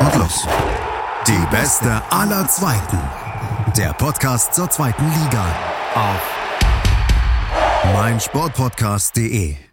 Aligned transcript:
Und 0.00 0.16
los. 0.16 0.46
Die 1.26 1.46
beste 1.50 2.02
aller 2.10 2.46
Zweiten. 2.48 2.98
Der 3.76 3.92
Podcast 3.92 4.54
zur 4.54 4.70
zweiten 4.70 5.04
Liga. 5.04 5.44
Auf 5.94 6.38
meinsportpodcast.de. 7.94 9.67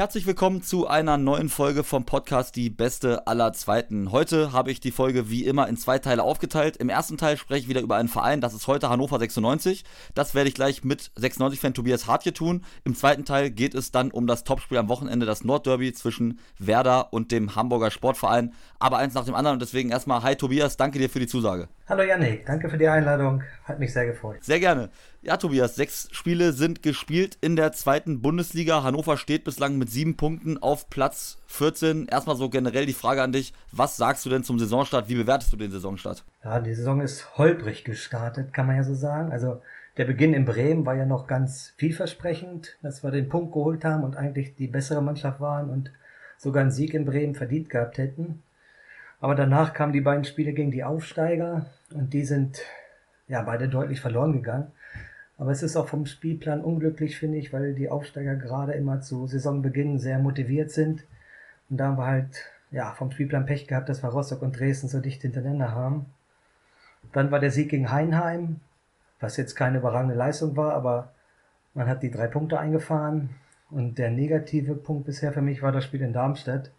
Herzlich 0.00 0.24
willkommen 0.24 0.62
zu 0.62 0.86
einer 0.86 1.18
neuen 1.18 1.50
Folge 1.50 1.84
vom 1.84 2.06
Podcast 2.06 2.56
Die 2.56 2.70
Beste 2.70 3.26
aller 3.26 3.52
Zweiten. 3.52 4.12
Heute 4.12 4.50
habe 4.50 4.70
ich 4.70 4.80
die 4.80 4.92
Folge 4.92 5.28
wie 5.28 5.44
immer 5.44 5.68
in 5.68 5.76
zwei 5.76 5.98
Teile 5.98 6.22
aufgeteilt. 6.22 6.78
Im 6.78 6.88
ersten 6.88 7.18
Teil 7.18 7.36
spreche 7.36 7.64
ich 7.64 7.68
wieder 7.68 7.82
über 7.82 7.96
einen 7.96 8.08
Verein, 8.08 8.40
das 8.40 8.54
ist 8.54 8.66
heute 8.66 8.88
Hannover 8.88 9.18
96. 9.18 9.84
Das 10.14 10.34
werde 10.34 10.48
ich 10.48 10.54
gleich 10.54 10.84
mit 10.84 11.10
96-Fan 11.18 11.74
Tobias 11.74 12.06
Hartje 12.06 12.32
tun. 12.32 12.64
Im 12.84 12.94
zweiten 12.94 13.26
Teil 13.26 13.50
geht 13.50 13.74
es 13.74 13.92
dann 13.92 14.10
um 14.10 14.26
das 14.26 14.42
Topspiel 14.42 14.78
am 14.78 14.88
Wochenende, 14.88 15.26
das 15.26 15.44
Nordderby 15.44 15.92
zwischen 15.92 16.38
Werder 16.58 17.12
und 17.12 17.30
dem 17.30 17.54
Hamburger 17.54 17.90
Sportverein. 17.90 18.54
Aber 18.78 18.96
eins 18.96 19.12
nach 19.12 19.26
dem 19.26 19.34
anderen 19.34 19.56
und 19.56 19.60
deswegen 19.60 19.90
erstmal, 19.90 20.22
hi 20.22 20.34
Tobias, 20.34 20.78
danke 20.78 20.98
dir 20.98 21.10
für 21.10 21.20
die 21.20 21.26
Zusage. 21.26 21.68
Hallo 21.90 22.04
Yannick, 22.04 22.46
danke 22.46 22.68
für 22.68 22.78
die 22.78 22.86
Einladung, 22.86 23.42
hat 23.64 23.80
mich 23.80 23.92
sehr 23.92 24.06
gefreut. 24.06 24.44
Sehr 24.44 24.60
gerne. 24.60 24.90
Ja, 25.22 25.36
Tobias, 25.38 25.74
sechs 25.74 26.08
Spiele 26.12 26.52
sind 26.52 26.84
gespielt 26.84 27.36
in 27.40 27.56
der 27.56 27.72
zweiten 27.72 28.22
Bundesliga. 28.22 28.84
Hannover 28.84 29.16
steht 29.16 29.42
bislang 29.42 29.76
mit 29.76 29.90
sieben 29.90 30.16
Punkten 30.16 30.56
auf 30.56 30.88
Platz 30.88 31.38
14. 31.48 32.06
Erstmal 32.06 32.36
so 32.36 32.48
generell 32.48 32.86
die 32.86 32.92
Frage 32.92 33.24
an 33.24 33.32
dich, 33.32 33.52
was 33.72 33.96
sagst 33.96 34.24
du 34.24 34.30
denn 34.30 34.44
zum 34.44 34.60
Saisonstart? 34.60 35.08
Wie 35.08 35.16
bewertest 35.16 35.52
du 35.52 35.56
den 35.56 35.72
Saisonstart? 35.72 36.24
Ja, 36.44 36.60
die 36.60 36.74
Saison 36.74 37.00
ist 37.00 37.36
holprig 37.36 37.82
gestartet, 37.82 38.52
kann 38.52 38.68
man 38.68 38.76
ja 38.76 38.84
so 38.84 38.94
sagen. 38.94 39.32
Also 39.32 39.60
der 39.96 40.04
Beginn 40.04 40.32
in 40.32 40.44
Bremen 40.44 40.86
war 40.86 40.94
ja 40.94 41.06
noch 41.06 41.26
ganz 41.26 41.74
vielversprechend, 41.76 42.78
dass 42.82 43.02
wir 43.02 43.10
den 43.10 43.28
Punkt 43.28 43.52
geholt 43.52 43.84
haben 43.84 44.04
und 44.04 44.16
eigentlich 44.16 44.54
die 44.54 44.68
bessere 44.68 45.02
Mannschaft 45.02 45.40
waren 45.40 45.68
und 45.68 45.90
sogar 46.38 46.62
einen 46.62 46.70
Sieg 46.70 46.94
in 46.94 47.04
Bremen 47.04 47.34
verdient 47.34 47.68
gehabt 47.68 47.98
hätten. 47.98 48.44
Aber 49.20 49.34
danach 49.34 49.74
kamen 49.74 49.92
die 49.92 50.00
beiden 50.00 50.24
Spiele 50.24 50.52
gegen 50.52 50.70
die 50.70 50.84
Aufsteiger 50.84 51.66
und 51.92 52.12
die 52.14 52.24
sind 52.24 52.62
ja 53.28 53.42
beide 53.42 53.68
deutlich 53.68 54.00
verloren 54.00 54.32
gegangen. 54.32 54.72
Aber 55.38 55.52
es 55.52 55.62
ist 55.62 55.76
auch 55.76 55.88
vom 55.88 56.06
Spielplan 56.06 56.62
unglücklich, 56.62 57.18
finde 57.18 57.38
ich, 57.38 57.52
weil 57.52 57.74
die 57.74 57.88
Aufsteiger 57.88 58.36
gerade 58.36 58.72
immer 58.72 59.00
zu 59.00 59.26
Saisonbeginn 59.26 59.98
sehr 59.98 60.18
motiviert 60.18 60.70
sind. 60.70 61.04
Und 61.68 61.78
da 61.78 61.86
haben 61.86 61.98
wir 61.98 62.06
halt 62.06 62.50
ja, 62.70 62.92
vom 62.92 63.10
Spielplan 63.10 63.46
Pech 63.46 63.66
gehabt, 63.66 63.88
dass 63.88 64.02
wir 64.02 64.10
Rostock 64.10 64.42
und 64.42 64.58
Dresden 64.58 64.88
so 64.88 65.00
dicht 65.00 65.22
hintereinander 65.22 65.72
haben. 65.72 66.06
Dann 67.12 67.30
war 67.30 67.40
der 67.40 67.50
Sieg 67.50 67.70
gegen 67.70 67.90
Heinheim, 67.90 68.60
was 69.18 69.36
jetzt 69.36 69.54
keine 69.54 69.78
überragende 69.78 70.14
Leistung 70.14 70.56
war, 70.56 70.74
aber 70.74 71.12
man 71.74 71.88
hat 71.88 72.02
die 72.02 72.10
drei 72.10 72.26
Punkte 72.26 72.58
eingefahren. 72.58 73.30
Und 73.70 73.98
der 73.98 74.10
negative 74.10 74.74
Punkt 74.74 75.06
bisher 75.06 75.32
für 75.32 75.42
mich 75.42 75.62
war 75.62 75.72
das 75.72 75.84
Spiel 75.84 76.02
in 76.02 76.12
Darmstadt, 76.12 76.70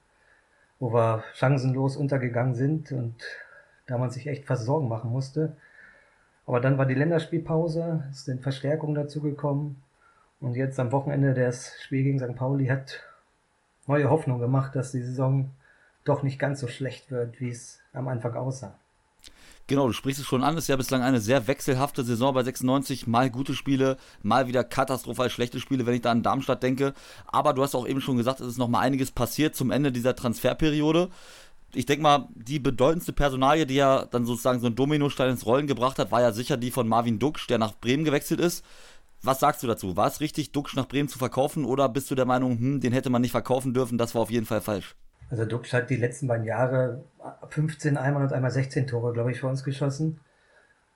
wo 0.81 0.91
wir 0.91 1.23
chancenlos 1.35 1.95
untergegangen 1.95 2.55
sind 2.55 2.91
und 2.91 3.15
da 3.85 3.99
man 3.99 4.09
sich 4.09 4.25
echt 4.25 4.45
fast 4.45 4.65
Sorgen 4.65 4.89
machen 4.89 5.11
musste. 5.11 5.55
Aber 6.47 6.59
dann 6.59 6.79
war 6.79 6.87
die 6.87 6.95
Länderspielpause, 6.95 8.03
es 8.09 8.25
sind 8.25 8.41
Verstärkungen 8.41 8.95
dazugekommen. 8.95 9.81
Und 10.39 10.55
jetzt 10.55 10.79
am 10.79 10.91
Wochenende 10.91 11.35
das 11.35 11.79
Spiel 11.83 12.03
gegen 12.03 12.19
St. 12.19 12.35
Pauli 12.35 12.65
hat 12.65 12.99
neue 13.85 14.09
Hoffnung 14.09 14.39
gemacht, 14.39 14.75
dass 14.75 14.91
die 14.91 15.03
Saison 15.03 15.51
doch 16.03 16.23
nicht 16.23 16.39
ganz 16.39 16.59
so 16.59 16.67
schlecht 16.67 17.11
wird, 17.11 17.39
wie 17.39 17.49
es 17.49 17.79
am 17.93 18.07
Anfang 18.07 18.33
aussah. 18.35 18.73
Genau, 19.67 19.87
du 19.87 19.93
sprichst 19.93 20.19
es 20.19 20.27
schon 20.27 20.43
an. 20.43 20.57
Es 20.57 20.65
ist 20.65 20.67
ja 20.67 20.75
bislang 20.75 21.01
eine 21.01 21.21
sehr 21.21 21.47
wechselhafte 21.47 22.03
Saison 22.03 22.33
bei 22.33 22.43
96. 22.43 23.07
Mal 23.07 23.29
gute 23.29 23.53
Spiele, 23.53 23.97
mal 24.21 24.47
wieder 24.47 24.63
katastrophal 24.63 25.29
schlechte 25.29 25.59
Spiele, 25.59 25.85
wenn 25.85 25.95
ich 25.95 26.01
da 26.01 26.11
an 26.11 26.23
Darmstadt 26.23 26.61
denke. 26.63 26.93
Aber 27.27 27.53
du 27.53 27.63
hast 27.63 27.75
auch 27.75 27.87
eben 27.87 28.01
schon 28.01 28.17
gesagt, 28.17 28.41
es 28.41 28.47
ist 28.47 28.57
noch 28.57 28.67
mal 28.67 28.79
einiges 28.79 29.11
passiert 29.11 29.55
zum 29.55 29.71
Ende 29.71 29.91
dieser 29.91 30.15
Transferperiode 30.15 31.09
ich 31.73 31.85
denke 31.85 32.03
mal, 32.03 32.27
die 32.35 32.59
bedeutendste 32.59 33.13
Personalie, 33.13 33.65
die 33.65 33.75
ja 33.75 34.05
dann 34.05 34.25
sozusagen 34.25 34.59
so 34.59 34.67
ein 34.67 34.75
Dominostein 34.75 35.31
ins 35.31 35.45
Rollen 35.45 35.67
gebracht 35.67 35.99
hat, 35.99 36.11
war 36.11 36.21
ja 36.21 36.31
sicher 36.31 36.57
die 36.57 36.71
von 36.71 36.87
Marvin 36.87 37.19
Duksch, 37.19 37.47
der 37.47 37.57
nach 37.57 37.73
Bremen 37.73 38.03
gewechselt 38.03 38.39
ist. 38.39 38.65
Was 39.21 39.39
sagst 39.39 39.61
du 39.61 39.67
dazu? 39.67 39.95
War 39.95 40.07
es 40.07 40.19
richtig, 40.19 40.51
Duksch 40.51 40.75
nach 40.75 40.87
Bremen 40.87 41.07
zu 41.07 41.19
verkaufen 41.19 41.65
oder 41.65 41.87
bist 41.89 42.09
du 42.09 42.15
der 42.15 42.25
Meinung, 42.25 42.57
hm, 42.57 42.81
den 42.81 42.93
hätte 42.93 43.09
man 43.09 43.21
nicht 43.21 43.31
verkaufen 43.31 43.73
dürfen, 43.73 43.97
das 43.97 44.15
war 44.15 44.21
auf 44.21 44.31
jeden 44.31 44.45
Fall 44.45 44.61
falsch? 44.61 44.95
Also 45.31 45.45
Duksch 45.45 45.73
hat 45.73 45.89
die 45.89 45.95
letzten 45.95 46.27
beiden 46.27 46.45
Jahre 46.45 47.03
15 47.49 47.95
einmal 47.95 48.23
und 48.23 48.33
einmal 48.33 48.51
16 48.51 48.85
Tore, 48.85 49.13
glaube 49.13 49.31
ich, 49.31 49.39
für 49.39 49.47
uns 49.47 49.63
geschossen. 49.63 50.19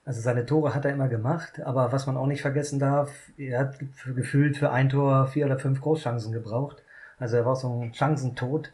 Also 0.03 0.22
seine 0.22 0.46
Tore 0.46 0.75
hat 0.75 0.84
er 0.85 0.91
immer 0.91 1.07
gemacht, 1.07 1.62
aber 1.62 1.91
was 1.94 2.06
man 2.06 2.18
auch 2.18 2.28
nicht 2.28 2.41
vergessen 2.41 2.78
darf, 2.78 3.12
er 3.38 3.59
hat 3.59 3.79
gefühlt 4.06 4.57
für 4.57 4.72
ein 4.72 4.90
Tor 4.90 5.28
vier 5.28 5.45
oder 5.45 5.57
fünf 5.57 5.81
Großchancen 5.81 6.34
gebraucht. 6.34 6.84
Also 7.18 7.38
er 7.38 7.45
war 7.45 7.56
so 7.56 7.81
ein 7.81 7.94
Chancentod. 7.94 8.72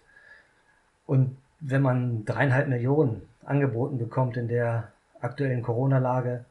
Und 1.05 1.37
wenn 1.59 1.83
man 1.83 2.25
dreieinhalb 2.25 2.67
Millionen 2.67 3.21
angeboten 3.45 3.99
bekommt 3.99 4.37
in 4.37 4.47
der 4.47 4.91
aktuellen 5.21 5.61
Corona-Lage, 5.61 6.43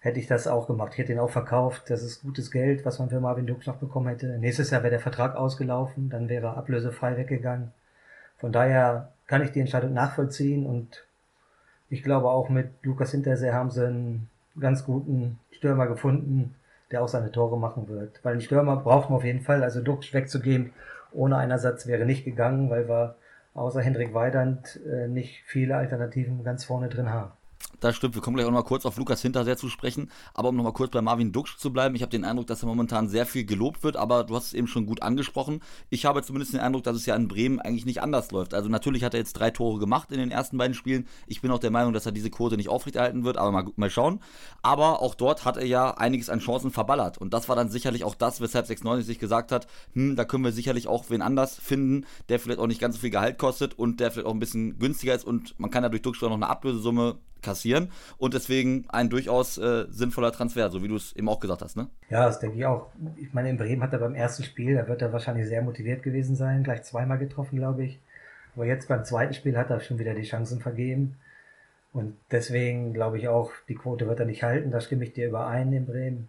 hätte 0.00 0.20
ich 0.20 0.26
das 0.26 0.48
auch 0.48 0.66
gemacht. 0.66 0.92
Ich 0.94 0.98
hätte 0.98 1.12
ihn 1.12 1.18
auch 1.18 1.30
verkauft. 1.30 1.90
Das 1.90 2.02
ist 2.02 2.22
gutes 2.22 2.50
Geld, 2.50 2.86
was 2.86 2.98
man 2.98 3.10
für 3.10 3.20
Marvin 3.20 3.46
Dux 3.46 3.66
noch 3.66 3.76
bekommen 3.76 4.08
hätte. 4.08 4.38
Nächstes 4.38 4.70
Jahr 4.70 4.82
wäre 4.82 4.92
der 4.92 5.00
Vertrag 5.00 5.36
ausgelaufen, 5.36 6.08
dann 6.08 6.30
wäre 6.30 6.46
er 6.46 6.56
ablösefrei 6.56 7.18
weggegangen. 7.18 7.72
Von 8.38 8.52
daher 8.52 9.12
kann 9.26 9.42
ich 9.42 9.52
die 9.52 9.60
Entscheidung 9.60 9.92
nachvollziehen 9.92 10.66
und 10.66 11.04
ich 11.90 12.02
glaube 12.02 12.28
auch 12.28 12.48
mit 12.48 12.70
Lukas 12.82 13.10
Hintersee 13.10 13.52
haben 13.52 13.70
sie 13.70 13.86
einen 13.86 14.28
ganz 14.58 14.84
guten 14.84 15.38
Stürmer 15.50 15.86
gefunden, 15.86 16.54
der 16.90 17.02
auch 17.02 17.08
seine 17.08 17.32
Tore 17.32 17.58
machen 17.58 17.88
wird. 17.88 18.20
Weil 18.24 18.32
einen 18.32 18.40
Stürmer 18.40 18.76
braucht 18.76 19.10
man 19.10 19.18
auf 19.18 19.24
jeden 19.24 19.40
Fall. 19.40 19.62
Also 19.62 19.80
Dux 19.80 20.12
wegzugeben 20.12 20.72
ohne 21.12 21.36
einen 21.36 21.52
Ersatz 21.52 21.86
wäre 21.86 22.04
nicht 22.04 22.24
gegangen, 22.24 22.70
weil 22.70 22.88
wir 22.88 23.16
außer 23.54 23.80
Hendrik 23.80 24.14
Weidand 24.14 24.80
äh, 24.86 25.08
nicht 25.08 25.42
viele 25.46 25.76
Alternativen 25.76 26.44
ganz 26.44 26.64
vorne 26.64 26.88
drin 26.88 27.10
haben. 27.10 27.32
Das 27.80 27.94
stimmt, 27.94 28.16
wir 28.16 28.22
kommen 28.22 28.36
gleich 28.36 28.46
auch 28.46 28.50
noch 28.50 28.58
mal 28.58 28.64
kurz 28.64 28.86
auf 28.86 28.96
Lukas 28.96 29.22
Hinterseher 29.22 29.56
zu 29.56 29.68
sprechen. 29.68 30.10
Aber 30.34 30.48
um 30.48 30.56
noch 30.56 30.64
mal 30.64 30.72
kurz 30.72 30.90
bei 30.90 31.00
Marvin 31.00 31.30
Duksch 31.30 31.58
zu 31.58 31.72
bleiben, 31.72 31.94
ich 31.94 32.02
habe 32.02 32.10
den 32.10 32.24
Eindruck, 32.24 32.48
dass 32.48 32.62
er 32.64 32.66
momentan 32.66 33.08
sehr 33.08 33.24
viel 33.24 33.44
gelobt 33.44 33.84
wird, 33.84 33.96
aber 33.96 34.24
du 34.24 34.34
hast 34.34 34.46
es 34.46 34.54
eben 34.54 34.66
schon 34.66 34.84
gut 34.84 35.02
angesprochen. 35.02 35.60
Ich 35.88 36.04
habe 36.04 36.22
zumindest 36.22 36.54
den 36.54 36.60
Eindruck, 36.60 36.82
dass 36.82 36.96
es 36.96 37.06
ja 37.06 37.14
in 37.14 37.28
Bremen 37.28 37.60
eigentlich 37.60 37.86
nicht 37.86 38.02
anders 38.02 38.32
läuft. 38.32 38.52
Also 38.52 38.68
natürlich 38.68 39.04
hat 39.04 39.14
er 39.14 39.20
jetzt 39.20 39.34
drei 39.34 39.52
Tore 39.52 39.78
gemacht 39.78 40.10
in 40.10 40.18
den 40.18 40.32
ersten 40.32 40.58
beiden 40.58 40.74
Spielen. 40.74 41.06
Ich 41.28 41.40
bin 41.40 41.52
auch 41.52 41.60
der 41.60 41.70
Meinung, 41.70 41.92
dass 41.92 42.04
er 42.04 42.10
diese 42.10 42.30
Quote 42.30 42.56
nicht 42.56 42.68
aufrechterhalten 42.68 43.22
wird, 43.22 43.36
aber 43.36 43.52
mal, 43.52 43.66
mal 43.76 43.90
schauen. 43.90 44.18
Aber 44.60 45.00
auch 45.00 45.14
dort 45.14 45.44
hat 45.44 45.56
er 45.56 45.66
ja 45.66 45.92
einiges 45.92 46.30
an 46.30 46.40
Chancen 46.40 46.72
verballert. 46.72 47.18
Und 47.18 47.32
das 47.32 47.48
war 47.48 47.54
dann 47.54 47.70
sicherlich 47.70 48.02
auch 48.02 48.16
das, 48.16 48.40
weshalb 48.40 48.66
96 48.66 49.06
sich 49.06 49.18
gesagt 49.20 49.52
hat, 49.52 49.68
hm, 49.92 50.16
da 50.16 50.24
können 50.24 50.42
wir 50.42 50.52
sicherlich 50.52 50.88
auch 50.88 51.04
wen 51.10 51.22
anders 51.22 51.54
finden, 51.54 52.06
der 52.28 52.40
vielleicht 52.40 52.58
auch 52.58 52.66
nicht 52.66 52.80
ganz 52.80 52.96
so 52.96 53.02
viel 53.02 53.10
Gehalt 53.10 53.38
kostet 53.38 53.78
und 53.78 54.00
der 54.00 54.10
vielleicht 54.10 54.26
auch 54.26 54.34
ein 54.34 54.40
bisschen 54.40 54.80
günstiger 54.80 55.14
ist 55.14 55.24
und 55.24 55.54
man 55.60 55.70
kann 55.70 55.84
ja 55.84 55.88
durch 55.88 56.02
Duksch 56.02 56.22
noch 56.22 56.32
eine 56.32 56.48
Ablösesumme 56.48 57.18
kassieren 57.40 57.57
und 58.18 58.34
deswegen 58.34 58.84
ein 58.88 59.08
durchaus 59.08 59.58
äh, 59.58 59.86
sinnvoller 59.90 60.32
Transfer, 60.32 60.70
so 60.70 60.82
wie 60.82 60.88
du 60.88 60.96
es 60.96 61.14
eben 61.14 61.28
auch 61.28 61.40
gesagt 61.40 61.62
hast, 61.62 61.76
ne? 61.76 61.88
Ja, 62.10 62.26
das 62.26 62.38
denke 62.40 62.56
ich 62.56 62.66
auch. 62.66 62.86
Ich 63.16 63.32
meine, 63.32 63.50
in 63.50 63.56
Bremen 63.56 63.82
hat 63.82 63.92
er 63.92 63.98
beim 63.98 64.14
ersten 64.14 64.44
Spiel, 64.44 64.74
da 64.74 64.88
wird 64.88 65.02
er 65.02 65.12
wahrscheinlich 65.12 65.46
sehr 65.46 65.62
motiviert 65.62 66.02
gewesen 66.02 66.36
sein, 66.36 66.64
gleich 66.64 66.82
zweimal 66.82 67.18
getroffen, 67.18 67.56
glaube 67.56 67.84
ich. 67.84 67.98
Aber 68.54 68.66
jetzt 68.66 68.88
beim 68.88 69.04
zweiten 69.04 69.34
Spiel 69.34 69.56
hat 69.56 69.70
er 69.70 69.80
schon 69.80 69.98
wieder 69.98 70.14
die 70.14 70.22
Chancen 70.22 70.60
vergeben. 70.60 71.16
Und 71.92 72.16
deswegen 72.30 72.92
glaube 72.92 73.18
ich 73.18 73.28
auch, 73.28 73.50
die 73.68 73.74
Quote 73.74 74.06
wird 74.06 74.20
er 74.20 74.26
nicht 74.26 74.42
halten, 74.42 74.70
da 74.70 74.80
stimme 74.80 75.04
ich 75.04 75.12
dir 75.12 75.28
überein 75.28 75.72
in 75.72 75.86
Bremen. 75.86 76.28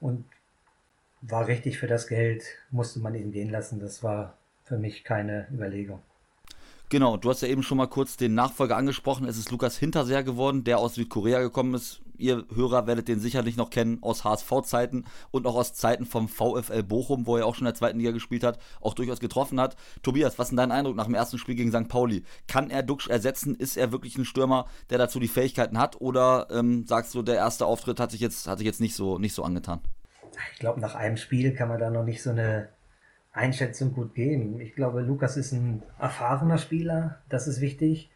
Und 0.00 0.24
war 1.22 1.46
richtig 1.46 1.78
für 1.78 1.86
das 1.86 2.06
Geld, 2.06 2.44
musste 2.70 3.00
man 3.00 3.14
ihn 3.14 3.32
gehen 3.32 3.50
lassen. 3.50 3.80
Das 3.80 4.02
war 4.02 4.36
für 4.64 4.78
mich 4.78 5.04
keine 5.04 5.46
Überlegung. 5.52 6.00
Genau, 6.90 7.16
du 7.16 7.30
hast 7.30 7.40
ja 7.40 7.48
eben 7.48 7.62
schon 7.62 7.78
mal 7.78 7.86
kurz 7.86 8.16
den 8.16 8.34
Nachfolger 8.34 8.76
angesprochen. 8.76 9.26
Es 9.26 9.38
ist 9.38 9.50
Lukas 9.50 9.78
Hinterseher 9.78 10.22
geworden, 10.22 10.64
der 10.64 10.78
aus 10.78 10.94
Südkorea 10.94 11.40
gekommen 11.40 11.74
ist. 11.74 12.02
Ihr 12.16 12.44
Hörer 12.54 12.86
werdet 12.86 13.08
den 13.08 13.18
sicherlich 13.18 13.56
noch 13.56 13.70
kennen 13.70 13.98
aus 14.02 14.22
HSV-Zeiten 14.22 15.04
und 15.32 15.46
auch 15.46 15.56
aus 15.56 15.74
Zeiten 15.74 16.06
vom 16.06 16.28
VfL 16.28 16.84
Bochum, 16.84 17.26
wo 17.26 17.36
er 17.36 17.46
auch 17.46 17.54
schon 17.54 17.66
in 17.66 17.72
der 17.72 17.74
zweiten 17.74 17.98
Liga 17.98 18.12
gespielt 18.12 18.44
hat, 18.44 18.58
auch 18.80 18.94
durchaus 18.94 19.18
getroffen 19.18 19.58
hat. 19.58 19.76
Tobias, 20.02 20.38
was 20.38 20.50
ist 20.50 20.56
dein 20.56 20.70
Eindruck 20.70 20.94
nach 20.94 21.06
dem 21.06 21.14
ersten 21.14 21.38
Spiel 21.38 21.56
gegen 21.56 21.72
St. 21.72 21.88
Pauli? 21.88 22.22
Kann 22.46 22.70
er 22.70 22.84
Duxch 22.84 23.08
ersetzen? 23.08 23.56
Ist 23.56 23.76
er 23.76 23.90
wirklich 23.90 24.16
ein 24.16 24.24
Stürmer, 24.24 24.66
der 24.90 24.98
dazu 24.98 25.18
die 25.18 25.26
Fähigkeiten 25.26 25.78
hat? 25.78 26.00
Oder 26.00 26.46
ähm, 26.50 26.86
sagst 26.86 27.14
du, 27.14 27.22
der 27.22 27.36
erste 27.36 27.66
Auftritt 27.66 27.98
hat 27.98 28.12
sich 28.12 28.20
jetzt, 28.20 28.46
hat 28.46 28.58
sich 28.58 28.66
jetzt 28.66 28.80
nicht, 28.80 28.94
so, 28.94 29.18
nicht 29.18 29.34
so 29.34 29.42
angetan? 29.42 29.80
Ich 30.52 30.60
glaube, 30.60 30.80
nach 30.80 30.94
einem 30.94 31.16
Spiel 31.16 31.54
kann 31.54 31.68
man 31.68 31.80
da 31.80 31.90
noch 31.90 32.04
nicht 32.04 32.22
so 32.22 32.30
eine 32.30 32.68
Einschätzung 33.34 33.92
gut 33.92 34.14
geben. 34.14 34.60
Ich 34.60 34.74
glaube, 34.74 35.02
Lukas 35.02 35.36
ist 35.36 35.52
ein 35.52 35.82
erfahrener 35.98 36.58
Spieler, 36.58 37.18
das 37.28 37.48
ist 37.48 37.60
wichtig, 37.60 38.10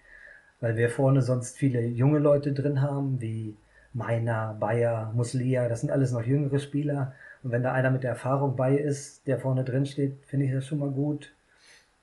weil 0.61 0.77
wir 0.77 0.89
vorne 0.89 1.23
sonst 1.23 1.59
viele 1.59 1.85
junge 1.85 2.21
Leute 2.21 2.53
drin 2.53 2.81
haben, 2.81 3.21
wie 3.21 3.57
Meiner, 3.93 4.57
Bayer, 4.61 5.13
Muslia, 5.15 5.69
das 5.69 5.81
sind 5.81 5.91
alles 5.91 6.13
noch 6.13 6.23
jüngere 6.23 6.61
Spieler. 6.61 7.15
Und 7.43 7.51
wenn 7.51 7.63
da 7.63 7.73
einer 7.73 7.91
mit 7.91 8.05
der 8.05 8.11
Erfahrung 8.11 8.55
bei 8.55 8.77
ist, 8.77 9.27
der 9.27 9.39
vorne 9.39 9.65
drin 9.65 9.87
steht, 9.87 10.19
finde 10.25 10.47
ich 10.47 10.53
das 10.53 10.67
schon 10.67 10.79
mal 10.79 10.91
gut. 10.91 11.33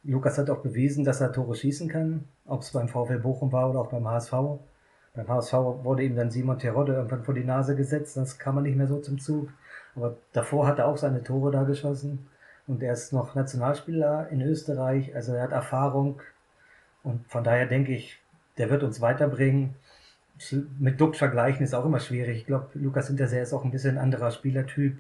Lukas 0.04 0.38
hat 0.38 0.50
auch 0.50 0.62
bewiesen, 0.62 1.06
dass 1.06 1.22
er 1.22 1.32
Tore 1.32 1.56
schießen 1.56 1.88
kann, 1.88 2.26
ob 2.46 2.62
es 2.62 2.72
beim 2.72 2.90
VfL 2.90 3.20
Bochum 3.20 3.52
war 3.52 3.70
oder 3.70 3.80
auch 3.80 3.90
beim 3.90 4.08
HSV. 4.08 4.34
Beim 5.14 5.28
HSV 5.28 5.54
wurde 5.54 6.04
ihm 6.04 6.16
dann 6.16 6.32
Simon 6.32 6.60
Terodde 6.60 6.94
irgendwann 6.94 7.24
vor 7.24 7.34
die 7.34 7.46
Nase 7.46 7.76
gesetzt, 7.76 8.18
das 8.18 8.38
kam 8.38 8.56
man 8.56 8.66
nicht 8.66 8.76
mehr 8.76 8.88
so 8.88 9.00
zum 9.00 9.20
Zug. 9.20 9.50
Aber 9.96 10.18
davor 10.34 10.68
hat 10.68 10.80
er 10.80 10.88
auch 10.88 10.98
seine 10.98 11.24
Tore 11.24 11.52
da 11.52 11.64
geschossen. 11.64 12.28
Und 12.68 12.82
er 12.82 12.94
ist 12.94 13.14
noch 13.14 13.36
Nationalspieler 13.36 14.30
in 14.30 14.42
Österreich, 14.42 15.16
also 15.16 15.34
er 15.34 15.44
hat 15.44 15.52
Erfahrung. 15.52 16.22
Und 17.04 17.28
von 17.28 17.44
daher 17.44 17.68
denke 17.68 17.94
ich, 17.94 18.20
der 18.58 18.70
wird 18.70 18.84
uns 18.84 19.02
weiterbringen. 19.02 19.76
Mit 20.80 21.00
Duck 21.00 21.16
vergleichen 21.16 21.64
ist 21.64 21.74
auch 21.74 21.86
immer 21.86 22.00
schwierig. 22.00 22.38
Ich 22.38 22.46
glaube, 22.46 22.70
Lukas 22.74 23.08
Hinterseher 23.08 23.44
ist 23.44 23.54
auch 23.54 23.64
ein 23.64 23.72
bisschen 23.72 23.98
ein 23.98 24.04
anderer 24.04 24.32
Spielertyp. 24.32 24.98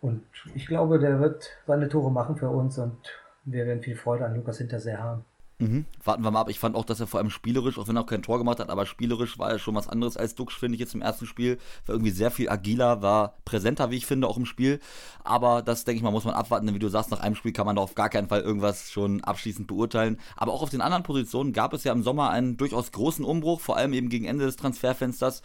Und 0.00 0.24
ich 0.54 0.66
glaube, 0.66 0.98
der 0.98 1.20
wird 1.20 1.50
seine 1.66 1.88
Tore 1.88 2.10
machen 2.10 2.36
für 2.36 2.48
uns 2.48 2.78
und 2.78 2.98
wir 3.44 3.66
werden 3.66 3.82
viel 3.82 3.96
Freude 3.96 4.26
an 4.26 4.34
Lukas 4.34 4.58
Hinterseher 4.58 5.02
haben. 5.02 5.24
Mhm. 5.62 5.86
Warten 6.04 6.24
wir 6.24 6.30
mal 6.32 6.40
ab. 6.40 6.48
Ich 6.50 6.58
fand 6.58 6.74
auch, 6.74 6.84
dass 6.84 6.98
er 6.98 7.06
vor 7.06 7.20
allem 7.20 7.30
spielerisch, 7.30 7.78
auch 7.78 7.86
wenn 7.86 7.96
er 7.96 8.02
auch 8.02 8.06
kein 8.06 8.22
Tor 8.22 8.38
gemacht 8.38 8.58
hat, 8.58 8.68
aber 8.68 8.84
spielerisch 8.84 9.38
war 9.38 9.50
er 9.50 9.60
schon 9.60 9.76
was 9.76 9.88
anderes 9.88 10.16
als 10.16 10.34
Dux, 10.34 10.54
finde 10.54 10.74
ich 10.74 10.80
jetzt 10.80 10.94
im 10.94 11.02
ersten 11.02 11.24
Spiel. 11.24 11.58
War 11.86 11.94
irgendwie 11.94 12.10
sehr 12.10 12.32
viel 12.32 12.48
agiler, 12.48 13.00
war 13.00 13.36
präsenter, 13.44 13.90
wie 13.90 13.96
ich 13.96 14.06
finde, 14.06 14.26
auch 14.26 14.36
im 14.36 14.44
Spiel. 14.44 14.80
Aber 15.22 15.62
das, 15.62 15.84
denke 15.84 15.98
ich 15.98 16.02
mal, 16.02 16.10
muss 16.10 16.24
man 16.24 16.34
abwarten, 16.34 16.66
denn 16.66 16.74
wie 16.74 16.80
du 16.80 16.88
sagst, 16.88 17.12
nach 17.12 17.20
einem 17.20 17.36
Spiel 17.36 17.52
kann 17.52 17.66
man 17.66 17.76
da 17.76 17.82
auf 17.82 17.94
gar 17.94 18.08
keinen 18.08 18.28
Fall 18.28 18.40
irgendwas 18.40 18.90
schon 18.90 19.22
abschließend 19.22 19.68
beurteilen. 19.68 20.18
Aber 20.36 20.52
auch 20.52 20.62
auf 20.62 20.70
den 20.70 20.80
anderen 20.80 21.04
Positionen 21.04 21.52
gab 21.52 21.72
es 21.74 21.84
ja 21.84 21.92
im 21.92 22.02
Sommer 22.02 22.30
einen 22.30 22.56
durchaus 22.56 22.90
großen 22.90 23.24
Umbruch, 23.24 23.60
vor 23.60 23.76
allem 23.76 23.92
eben 23.92 24.08
gegen 24.08 24.24
Ende 24.24 24.44
des 24.44 24.56
Transferfensters. 24.56 25.42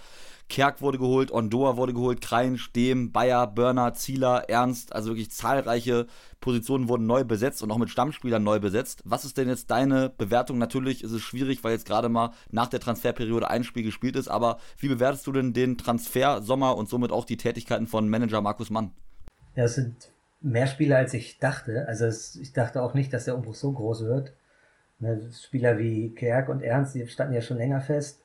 Kerk 0.49 0.81
wurde 0.81 0.97
geholt, 0.97 1.31
Ondoa 1.31 1.75
wurde 1.75 1.93
geholt, 1.93 2.21
Krein, 2.21 2.57
Stehm, 2.57 3.11
Bayer, 3.11 3.47
Börner, 3.47 3.93
Zieler, 3.93 4.49
Ernst. 4.49 4.93
Also 4.93 5.09
wirklich 5.09 5.31
zahlreiche 5.31 6.07
Positionen 6.39 6.87
wurden 6.87 7.05
neu 7.05 7.23
besetzt 7.23 7.61
und 7.63 7.71
auch 7.71 7.77
mit 7.77 7.89
Stammspielern 7.89 8.43
neu 8.43 8.59
besetzt. 8.59 9.01
Was 9.03 9.25
ist 9.25 9.37
denn 9.37 9.49
jetzt 9.49 9.69
deine 9.71 10.09
Bewertung? 10.09 10.57
Natürlich 10.57 11.03
ist 11.03 11.11
es 11.11 11.21
schwierig, 11.21 11.63
weil 11.63 11.73
jetzt 11.73 11.85
gerade 11.85 12.09
mal 12.09 12.31
nach 12.49 12.67
der 12.67 12.79
Transferperiode 12.79 13.49
ein 13.49 13.63
Spiel 13.63 13.83
gespielt 13.83 14.15
ist. 14.15 14.29
Aber 14.29 14.57
wie 14.77 14.87
bewertest 14.87 15.27
du 15.27 15.31
denn 15.31 15.53
den 15.53 15.77
Transfer 15.77 16.41
Sommer 16.41 16.77
und 16.77 16.87
somit 16.87 17.11
auch 17.11 17.25
die 17.25 17.37
Tätigkeiten 17.37 17.87
von 17.87 18.07
Manager 18.07 18.41
Markus 18.41 18.69
Mann? 18.69 18.91
Ja, 19.55 19.65
es 19.65 19.75
sind 19.75 20.11
mehr 20.39 20.67
Spieler, 20.67 20.97
als 20.97 21.13
ich 21.13 21.39
dachte. 21.39 21.85
Also 21.87 22.05
es, 22.05 22.35
ich 22.35 22.53
dachte 22.53 22.81
auch 22.81 22.93
nicht, 22.93 23.11
dass 23.11 23.25
der 23.25 23.35
Umbruch 23.35 23.55
so 23.55 23.71
groß 23.71 24.05
wird. 24.05 24.33
Ne, 24.99 25.29
Spieler 25.31 25.77
wie 25.77 26.13
Kerk 26.15 26.49
und 26.49 26.61
Ernst, 26.61 26.95
die 26.95 27.05
standen 27.07 27.33
ja 27.33 27.41
schon 27.41 27.57
länger 27.57 27.81
fest. 27.81 28.21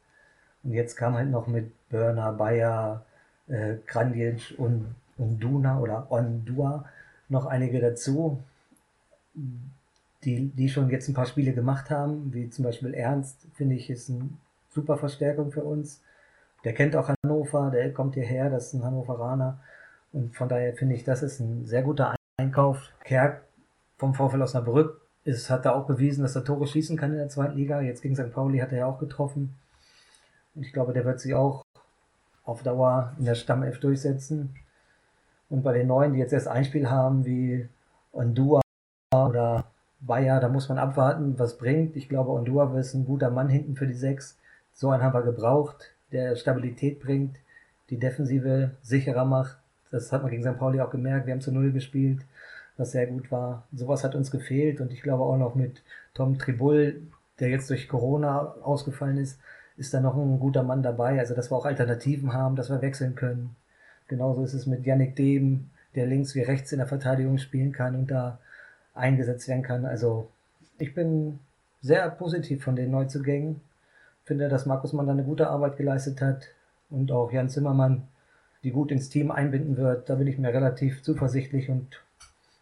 Und 0.65 0.73
jetzt 0.73 0.97
kam 0.97 1.15
halt 1.15 1.31
noch 1.31 1.47
mit 1.47 1.73
Börner, 1.89 2.33
Bayer, 2.33 3.05
äh, 3.49 3.77
Kranjic 3.87 4.55
und, 4.59 4.95
und 5.19 5.41
Duna 5.41 5.79
oder 5.81 6.07
Ondua 6.11 6.85
noch 7.29 7.47
einige 7.47 7.81
dazu, 7.81 8.43
die, 10.25 10.49
die 10.49 10.69
schon 10.69 10.91
jetzt 10.91 11.09
ein 11.09 11.15
paar 11.15 11.27
Spiele 11.27 11.53
gemacht 11.53 11.91
haben, 11.91 12.33
wie 12.33 12.49
zum 12.51 12.65
Beispiel 12.65 12.95
Ernst, 12.95 13.47
finde 13.55 13.75
ich, 13.75 13.91
ist 13.91 14.11
eine 14.11 14.29
super 14.71 14.97
Verstärkung 14.97 15.51
für 15.51 15.65
uns. 15.65 16.01
Der 16.65 16.75
kennt 16.75 16.95
auch 16.95 17.09
Hannover, 17.09 17.71
der 17.71 17.93
kommt 17.93 18.15
hierher, 18.15 18.51
das 18.51 18.67
ist 18.67 18.75
ein 18.75 18.85
Hannoveraner. 18.85 19.59
Und 20.13 20.37
von 20.37 20.49
daher 20.49 20.75
finde 20.75 20.95
ich, 20.95 21.05
das 21.05 21.23
ist 21.23 21.41
ein 21.41 21.65
sehr 21.65 21.83
guter 21.83 22.15
Einkauf. 22.37 22.91
Kerk 23.03 23.43
vom 23.99 24.15
VfL 24.15 24.43
Osnabrück 24.43 25.01
ist, 25.25 25.51
hat 25.51 25.65
da 25.65 25.73
auch 25.73 25.87
bewiesen, 25.87 26.23
dass 26.23 26.37
er 26.37 26.45
Tore 26.45 26.67
schießen 26.67 26.97
kann 26.97 27.13
in 27.13 27.19
der 27.19 27.29
zweiten 27.29 27.57
Liga. 27.57 27.81
Jetzt 27.81 28.03
gegen 28.03 28.15
St. 28.15 28.33
Pauli 28.33 28.59
hat 28.59 28.73
er 28.73 28.79
ja 28.79 28.87
auch 28.87 28.99
getroffen. 28.99 29.55
Ich 30.55 30.73
glaube, 30.73 30.93
der 30.93 31.05
wird 31.05 31.21
sich 31.21 31.35
auch 31.35 31.65
auf 32.45 32.63
Dauer 32.63 33.13
in 33.19 33.25
der 33.25 33.35
Stammelf 33.35 33.81
durchsetzen. 33.81 34.55
Und 35.49 35.63
bei 35.63 35.73
den 35.73 35.87
Neuen, 35.87 36.13
die 36.13 36.19
jetzt 36.19 36.33
erst 36.33 36.49
ein 36.49 36.65
Spiel 36.65 36.91
haben, 36.91 37.25
wie 37.25 37.69
Ondua 38.13 38.61
oder 39.15 39.65
Bayer, 40.01 40.41
da 40.41 40.49
muss 40.49 40.69
man 40.69 40.79
abwarten, 40.79 41.39
was 41.39 41.57
bringt. 41.57 41.97
Ich 41.97 42.09
glaube, 42.09 42.31
Ondua 42.31 42.77
ist 42.79 42.95
ein 42.95 43.05
guter 43.05 43.31
Mann 43.31 43.49
hinten 43.49 43.77
für 43.77 43.87
die 43.87 43.95
Sechs. 43.95 44.39
So 44.73 44.91
einen 44.91 45.03
haben 45.03 45.15
wir 45.15 45.23
gebraucht, 45.23 45.93
der 46.11 46.37
Stabilität 46.37 47.01
bringt, 47.01 47.37
die 47.91 47.99
Defensive 47.99 48.73
sicherer 48.83 49.25
macht. 49.25 49.59
Das 49.91 50.13
hat 50.13 50.23
man 50.23 50.31
gegen 50.31 50.43
St. 50.43 50.59
Pauli 50.59 50.81
auch 50.81 50.91
gemerkt. 50.91 51.27
Wir 51.27 51.35
haben 51.35 51.41
zu 51.41 51.53
Null 51.53 51.73
gespielt, 51.73 52.23
was 52.77 52.93
sehr 52.93 53.07
gut 53.07 53.31
war. 53.31 53.67
Sowas 53.73 54.05
hat 54.05 54.15
uns 54.15 54.31
gefehlt 54.31 54.81
und 54.81 54.93
ich 54.93 55.03
glaube 55.03 55.23
auch 55.23 55.37
noch 55.37 55.55
mit 55.55 55.83
Tom 56.15 56.39
Tribull, 56.39 57.03
der 57.39 57.51
jetzt 57.51 57.71
durch 57.71 57.89
Corona 57.89 58.55
ausgefallen 58.63 59.19
ist, 59.19 59.39
ist 59.77 59.95
da 59.95 60.01
noch 60.01 60.17
ein 60.17 60.41
guter 60.41 60.63
Mann 60.63 60.83
dabei, 60.83 61.19
also 61.19 61.35
dass 61.35 61.51
wir 61.51 61.57
auch 61.57 61.67
Alternativen 61.67 62.33
haben, 62.33 62.57
dass 62.57 62.71
wir 62.71 62.83
wechseln 62.83 63.15
können. 63.15 63.57
Genauso 64.09 64.45
ist 64.45 64.55
es 64.55 64.67
mit 64.67 64.85
Yannick 64.85 65.17
Dem, 65.17 65.71
der 65.95 66.07
links 66.07 66.35
wie 66.35 66.43
rechts 66.43 66.73
in 66.73 66.79
der 66.79 66.87
Verteidigung 66.87 67.39
spielen 67.39 67.73
kann 67.73 67.95
und 67.95 68.11
da 68.11 68.39
eingesetzt 68.95 69.49
werden 69.49 69.63
kann. 69.63 69.87
Also 69.87 70.29
ich 70.79 70.95
bin 70.95 71.39
sehr 71.81 72.09
positiv 72.11 72.63
von 72.65 72.77
den 72.77 72.91
Neuzugängen. 72.91 73.61
Finde, 74.25 74.49
dass 74.49 74.67
Markus 74.67 74.93
Mann 74.93 75.07
da 75.07 75.13
eine 75.13 75.25
gute 75.25 75.49
Arbeit 75.49 75.77
geleistet 75.77 76.21
hat 76.21 76.49
und 76.91 77.11
auch 77.11 77.33
Jan 77.33 77.49
Zimmermann, 77.49 78.05
die 78.63 78.71
gut 78.71 78.93
ins 78.93 79.09
Team 79.09 79.31
einbinden 79.31 79.77
wird. 79.77 80.09
Da 80.09 80.15
bin 80.15 80.29
ich 80.29 80.39
mir 80.39 80.53
relativ 80.53 81.03
zuversichtlich 81.03 81.71
und 81.71 82.03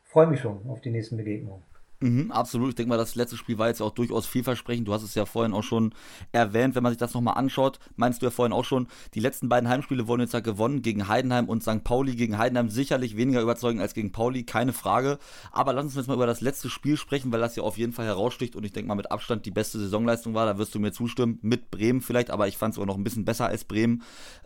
freue 0.05 0.27
mich 0.27 0.41
schon 0.41 0.59
auf 0.69 0.81
die 0.81 0.91
nächsten 0.91 1.17
Begegnungen. 1.17 1.63
Mhm, 2.03 2.33
absolut. 2.33 2.71
Ich 2.71 2.75
denke 2.77 2.89
mal, 2.89 2.97
das 2.97 3.15
letzte 3.15 3.37
Spiel 3.37 3.59
war 3.59 3.69
jetzt 3.69 3.83
auch 3.83 3.91
durchaus 3.91 4.27
vielversprechend. 4.27 4.89
Du 4.89 4.95
hast 4.95 5.03
es 5.03 5.15
ja 5.15 5.27
vorhin 5.27 5.53
auch 5.53 5.63
schon 5.63 5.93
erwähnt. 6.33 6.75
Wenn 6.75 6.83
man 6.83 6.93
sich 6.93 6.99
das 6.99 7.13
nochmal 7.13 7.37
anschaut, 7.37 7.79
meinst 7.97 8.23
du 8.23 8.27
ja 8.27 8.31
vorhin 8.31 8.55
auch 8.55 8.65
schon, 8.65 8.89
die 9.13 9.21
letzten 9.21 9.51
beiden 9.51 9.69
Heimspiele 9.69 10.09
wurden 10.09 10.23
jetzt 10.23 10.33
ja 10.33 10.41
gewonnen 10.41 10.81
gegen 10.81 11.09
Heidenheim 11.09 11.47
und 11.47 11.63
St. 11.63 11.85
Pauli. 11.85 12.17
Gegen 12.17 12.39
Heidenheim 12.39 12.71
sicherlich 12.71 13.19
weniger 13.19 13.43
überzeugend 13.43 13.83
als 13.83 13.93
gegen 13.93 14.13
Pauli, 14.13 14.45
keine 14.45 14.73
Frage. 14.73 15.19
Aber 15.53 15.75
lass 15.75 15.85
uns 15.85 15.95
jetzt 15.95 16.07
mal 16.07 16.15
über 16.15 16.27
das 16.27 16.41
letzte 16.41 16.71
Spiel 16.71 16.97
sprechen, 16.97 17.33
weil 17.33 17.41
das 17.41 17.57
ja 17.57 17.65
auf 17.65 17.77
jeden 17.77 17.93
Fall 17.93 18.07
heraussticht 18.07 18.57
und 18.57 18.65
ich 18.65 18.73
denke 18.73 18.89
mal 18.89 18.95
mit 18.95 19.13
Abstand 19.13 19.45
die 19.45 19.51
beste 19.51 19.79
Saisonleistung 19.79 20.33
war. 20.33 20.47
Da 20.47 20.57
wirst 20.57 20.75
du 20.75 20.81
mir 20.81 20.93
zustimmen. 20.93 21.39
Mit 21.43 21.71
Bremen 21.71 22.01
vielleicht, 22.01 22.31
aber 22.31 22.49
ich 22.49 22.57
fand 22.57 22.73
es 22.73 22.81
auch 22.81 22.87
noch 22.87 22.97
ein 22.97 23.05
bisschen 23.05 23.27
besser 23.27 23.47
als 23.47 23.65
Bremen. 23.65 24.03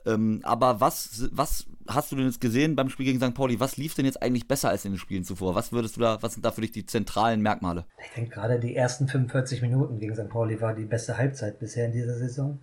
Ähm, 0.07 0.41
aber 0.43 0.81
was, 0.81 1.29
was 1.31 1.67
hast 1.87 2.11
du 2.11 2.17
denn 2.17 2.27
jetzt 2.27 2.41
gesehen 2.41 2.75
beim 2.75 2.89
Spiel 2.89 3.07
gegen 3.07 3.21
St. 3.21 3.35
Pauli? 3.35 3.61
Was 3.61 3.77
lief 3.77 3.95
denn 3.95 4.07
jetzt 4.07 4.23
eigentlich 4.23 4.49
besser 4.49 4.71
als 4.71 4.85
in 4.85 4.93
den 4.93 4.99
Spielen 4.99 5.23
zuvor? 5.23 5.55
Was 5.55 5.71
würdest 5.71 5.97
du 5.97 6.01
da, 6.01 6.21
was 6.21 6.35
sind 6.35 6.45
da 6.45 6.51
für 6.51 6.61
dich 6.61 6.73
die 6.73 6.87
zentralen 6.87 7.44
Merkmale? 7.45 7.85
Ich 8.03 8.11
denke 8.15 8.31
gerade 8.31 8.59
die 8.59 8.75
ersten 8.75 9.07
45 9.07 9.63
Minuten 9.63 10.01
gegen 10.01 10.17
St. 10.17 10.29
Pauli 10.29 10.61
war 10.61 10.75
die 10.75 10.85
beste 10.85 11.17
Halbzeit 11.17 11.61
bisher 11.61 11.87
in 11.87 11.93
dieser 11.93 12.15
Saison. 12.15 12.59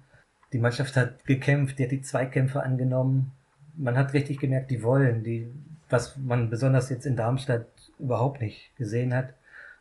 Die 0.52 0.60
Mannschaft 0.60 0.98
hat 0.98 1.24
gekämpft, 1.26 1.80
die 1.80 1.84
hat 1.84 1.92
die 1.92 2.02
Zweikämpfe 2.02 2.62
angenommen. 2.62 3.32
Man 3.78 3.96
hat 3.96 4.14
richtig 4.14 4.40
gemerkt, 4.40 4.70
die 4.70 4.84
wollen, 4.84 5.24
die, 5.24 5.50
was 5.90 6.18
man 6.18 6.50
besonders 6.50 6.90
jetzt 6.90 7.06
in 7.06 7.16
Darmstadt 7.16 7.68
überhaupt 8.00 8.42
nicht 8.42 8.76
gesehen 8.76 9.14
hat. 9.14 9.30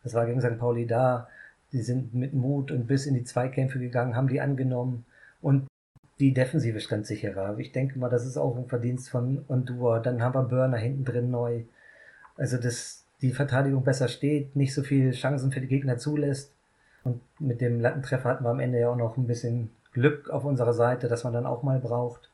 Das 0.03 0.13
war 0.13 0.25
gegen 0.25 0.39
St. 0.39 0.57
Pauli 0.57 0.87
da. 0.87 1.27
Die 1.73 1.81
sind 1.81 2.13
mit 2.13 2.33
Mut 2.33 2.71
und 2.71 2.87
bis 2.87 3.05
in 3.05 3.15
die 3.15 3.23
Zweikämpfe 3.23 3.79
gegangen, 3.79 4.15
haben 4.15 4.27
die 4.27 4.39
angenommen. 4.39 5.05
Und 5.41 5.67
die 6.19 6.33
Defensive 6.33 6.79
stand 6.79 7.07
sicherer. 7.07 7.57
Ich 7.57 7.71
denke 7.71 7.97
mal, 7.97 8.09
das 8.09 8.25
ist 8.25 8.37
auch 8.37 8.55
ein 8.55 8.67
Verdienst 8.67 9.09
von 9.09 9.43
Ondua. 9.47 9.99
Dann 9.99 10.21
haben 10.21 10.35
wir 10.35 10.43
Burner 10.43 10.77
hinten 10.77 11.05
drin 11.05 11.31
neu. 11.31 11.63
Also, 12.37 12.57
dass 12.57 13.00
die 13.21 13.31
Verteidigung 13.31 13.83
besser 13.83 14.07
steht, 14.07 14.55
nicht 14.55 14.73
so 14.73 14.83
viele 14.83 15.11
Chancen 15.11 15.51
für 15.51 15.61
die 15.61 15.67
Gegner 15.67 15.97
zulässt. 15.97 16.53
Und 17.03 17.21
mit 17.39 17.61
dem 17.61 17.79
Lattentreffer 17.79 18.29
hatten 18.29 18.43
wir 18.43 18.49
am 18.49 18.59
Ende 18.59 18.79
ja 18.79 18.89
auch 18.89 18.95
noch 18.95 19.17
ein 19.17 19.27
bisschen 19.27 19.71
Glück 19.93 20.29
auf 20.29 20.45
unserer 20.45 20.73
Seite, 20.73 21.07
dass 21.07 21.23
man 21.23 21.33
dann 21.33 21.45
auch 21.45 21.63
mal 21.63 21.79
braucht. 21.79 22.29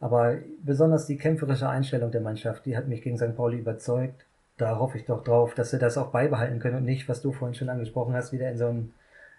Aber 0.00 0.36
besonders 0.62 1.06
die 1.06 1.16
kämpferische 1.16 1.68
Einstellung 1.68 2.10
der 2.10 2.20
Mannschaft, 2.20 2.66
die 2.66 2.76
hat 2.76 2.88
mich 2.88 3.02
gegen 3.02 3.18
St. 3.18 3.36
Pauli 3.36 3.58
überzeugt. 3.58 4.26
Da 4.58 4.78
hoffe 4.78 4.98
ich 4.98 5.06
doch 5.06 5.22
drauf, 5.22 5.54
dass 5.54 5.70
sie 5.70 5.78
das 5.78 5.96
auch 5.96 6.10
beibehalten 6.10 6.58
können 6.58 6.78
und 6.78 6.84
nicht, 6.84 7.08
was 7.08 7.22
du 7.22 7.32
vorhin 7.32 7.54
schon 7.54 7.68
angesprochen 7.68 8.14
hast, 8.14 8.32
wieder 8.32 8.50
in 8.50 8.58
so 8.58 8.66
ein 8.66 8.92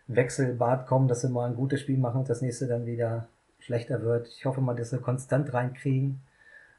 Wechselbad 0.07 0.85
kommen, 0.87 1.07
dass 1.07 1.21
sie 1.21 1.29
mal 1.29 1.49
ein 1.49 1.55
gutes 1.55 1.81
Spiel 1.81 1.97
machen 1.97 2.21
und 2.21 2.29
das 2.29 2.41
nächste 2.41 2.67
dann 2.67 2.85
wieder 2.85 3.27
schlechter 3.59 4.01
wird. 4.01 4.27
Ich 4.27 4.45
hoffe 4.45 4.61
mal, 4.61 4.75
dass 4.75 4.91
wir 4.91 4.99
konstant 4.99 5.53
reinkriegen, 5.53 6.21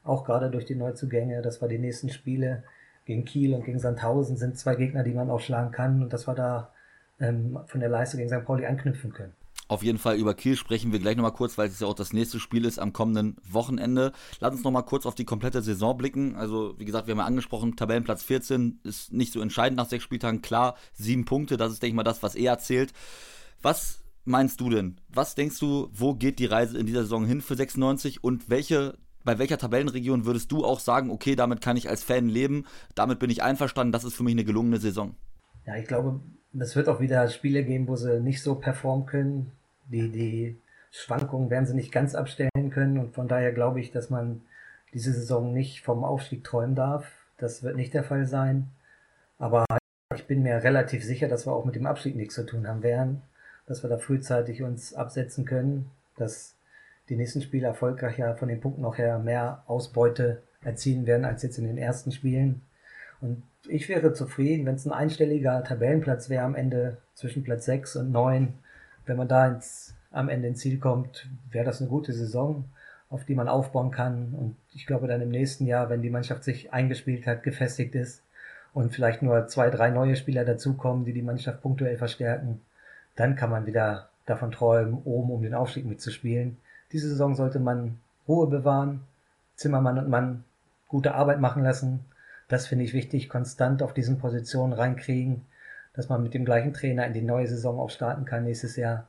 auch 0.03 0.25
gerade 0.25 0.51
durch 0.51 0.65
die 0.65 0.75
Neuzugänge, 0.75 1.41
dass 1.41 1.61
wir 1.61 1.67
die 1.67 1.79
nächsten 1.79 2.09
Spiele 2.09 2.63
gegen 3.05 3.25
Kiel 3.25 3.53
und 3.53 3.63
gegen 3.63 3.79
Sandhausen 3.79 4.37
sind 4.37 4.57
zwei 4.57 4.75
Gegner, 4.75 5.03
die 5.03 5.13
man 5.13 5.29
auch 5.29 5.39
schlagen 5.39 5.71
kann 5.71 6.01
und 6.01 6.11
dass 6.11 6.27
wir 6.27 6.33
da 6.33 6.71
ähm, 7.19 7.59
von 7.67 7.79
der 7.79 7.89
Leistung 7.89 8.19
gegen 8.19 8.29
St. 8.29 8.45
Pauli 8.45 8.65
anknüpfen 8.65 9.13
können. 9.13 9.33
Auf 9.67 9.81
jeden 9.81 9.97
Fall 9.97 10.17
über 10.17 10.35
Kiel 10.35 10.55
sprechen 10.55 10.91
wir 10.91 10.99
gleich 10.99 11.15
nochmal 11.15 11.33
kurz, 11.33 11.57
weil 11.57 11.69
es 11.69 11.79
ja 11.79 11.87
auch 11.87 11.95
das 11.95 12.13
nächste 12.13 12.39
Spiel 12.39 12.65
ist 12.65 12.77
am 12.77 12.93
kommenden 12.93 13.37
Wochenende. 13.49 14.11
Lass 14.39 14.53
uns 14.53 14.63
nochmal 14.63 14.85
kurz 14.85 15.07
auf 15.07 15.15
die 15.15 15.25
komplette 15.25 15.63
Saison 15.63 15.97
blicken. 15.97 16.35
Also, 16.35 16.75
wie 16.77 16.85
gesagt, 16.85 17.07
wir 17.07 17.13
haben 17.13 17.19
ja 17.19 17.25
angesprochen, 17.25 17.75
Tabellenplatz 17.75 18.21
14 18.21 18.81
ist 18.83 19.11
nicht 19.11 19.33
so 19.33 19.41
entscheidend 19.41 19.77
nach 19.77 19.89
sechs 19.89 20.03
Spieltagen. 20.03 20.43
Klar, 20.43 20.75
sieben 20.93 21.25
Punkte, 21.25 21.57
das 21.57 21.71
ist, 21.71 21.81
denke 21.81 21.93
ich 21.93 21.95
mal, 21.95 22.03
das, 22.03 22.21
was 22.21 22.35
er 22.35 22.51
erzählt. 22.51 22.93
Was 23.63 24.03
meinst 24.23 24.61
du 24.61 24.69
denn? 24.69 25.01
Was 25.09 25.33
denkst 25.33 25.59
du, 25.59 25.89
wo 25.91 26.13
geht 26.13 26.37
die 26.37 26.45
Reise 26.45 26.77
in 26.77 26.85
dieser 26.85 27.01
Saison 27.01 27.25
hin 27.25 27.41
für 27.41 27.55
96 27.55 28.23
und 28.23 28.49
welche 28.49 28.97
bei 29.25 29.39
welcher 29.39 29.57
Tabellenregion 29.57 30.25
würdest 30.25 30.51
du 30.51 30.63
auch 30.63 30.79
sagen, 30.79 31.09
okay, 31.11 31.35
damit 31.35 31.61
kann 31.61 31.77
ich 31.77 31.89
als 31.89 32.03
Fan 32.03 32.29
leben, 32.29 32.65
damit 32.95 33.19
bin 33.19 33.29
ich 33.29 33.43
einverstanden, 33.43 33.91
das 33.91 34.03
ist 34.03 34.15
für 34.15 34.23
mich 34.23 34.33
eine 34.33 34.45
gelungene 34.45 34.77
Saison? 34.77 35.15
Ja, 35.65 35.75
ich 35.75 35.87
glaube, 35.87 36.19
es 36.57 36.75
wird 36.75 36.87
auch 36.87 36.99
wieder 36.99 37.27
Spiele 37.27 37.63
geben, 37.63 37.87
wo 37.87 37.95
sie 37.95 38.21
nicht 38.21 38.41
so 38.41 38.55
performen 38.55 39.05
können. 39.05 39.51
Die, 39.87 40.09
die 40.09 40.57
Schwankungen 40.91 41.49
werden 41.49 41.65
sie 41.65 41.75
nicht 41.75 41.91
ganz 41.91 42.15
abstellen 42.15 42.69
können 42.71 42.97
und 42.97 43.13
von 43.13 43.27
daher 43.27 43.51
glaube 43.51 43.79
ich, 43.79 43.91
dass 43.91 44.09
man 44.09 44.41
diese 44.93 45.11
Saison 45.11 45.53
nicht 45.53 45.81
vom 45.81 46.03
Aufstieg 46.03 46.43
träumen 46.43 46.75
darf. 46.75 47.05
Das 47.37 47.63
wird 47.63 47.75
nicht 47.75 47.93
der 47.93 48.03
Fall 48.03 48.25
sein. 48.25 48.69
Aber 49.37 49.65
ich 50.15 50.25
bin 50.25 50.43
mir 50.43 50.63
relativ 50.63 51.03
sicher, 51.03 51.27
dass 51.27 51.45
wir 51.45 51.51
auch 51.51 51.65
mit 51.65 51.75
dem 51.75 51.85
Abstieg 51.85 52.15
nichts 52.15 52.35
zu 52.35 52.45
tun 52.45 52.67
haben 52.67 52.83
werden 52.83 53.21
dass 53.65 53.83
wir 53.83 53.89
da 53.89 53.97
frühzeitig 53.97 54.61
uns 54.61 54.93
absetzen 54.93 55.45
können, 55.45 55.89
dass 56.17 56.54
die 57.09 57.15
nächsten 57.15 57.41
Spiele 57.41 57.67
erfolgreicher 57.67 58.35
von 58.35 58.47
den 58.47 58.61
Punkten 58.61 58.85
auch 58.85 58.97
her 58.97 59.19
mehr 59.19 59.63
Ausbeute 59.67 60.41
erzielen 60.63 61.05
werden 61.05 61.25
als 61.25 61.43
jetzt 61.43 61.57
in 61.57 61.65
den 61.65 61.77
ersten 61.77 62.11
Spielen. 62.11 62.61
Und 63.21 63.43
ich 63.67 63.87
wäre 63.89 64.13
zufrieden, 64.13 64.65
wenn 64.65 64.75
es 64.75 64.85
ein 64.85 64.91
einstelliger 64.91 65.63
Tabellenplatz 65.63 66.29
wäre 66.29 66.43
am 66.43 66.55
Ende 66.55 66.97
zwischen 67.13 67.43
Platz 67.43 67.65
6 67.65 67.95
und 67.97 68.11
9. 68.11 68.53
Wenn 69.05 69.17
man 69.17 69.27
da 69.27 69.47
ins, 69.47 69.95
am 70.11 70.29
Ende 70.29 70.47
ins 70.47 70.59
Ziel 70.59 70.79
kommt, 70.79 71.27
wäre 71.51 71.65
das 71.65 71.81
eine 71.81 71.89
gute 71.89 72.13
Saison, 72.13 72.65
auf 73.09 73.25
die 73.25 73.35
man 73.35 73.47
aufbauen 73.47 73.91
kann. 73.91 74.33
Und 74.33 74.55
ich 74.73 74.85
glaube 74.85 75.07
dann 75.07 75.21
im 75.21 75.29
nächsten 75.29 75.65
Jahr, 75.65 75.89
wenn 75.89 76.01
die 76.01 76.09
Mannschaft 76.09 76.43
sich 76.43 76.73
eingespielt 76.73 77.27
hat, 77.27 77.43
gefestigt 77.43 77.95
ist 77.95 78.23
und 78.73 78.93
vielleicht 78.93 79.21
nur 79.21 79.47
zwei, 79.47 79.69
drei 79.69 79.89
neue 79.89 80.15
Spieler 80.15 80.43
dazukommen, 80.45 81.05
die 81.05 81.13
die 81.13 81.21
Mannschaft 81.21 81.61
punktuell 81.61 81.97
verstärken, 81.97 82.61
dann 83.15 83.35
kann 83.35 83.49
man 83.49 83.65
wieder 83.65 84.09
davon 84.25 84.51
träumen, 84.51 85.01
oben 85.05 85.31
um 85.31 85.41
den 85.43 85.53
Aufstieg 85.53 85.85
mitzuspielen. 85.85 86.57
Diese 86.91 87.09
Saison 87.09 87.35
sollte 87.35 87.59
man 87.59 87.99
Ruhe 88.27 88.47
bewahren, 88.47 89.01
Zimmermann 89.55 89.97
und 89.97 90.09
Mann 90.09 90.43
gute 90.87 91.15
Arbeit 91.15 91.39
machen 91.39 91.63
lassen, 91.63 92.05
das 92.47 92.67
finde 92.67 92.85
ich 92.85 92.93
wichtig, 92.93 93.27
konstant 93.27 93.81
auf 93.81 93.93
diesen 93.93 94.19
Positionen 94.19 94.73
reinkriegen, 94.73 95.45
dass 95.93 96.09
man 96.09 96.21
mit 96.21 96.33
dem 96.33 96.45
gleichen 96.45 96.73
Trainer 96.73 97.07
in 97.07 97.13
die 97.13 97.21
neue 97.21 97.47
Saison 97.47 97.79
auch 97.79 97.89
starten 97.89 98.25
kann 98.25 98.43
nächstes 98.43 98.75
Jahr. 98.75 99.07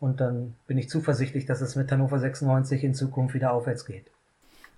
Und 0.00 0.20
dann 0.20 0.54
bin 0.66 0.78
ich 0.78 0.88
zuversichtlich, 0.88 1.44
dass 1.44 1.60
es 1.60 1.76
mit 1.76 1.90
Hannover 1.90 2.18
96 2.18 2.84
in 2.84 2.94
Zukunft 2.94 3.34
wieder 3.34 3.52
aufwärts 3.52 3.84
geht. 3.84 4.06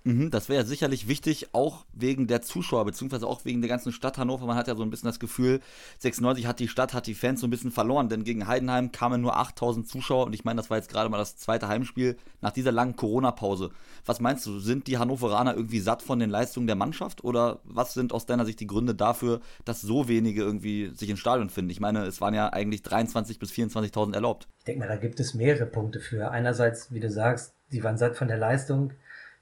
Mhm, 0.03 0.31
das 0.31 0.49
wäre 0.49 0.65
sicherlich 0.65 1.07
wichtig, 1.07 1.53
auch 1.53 1.85
wegen 1.93 2.25
der 2.25 2.41
Zuschauer, 2.41 2.85
beziehungsweise 2.85 3.27
auch 3.27 3.45
wegen 3.45 3.61
der 3.61 3.69
ganzen 3.69 3.91
Stadt 3.91 4.17
Hannover. 4.17 4.47
Man 4.47 4.55
hat 4.55 4.67
ja 4.67 4.75
so 4.75 4.81
ein 4.81 4.89
bisschen 4.89 5.07
das 5.07 5.19
Gefühl, 5.19 5.59
96 5.99 6.47
hat 6.47 6.59
die 6.59 6.67
Stadt, 6.67 6.93
hat 6.93 7.05
die 7.05 7.13
Fans 7.13 7.41
so 7.41 7.47
ein 7.47 7.51
bisschen 7.51 7.71
verloren, 7.71 8.09
denn 8.09 8.23
gegen 8.23 8.47
Heidenheim 8.47 8.91
kamen 8.91 9.21
nur 9.21 9.37
8000 9.37 9.87
Zuschauer 9.87 10.25
und 10.25 10.33
ich 10.33 10.43
meine, 10.43 10.57
das 10.57 10.69
war 10.71 10.77
jetzt 10.77 10.89
gerade 10.89 11.09
mal 11.09 11.19
das 11.19 11.37
zweite 11.37 11.67
Heimspiel 11.67 12.17
nach 12.41 12.51
dieser 12.51 12.71
langen 12.71 12.95
Corona-Pause. 12.95 13.69
Was 14.05 14.19
meinst 14.19 14.45
du, 14.47 14.59
sind 14.59 14.87
die 14.87 14.97
Hannoveraner 14.97 15.55
irgendwie 15.55 15.79
satt 15.79 16.01
von 16.01 16.17
den 16.17 16.31
Leistungen 16.31 16.65
der 16.65 16.75
Mannschaft 16.75 17.23
oder 17.23 17.59
was 17.63 17.93
sind 17.93 18.11
aus 18.11 18.25
deiner 18.25 18.45
Sicht 18.45 18.59
die 18.59 18.67
Gründe 18.67 18.95
dafür, 18.95 19.39
dass 19.65 19.81
so 19.81 20.07
wenige 20.07 20.41
irgendwie 20.41 20.91
sich 20.95 21.09
ins 21.09 21.19
Stadion 21.19 21.51
finden? 21.51 21.69
Ich 21.69 21.79
meine, 21.79 22.05
es 22.05 22.21
waren 22.21 22.33
ja 22.33 22.51
eigentlich 22.51 22.81
23.000 22.81 23.37
bis 23.37 23.51
24.000 23.51 24.15
erlaubt. 24.15 24.47
Ich 24.59 24.65
denke 24.65 24.79
mal, 24.79 24.87
da 24.87 24.95
gibt 24.95 25.19
es 25.19 25.35
mehrere 25.35 25.67
Punkte 25.67 25.99
für. 25.99 26.31
Einerseits, 26.31 26.91
wie 26.91 26.99
du 26.99 27.09
sagst, 27.11 27.53
die 27.71 27.83
waren 27.83 27.97
satt 27.97 28.15
von 28.15 28.27
der 28.27 28.37
Leistung 28.37 28.91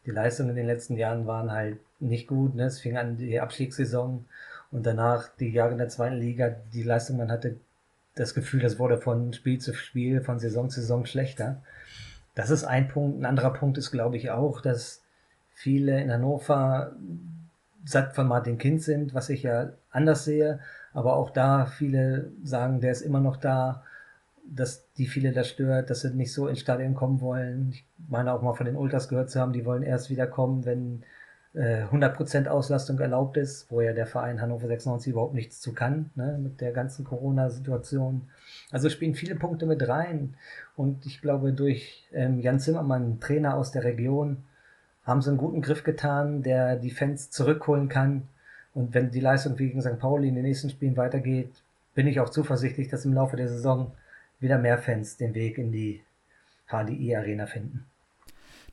die 0.10 0.16
Leistungen 0.16 0.50
in 0.50 0.56
den 0.56 0.66
letzten 0.66 0.98
Jahren 0.98 1.28
waren 1.28 1.52
halt 1.52 1.78
nicht 2.00 2.28
gut. 2.28 2.56
Ne? 2.56 2.64
Es 2.64 2.80
fing 2.80 2.98
an 2.98 3.18
die 3.18 3.40
Abstiegssaison 3.40 4.26
und 4.72 4.86
danach 4.86 5.30
die 5.40 5.52
Jahre 5.52 5.74
in 5.74 5.78
der 5.78 5.90
zweiten 5.90 6.16
Liga. 6.16 6.56
Die 6.74 6.82
Leistung, 6.82 7.18
man 7.18 7.32
hatte 7.32 7.58
das 8.16 8.34
Gefühl, 8.34 8.60
das 8.60 8.80
wurde 8.80 8.98
von 8.98 9.34
Spiel 9.34 9.60
zu 9.60 9.72
Spiel, 9.76 10.22
von 10.22 10.40
Saison 10.40 10.68
zu 10.72 10.82
Saison 10.82 11.06
schlechter. 11.06 11.62
Das 12.34 12.50
ist 12.50 12.64
ein 12.64 12.88
Punkt. 12.88 13.22
Ein 13.22 13.26
anderer 13.26 13.54
Punkt 13.54 13.78
ist, 13.78 13.92
glaube 13.92 14.18
ich, 14.18 14.32
auch, 14.32 14.62
dass 14.62 15.04
viele 15.54 16.02
in 16.02 16.12
Hannover 16.12 16.94
satt 17.86 18.16
von 18.16 18.28
Martin 18.28 18.58
Kind 18.58 18.82
sind, 18.82 19.14
was 19.14 19.30
ich 19.30 19.44
ja 19.44 19.74
anders 19.92 20.26
sehe. 20.26 20.60
Aber 20.92 21.18
auch 21.18 21.30
da 21.30 21.68
viele 21.68 22.32
sagen, 22.44 22.82
der 22.82 22.94
ist 22.94 23.02
immer 23.02 23.20
noch 23.20 23.38
da 23.38 23.84
dass 24.56 24.92
die 24.94 25.08
viele 25.08 25.32
das 25.32 25.48
stört, 25.48 25.90
dass 25.90 26.02
sie 26.02 26.14
nicht 26.14 26.34
so 26.34 26.48
ins 26.48 26.60
Stadion 26.60 26.96
kommen 26.96 27.22
wollen. 27.22 27.70
Ich 27.72 27.86
meine 28.08 28.34
auch 28.34 28.42
mal 28.42 28.54
von 28.54 28.66
den 28.66 28.76
Ultras 28.76 29.10
gehört 29.10 29.30
zu 29.30 29.40
haben, 29.40 29.54
die 29.54 29.66
wollen 29.66 29.84
erst 29.84 30.10
wieder 30.10 30.28
kommen, 30.28 30.66
wenn 30.66 31.04
äh, 31.54 31.84
100% 31.86 32.48
Auslastung 32.48 33.00
erlaubt 33.00 33.38
ist, 33.38 33.72
wo 33.72 33.82
ja 33.82 33.94
der 33.94 34.06
Verein 34.06 34.42
Hannover 34.42 34.68
96 34.68 35.12
überhaupt 35.12 35.34
nichts 35.34 35.62
zu 35.62 35.74
kann, 35.74 36.12
ne, 36.16 36.40
mit 36.42 36.62
der 36.62 36.72
ganzen 36.72 37.06
Corona-Situation. 37.06 38.30
Also 38.72 38.90
spielen 38.90 39.16
viele 39.16 39.36
Punkte 39.36 39.66
mit 39.66 39.88
rein. 39.88 40.36
Und 40.76 41.06
ich 41.06 41.22
glaube, 41.22 41.54
durch 41.54 42.08
ähm, 42.14 42.40
Jan 42.40 42.60
Zimmermann, 42.60 43.20
Trainer 43.20 43.56
aus 43.56 43.72
der 43.72 43.84
Region, 43.84 44.44
haben 45.04 45.22
sie 45.22 45.30
einen 45.30 45.38
guten 45.38 45.62
Griff 45.62 45.84
getan, 45.84 46.44
der 46.44 46.76
die 46.76 46.92
Fans 46.92 47.32
zurückholen 47.32 47.90
kann. 47.90 48.28
Und 48.74 48.94
wenn 48.94 49.10
die 49.10 49.20
Leistung 49.20 49.58
wie 49.58 49.68
gegen 49.68 49.82
St. 49.82 49.98
Pauli 50.00 50.30
in 50.30 50.36
den 50.36 50.44
nächsten 50.44 50.70
Spielen 50.70 50.98
weitergeht, 50.98 51.52
bin 51.96 52.08
ich 52.08 52.20
auch 52.20 52.30
zuversichtlich, 52.30 52.90
dass 52.90 53.06
im 53.06 53.14
Laufe 53.14 53.36
der 53.36 53.48
Saison 53.48 53.92
wieder 54.40 54.58
mehr 54.58 54.78
Fans 54.78 55.18
den 55.18 55.34
Weg 55.34 55.58
in 55.58 55.72
die 55.72 56.02
HDI-Arena 56.68 57.48
finden. 57.48 57.86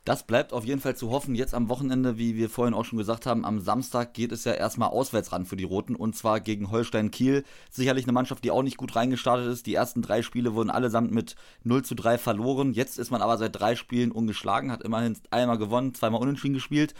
Das 0.06 0.22
bleibt 0.22 0.52
auf 0.52 0.64
jeden 0.64 0.80
Fall 0.80 0.94
zu 0.94 1.10
hoffen. 1.10 1.34
Jetzt 1.34 1.52
am 1.52 1.68
Wochenende, 1.68 2.16
wie 2.16 2.36
wir 2.36 2.48
vorhin 2.48 2.74
auch 2.74 2.84
schon 2.84 2.96
gesagt 2.98 3.26
haben, 3.26 3.44
am 3.44 3.58
Samstag 3.58 4.14
geht 4.14 4.30
es 4.30 4.44
ja 4.44 4.52
erstmal 4.52 4.90
auswärts 4.90 5.32
ran 5.32 5.46
für 5.46 5.56
die 5.56 5.64
Roten 5.64 5.96
und 5.96 6.14
zwar 6.14 6.38
gegen 6.38 6.70
Holstein 6.70 7.10
Kiel. 7.10 7.42
Sicherlich 7.72 8.04
eine 8.04 8.12
Mannschaft, 8.12 8.44
die 8.44 8.52
auch 8.52 8.62
nicht 8.62 8.76
gut 8.76 8.94
reingestartet 8.94 9.48
ist. 9.48 9.66
Die 9.66 9.74
ersten 9.74 10.02
drei 10.02 10.22
Spiele 10.22 10.54
wurden 10.54 10.70
allesamt 10.70 11.10
mit 11.10 11.34
0 11.64 11.82
zu 11.82 11.96
3 11.96 12.18
verloren. 12.18 12.72
Jetzt 12.72 13.00
ist 13.00 13.10
man 13.10 13.20
aber 13.20 13.36
seit 13.36 13.58
drei 13.58 13.74
Spielen 13.74 14.12
ungeschlagen, 14.12 14.70
hat 14.70 14.82
immerhin 14.82 15.18
einmal 15.32 15.58
gewonnen, 15.58 15.92
zweimal 15.92 16.20
unentschieden 16.20 16.54
gespielt. 16.54 16.94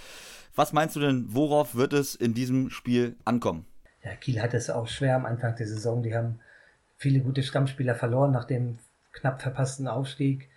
Was 0.57 0.73
meinst 0.73 0.97
du 0.97 1.01
denn, 1.01 1.27
worauf 1.29 1.77
wird 1.77 1.93
es 1.93 2.17
in 2.17 2.35
diesem 2.35 2.71
Spiel 2.71 3.15
ankommen? 3.25 3.67
Ja, 4.03 4.17
Kiel 4.17 4.43
hat 4.43 4.53
es 4.53 4.69
auch 4.69 4.89
schwer 4.89 5.15
am 5.15 5.27
Anfang 5.27 5.55
der 5.55 5.69
Saison. 5.69 6.03
Die 6.03 6.17
haben 6.17 6.41
viele 6.97 7.21
gute 7.21 7.43
Stammspieler 7.43 7.95
verloren 7.95 8.33
nach 8.33 8.45
dem 8.45 8.79
knapp 9.13 9.43
verpassten 9.43 9.89
Aufstieg, 9.89 10.49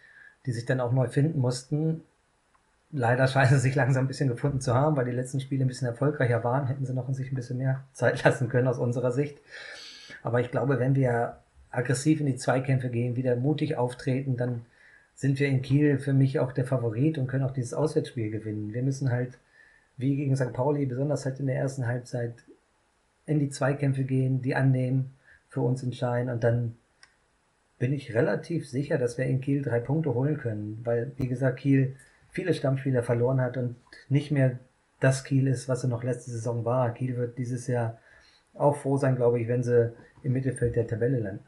die 0.46 0.51
sich 0.51 0.65
dann 0.65 0.79
auch 0.79 0.91
neu 0.91 1.08
finden 1.08 1.39
mussten. 1.39 2.01
Leider 2.91 3.27
scheinen 3.27 3.51
sie 3.51 3.60
sich 3.60 3.75
langsam 3.75 4.05
ein 4.05 4.08
bisschen 4.08 4.29
gefunden 4.29 4.62
zu 4.62 4.74
haben, 4.74 4.96
weil 4.96 5.05
die 5.05 5.12
letzten 5.12 5.39
Spiele 5.39 5.63
ein 5.63 5.67
bisschen 5.67 5.88
erfolgreicher 5.88 6.43
waren. 6.43 6.67
Hätten 6.67 6.86
sie 6.86 6.93
noch 6.93 7.12
sich 7.13 7.31
ein 7.31 7.36
bisschen 7.36 7.58
mehr 7.58 7.84
Zeit 7.93 8.24
lassen 8.24 8.50
können 8.50 8.67
aus 8.67 8.79
unserer 8.79 9.12
Sicht. 9.12 9.39
Aber 10.24 10.41
ich 10.41 10.51
glaube, 10.51 10.79
wenn 10.79 10.96
wir 10.96 11.38
aggressiv 11.72 12.19
in 12.19 12.25
die 12.25 12.36
Zweikämpfe 12.36 12.89
gehen, 12.89 13.15
wieder 13.15 13.36
mutig 13.36 13.77
auftreten, 13.77 14.38
dann 14.38 14.65
sind 15.13 15.39
wir 15.39 15.50
in 15.50 15.62
Kiel 15.62 16.00
für 16.00 16.13
mich 16.13 16.39
auch 16.39 16.51
der 16.51 16.65
Favorit 16.65 17.17
und 17.17 17.27
können 17.27 17.43
auch 17.43 17.51
dieses 17.51 17.74
Auswärtsspiel 17.74 18.31
gewinnen. 18.31 18.74
Wir 18.74 18.81
müssen 18.81 19.12
halt, 19.12 19.38
wie 19.98 20.15
gegen 20.15 20.36
St. 20.36 20.53
Pauli, 20.53 20.86
besonders 20.86 21.25
halt 21.25 21.39
in 21.39 21.48
der 21.48 21.58
ersten 21.58 21.86
Halbzeit, 21.86 22.34
in 23.25 23.39
die 23.39 23.50
Zweikämpfe 23.50 24.03
gehen, 24.03 24.41
die 24.41 24.55
annehmen 24.55 25.12
für 25.50 25.62
uns 25.62 25.84
entscheiden 25.84 26.32
und 26.32 26.44
dann 26.44 26.75
bin 27.79 27.94
ich 27.94 28.13
relativ 28.13 28.70
sicher, 28.70 28.98
dass 28.98 29.18
wir 29.18 29.25
in 29.25 29.41
Kiel 29.41 29.62
drei 29.62 29.79
Punkte 29.79 30.13
holen 30.13 30.38
können, 30.38 30.82
weil, 30.84 31.13
wie 31.18 31.27
gesagt, 31.27 31.60
Kiel 31.60 31.96
viele 32.29 32.53
Stammspieler 32.53 33.03
verloren 33.03 33.41
hat 33.41 33.58
und 33.58 33.75
nicht 34.10 34.32
mehr 34.32 34.60
das 35.00 35.24
Kiel 35.24 35.48
ist, 35.48 35.70
was 35.70 35.84
er 35.84 35.89
noch 35.89 36.03
letzte 36.03 36.32
Saison 36.32 36.65
war. 36.65 36.94
Kiel 36.94 37.15
wird 37.18 37.38
dieses 37.38 37.68
Jahr 37.68 37.98
auch 38.53 38.75
froh 38.75 38.98
sein, 38.98 39.15
glaube 39.15 39.39
ich, 39.39 39.48
wenn 39.48 39.63
sie 39.63 39.94
im 40.24 40.34
Mittelfeld 40.34 40.75
der 40.75 40.88
Tabelle 40.88 41.20
landen. 41.20 41.46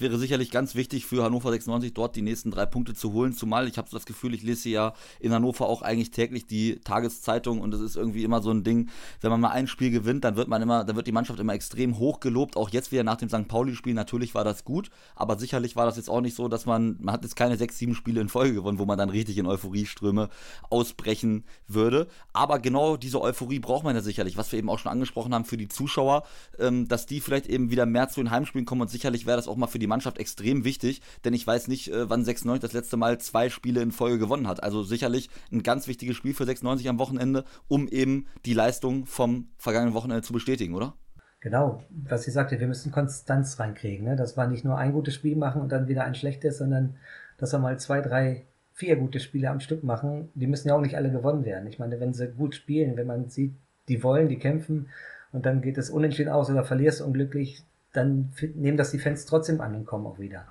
Wäre 0.00 0.18
sicherlich 0.18 0.50
ganz 0.50 0.74
wichtig 0.74 1.06
für 1.06 1.24
Hannover 1.24 1.50
96, 1.50 1.94
dort 1.94 2.14
die 2.16 2.22
nächsten 2.22 2.50
drei 2.50 2.66
Punkte 2.66 2.94
zu 2.94 3.12
holen. 3.12 3.32
Zumal 3.32 3.66
ich 3.68 3.78
habe 3.78 3.88
so 3.88 3.96
das 3.96 4.06
Gefühl, 4.06 4.34
ich 4.34 4.42
lese 4.42 4.68
ja 4.68 4.92
in 5.18 5.32
Hannover 5.32 5.66
auch 5.68 5.82
eigentlich 5.82 6.10
täglich 6.10 6.46
die 6.46 6.76
Tageszeitung 6.80 7.60
und 7.60 7.74
es 7.74 7.80
ist 7.80 7.96
irgendwie 7.96 8.22
immer 8.22 8.40
so 8.40 8.50
ein 8.50 8.62
Ding, 8.62 8.88
wenn 9.20 9.30
man 9.30 9.40
mal 9.40 9.50
ein 9.50 9.66
Spiel 9.66 9.90
gewinnt, 9.90 10.24
dann 10.24 10.36
wird 10.36 10.48
man 10.48 10.62
immer, 10.62 10.84
dann 10.84 10.96
wird 10.96 11.06
die 11.06 11.12
Mannschaft 11.12 11.40
immer 11.40 11.54
extrem 11.54 11.98
hoch 11.98 12.20
gelobt. 12.20 12.56
Auch 12.56 12.70
jetzt 12.70 12.92
wieder 12.92 13.02
nach 13.02 13.16
dem 13.16 13.28
St. 13.28 13.48
Pauli-Spiel, 13.48 13.94
natürlich 13.94 14.34
war 14.34 14.44
das 14.44 14.64
gut, 14.64 14.90
aber 15.16 15.38
sicherlich 15.38 15.74
war 15.74 15.86
das 15.86 15.96
jetzt 15.96 16.08
auch 16.08 16.20
nicht 16.20 16.36
so, 16.36 16.48
dass 16.48 16.66
man, 16.66 16.96
man 17.00 17.14
hat 17.14 17.24
jetzt 17.24 17.36
keine 17.36 17.56
sechs, 17.56 17.78
sieben 17.78 17.94
Spiele 17.94 18.20
in 18.20 18.28
Folge 18.28 18.54
gewonnen, 18.54 18.78
wo 18.78 18.84
man 18.84 18.98
dann 18.98 19.10
richtig 19.10 19.38
in 19.38 19.46
Euphorieströme 19.46 20.28
ausbrechen 20.70 21.44
würde. 21.66 22.06
Aber 22.32 22.60
genau 22.60 22.96
diese 22.96 23.20
Euphorie 23.20 23.58
braucht 23.58 23.84
man 23.84 23.96
ja 23.96 24.02
sicherlich, 24.02 24.36
was 24.36 24.52
wir 24.52 24.58
eben 24.58 24.70
auch 24.70 24.78
schon 24.78 24.92
angesprochen 24.92 25.34
haben 25.34 25.44
für 25.44 25.56
die 25.56 25.68
Zuschauer, 25.68 26.22
ähm, 26.58 26.86
dass 26.86 27.06
die 27.06 27.20
vielleicht 27.20 27.46
eben 27.46 27.70
wieder 27.70 27.86
mehr 27.86 28.08
zu 28.08 28.20
den 28.20 28.30
Heimspielen 28.30 28.64
kommen 28.64 28.82
und 28.82 28.90
sicherlich 28.90 29.26
wäre 29.26 29.36
das 29.36 29.48
auch 29.48 29.56
mal 29.56 29.66
für 29.66 29.78
die 29.80 29.87
Mannschaft 29.88 30.18
extrem 30.18 30.64
wichtig, 30.64 31.00
denn 31.24 31.34
ich 31.34 31.46
weiß 31.46 31.68
nicht, 31.68 31.92
äh, 31.92 32.08
wann 32.08 32.24
96 32.24 32.60
das 32.60 32.72
letzte 32.72 32.96
Mal 32.96 33.18
zwei 33.18 33.48
Spiele 33.48 33.82
in 33.82 33.92
Folge 33.92 34.18
gewonnen 34.18 34.46
hat. 34.46 34.62
Also 34.62 34.82
sicherlich 34.82 35.30
ein 35.50 35.62
ganz 35.62 35.88
wichtiges 35.88 36.16
Spiel 36.16 36.34
für 36.34 36.44
96 36.44 36.88
am 36.88 36.98
Wochenende, 36.98 37.44
um 37.66 37.88
eben 37.88 38.26
die 38.44 38.54
Leistung 38.54 39.06
vom 39.06 39.48
vergangenen 39.58 39.94
Wochenende 39.94 40.22
zu 40.22 40.32
bestätigen, 40.32 40.74
oder? 40.74 40.94
Genau, 41.40 41.84
was 41.90 42.26
ich 42.26 42.34
sagte, 42.34 42.58
wir 42.58 42.66
müssen 42.66 42.90
Konstanz 42.90 43.60
reinkriegen. 43.60 44.04
Ne? 44.04 44.16
Das 44.16 44.36
war 44.36 44.48
nicht 44.48 44.64
nur 44.64 44.76
ein 44.76 44.92
gutes 44.92 45.14
Spiel 45.14 45.36
machen 45.36 45.62
und 45.62 45.70
dann 45.70 45.86
wieder 45.88 46.04
ein 46.04 46.16
schlechtes, 46.16 46.58
sondern 46.58 46.96
dass 47.36 47.52
wir 47.52 47.60
mal 47.60 47.78
zwei, 47.78 48.00
drei, 48.00 48.44
vier 48.72 48.96
gute 48.96 49.20
Spiele 49.20 49.48
am 49.48 49.60
Stück 49.60 49.84
machen. 49.84 50.30
Die 50.34 50.48
müssen 50.48 50.68
ja 50.68 50.74
auch 50.74 50.80
nicht 50.80 50.96
alle 50.96 51.12
gewonnen 51.12 51.44
werden. 51.44 51.68
Ich 51.68 51.78
meine, 51.78 52.00
wenn 52.00 52.12
sie 52.12 52.28
gut 52.28 52.56
spielen, 52.56 52.96
wenn 52.96 53.06
man 53.06 53.28
sieht, 53.28 53.54
die 53.88 54.02
wollen, 54.02 54.28
die 54.28 54.38
kämpfen 54.38 54.88
und 55.32 55.46
dann 55.46 55.62
geht 55.62 55.78
es 55.78 55.90
unentschieden 55.90 56.30
aus 56.30 56.50
oder 56.50 56.64
verlierst 56.64 57.00
unglücklich, 57.00 57.62
dann 57.92 58.32
nehmen 58.54 58.76
das 58.76 58.90
die 58.90 58.98
Fans 58.98 59.26
trotzdem 59.26 59.60
an 59.60 59.74
und 59.74 59.86
kommen 59.86 60.06
auch 60.06 60.18
wieder. 60.18 60.46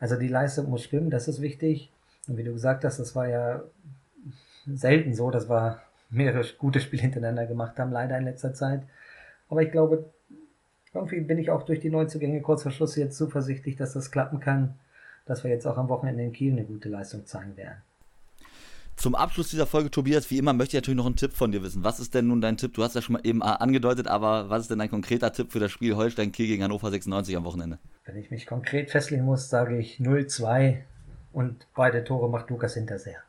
Also 0.00 0.16
die 0.16 0.28
Leistung 0.28 0.68
muss 0.68 0.84
stimmen, 0.84 1.10
das 1.10 1.28
ist 1.28 1.40
wichtig. 1.40 1.90
Und 2.28 2.36
wie 2.36 2.44
du 2.44 2.52
gesagt 2.52 2.84
hast, 2.84 2.98
das 2.98 3.14
war 3.14 3.28
ja 3.28 3.62
selten 4.66 5.14
so, 5.14 5.30
dass 5.30 5.48
wir 5.48 5.80
mehrere 6.10 6.44
gute 6.58 6.80
Spiele 6.80 7.02
hintereinander 7.02 7.46
gemacht 7.46 7.78
haben, 7.78 7.92
leider 7.92 8.18
in 8.18 8.24
letzter 8.24 8.54
Zeit. 8.54 8.82
Aber 9.48 9.62
ich 9.62 9.70
glaube, 9.70 10.04
irgendwie 10.94 11.20
bin 11.20 11.38
ich 11.38 11.50
auch 11.50 11.62
durch 11.62 11.80
die 11.80 11.90
Neuzugänge 11.90 12.40
kurz 12.42 12.62
vor 12.62 12.72
Schluss 12.72 12.96
jetzt 12.96 13.16
zuversichtlich, 13.16 13.76
dass 13.76 13.94
das 13.94 14.10
klappen 14.10 14.40
kann, 14.40 14.74
dass 15.24 15.44
wir 15.44 15.50
jetzt 15.50 15.66
auch 15.66 15.78
am 15.78 15.88
Wochenende 15.88 16.22
in 16.22 16.32
Kiel 16.32 16.52
eine 16.52 16.64
gute 16.64 16.88
Leistung 16.88 17.26
zeigen 17.26 17.56
werden. 17.56 17.78
Zum 18.96 19.14
Abschluss 19.14 19.50
dieser 19.50 19.66
Folge, 19.66 19.90
Tobias, 19.90 20.30
wie 20.30 20.38
immer, 20.38 20.52
möchte 20.52 20.76
ich 20.76 20.82
natürlich 20.82 20.98
noch 20.98 21.06
einen 21.06 21.16
Tipp 21.16 21.32
von 21.32 21.50
dir 21.50 21.62
wissen. 21.62 21.82
Was 21.82 21.98
ist 21.98 22.14
denn 22.14 22.28
nun 22.28 22.40
dein 22.40 22.56
Tipp? 22.56 22.74
Du 22.74 22.82
hast 22.82 22.94
ja 22.94 23.02
schon 23.02 23.14
mal 23.14 23.22
eben 23.24 23.40
äh, 23.40 23.44
angedeutet, 23.44 24.06
aber 24.06 24.50
was 24.50 24.62
ist 24.62 24.70
denn 24.70 24.78
dein 24.78 24.90
konkreter 24.90 25.32
Tipp 25.32 25.50
für 25.50 25.60
das 25.60 25.72
Spiel 25.72 25.96
Holstein-Kiel 25.96 26.46
gegen 26.46 26.62
Hannover 26.62 26.90
96 26.90 27.36
am 27.36 27.44
Wochenende? 27.44 27.78
Wenn 28.04 28.16
ich 28.16 28.30
mich 28.30 28.46
konkret 28.46 28.90
festlegen 28.90 29.24
muss, 29.24 29.48
sage 29.48 29.78
ich 29.78 29.98
0-2 29.98 30.78
und 31.32 31.66
beide 31.74 32.04
Tore 32.04 32.28
macht 32.28 32.50
Lukas 32.50 32.74
Hinterseher. 32.74 33.22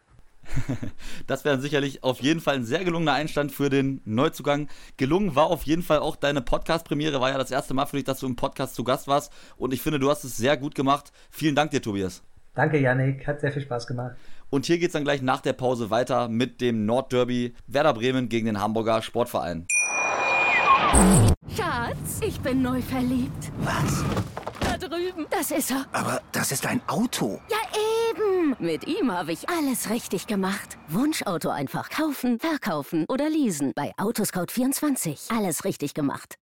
das 1.27 1.45
wäre 1.45 1.59
sicherlich 1.59 2.03
auf 2.03 2.19
jeden 2.19 2.41
Fall 2.41 2.55
ein 2.55 2.65
sehr 2.65 2.83
gelungener 2.83 3.13
Einstand 3.13 3.51
für 3.51 3.69
den 3.69 4.01
Neuzugang. 4.05 4.67
Gelungen 4.97 5.35
war 5.35 5.47
auf 5.47 5.63
jeden 5.63 5.83
Fall 5.83 5.99
auch 5.99 6.15
deine 6.15 6.41
Podcast-Premiere, 6.41 7.21
war 7.21 7.31
ja 7.31 7.37
das 7.37 7.51
erste 7.51 7.73
Mal 7.73 7.85
für 7.85 7.97
dich, 7.97 8.05
dass 8.05 8.19
du 8.19 8.27
im 8.27 8.35
Podcast 8.35 8.75
zu 8.75 8.83
Gast 8.83 9.07
warst. 9.07 9.31
Und 9.57 9.73
ich 9.73 9.81
finde, 9.81 9.99
du 9.99 10.09
hast 10.09 10.23
es 10.23 10.37
sehr 10.37 10.57
gut 10.57 10.75
gemacht. 10.75 11.11
Vielen 11.31 11.55
Dank 11.55 11.71
dir, 11.71 11.81
Tobias. 11.81 12.21
Danke, 12.55 12.77
Yannick. 12.77 13.25
Hat 13.25 13.41
sehr 13.41 13.51
viel 13.51 13.61
Spaß 13.61 13.87
gemacht. 13.87 14.15
Und 14.53 14.67
hier 14.67 14.77
geht 14.77 14.89
es 14.89 14.93
dann 14.93 15.03
gleich 15.03 15.23
nach 15.23 15.41
der 15.41 15.53
Pause 15.53 15.89
weiter 15.89 16.27
mit 16.27 16.61
dem 16.61 16.85
Nordderby 16.85 17.55
Werder 17.65 17.95
Bremen 17.95 18.29
gegen 18.29 18.45
den 18.45 18.61
Hamburger 18.61 19.01
Sportverein. 19.01 19.65
Schatz, 21.57 22.19
ich 22.21 22.39
bin 22.39 22.61
neu 22.61 22.79
verliebt. 22.79 23.51
Was? 23.61 24.03
Da 24.59 24.77
drüben. 24.77 25.25
Das 25.31 25.49
ist 25.49 25.71
er. 25.71 25.87
Aber 25.91 26.21
das 26.31 26.51
ist 26.51 26.67
ein 26.67 26.83
Auto. 26.85 27.41
Ja, 27.49 27.57
eben. 28.11 28.55
Mit 28.59 28.85
ihm 28.85 29.11
habe 29.11 29.31
ich 29.31 29.49
alles 29.49 29.89
richtig 29.89 30.27
gemacht. 30.27 30.77
Wunschauto 30.87 31.49
einfach 31.49 31.89
kaufen, 31.89 32.37
verkaufen 32.39 33.05
oder 33.09 33.31
leasen. 33.31 33.71
Bei 33.75 33.91
Autoscout24. 33.97 35.35
Alles 35.35 35.65
richtig 35.65 35.95
gemacht. 35.95 36.37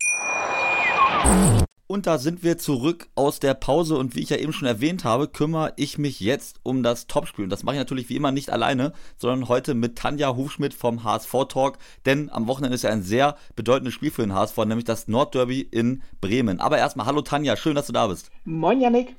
Und 1.89 2.05
da 2.05 2.17
sind 2.17 2.43
wir 2.43 2.57
zurück 2.57 3.07
aus 3.15 3.39
der 3.39 3.53
Pause 3.53 3.97
und 3.97 4.13
wie 4.13 4.19
ich 4.19 4.29
ja 4.29 4.35
eben 4.35 4.51
schon 4.51 4.67
erwähnt 4.67 5.05
habe, 5.05 5.29
kümmere 5.29 5.71
ich 5.77 5.97
mich 5.97 6.19
jetzt 6.19 6.59
um 6.63 6.83
das 6.83 7.07
Topspiel. 7.07 7.45
Und 7.45 7.49
das 7.49 7.63
mache 7.63 7.75
ich 7.75 7.79
natürlich 7.79 8.09
wie 8.09 8.17
immer 8.17 8.33
nicht 8.33 8.49
alleine, 8.49 8.91
sondern 9.15 9.47
heute 9.47 9.73
mit 9.73 9.97
Tanja 9.97 10.35
Hufschmidt 10.35 10.73
vom 10.73 11.05
HSV 11.05 11.33
Talk, 11.47 11.77
denn 12.05 12.29
am 12.29 12.47
Wochenende 12.47 12.75
ist 12.75 12.81
ja 12.81 12.89
ein 12.89 13.03
sehr 13.03 13.37
bedeutendes 13.55 13.93
Spiel 13.93 14.11
für 14.11 14.21
den 14.21 14.33
HSV, 14.33 14.57
nämlich 14.65 14.83
das 14.83 15.07
Nordderby 15.07 15.61
in 15.61 16.03
Bremen. 16.19 16.59
Aber 16.59 16.77
erstmal, 16.77 17.05
hallo 17.05 17.21
Tanja, 17.21 17.55
schön, 17.55 17.75
dass 17.75 17.87
du 17.87 17.93
da 17.93 18.07
bist. 18.07 18.31
Moin 18.43 18.81
Yannick. 18.81 19.15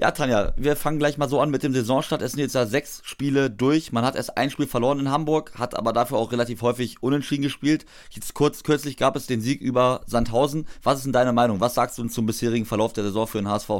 Ja, 0.00 0.12
Tanja, 0.12 0.52
wir 0.56 0.76
fangen 0.76 1.00
gleich 1.00 1.18
mal 1.18 1.28
so 1.28 1.40
an 1.40 1.50
mit 1.50 1.64
dem 1.64 1.74
Saisonstart. 1.74 2.22
Es 2.22 2.30
sind 2.30 2.40
jetzt 2.40 2.54
ja 2.54 2.66
sechs 2.66 3.02
Spiele 3.04 3.50
durch. 3.50 3.90
Man 3.90 4.04
hat 4.04 4.14
erst 4.14 4.38
ein 4.38 4.48
Spiel 4.48 4.68
verloren 4.68 5.00
in 5.00 5.10
Hamburg, 5.10 5.58
hat 5.58 5.76
aber 5.76 5.92
dafür 5.92 6.18
auch 6.18 6.30
relativ 6.30 6.62
häufig 6.62 7.02
unentschieden 7.02 7.42
gespielt. 7.42 7.84
Jetzt 8.10 8.32
kurz, 8.32 8.62
kürzlich 8.62 8.96
gab 8.96 9.16
es 9.16 9.26
den 9.26 9.40
Sieg 9.40 9.60
über 9.60 10.02
Sandhausen. 10.06 10.68
Was 10.84 10.98
ist 10.98 11.06
denn 11.06 11.12
deine 11.12 11.32
Meinung? 11.32 11.58
Was 11.58 11.74
sagst 11.74 11.98
du 11.98 12.06
zum 12.06 12.26
bisherigen 12.26 12.64
Verlauf 12.64 12.92
der 12.92 13.02
Saison 13.02 13.26
für 13.26 13.38
den 13.38 13.48
HSV? 13.48 13.70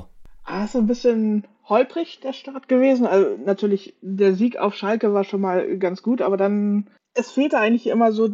Ah, 0.43 0.65
ist 0.65 0.75
ein 0.75 0.89
bisschen 0.89 1.47
holprig 1.69 2.19
der 2.19 2.33
Start 2.33 2.67
gewesen. 2.67 3.07
Also 3.07 3.39
natürlich, 3.47 3.95
der 4.01 4.35
Sieg 4.35 4.57
auf 4.57 4.75
Schalke 4.75 5.15
war 5.15 5.23
schon 5.23 5.41
mal 5.41 5.79
ganz 5.79 6.03
gut, 6.03 6.21
aber 6.21 6.37
dann, 6.37 6.89
es 7.15 7.31
fehlte 7.31 7.61
eigentlich 7.61 7.87
immer 7.87 8.11
so 8.11 8.31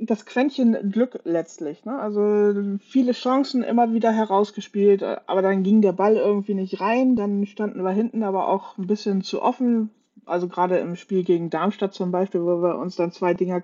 das 0.00 0.26
Quäntchen 0.26 0.90
Glück 0.90 1.20
letztlich. 1.24 1.84
Ne? 1.84 1.98
Also 1.98 2.78
viele 2.80 3.12
Chancen 3.12 3.62
immer 3.62 3.92
wieder 3.92 4.12
herausgespielt, 4.12 5.02
aber 5.02 5.42
dann 5.42 5.62
ging 5.62 5.82
der 5.82 5.92
Ball 5.92 6.16
irgendwie 6.16 6.54
nicht 6.54 6.80
rein. 6.80 7.16
Dann 7.16 7.46
standen 7.46 7.82
wir 7.82 7.90
hinten 7.90 8.22
aber 8.22 8.48
auch 8.48 8.78
ein 8.78 8.86
bisschen 8.86 9.22
zu 9.22 9.42
offen. 9.42 9.90
Also 10.24 10.48
gerade 10.48 10.78
im 10.78 10.96
Spiel 10.96 11.24
gegen 11.24 11.50
Darmstadt 11.50 11.94
zum 11.94 12.10
Beispiel, 12.10 12.42
wo 12.42 12.62
wir 12.62 12.78
uns 12.78 12.96
dann 12.96 13.12
zwei 13.12 13.34
Dinger 13.34 13.60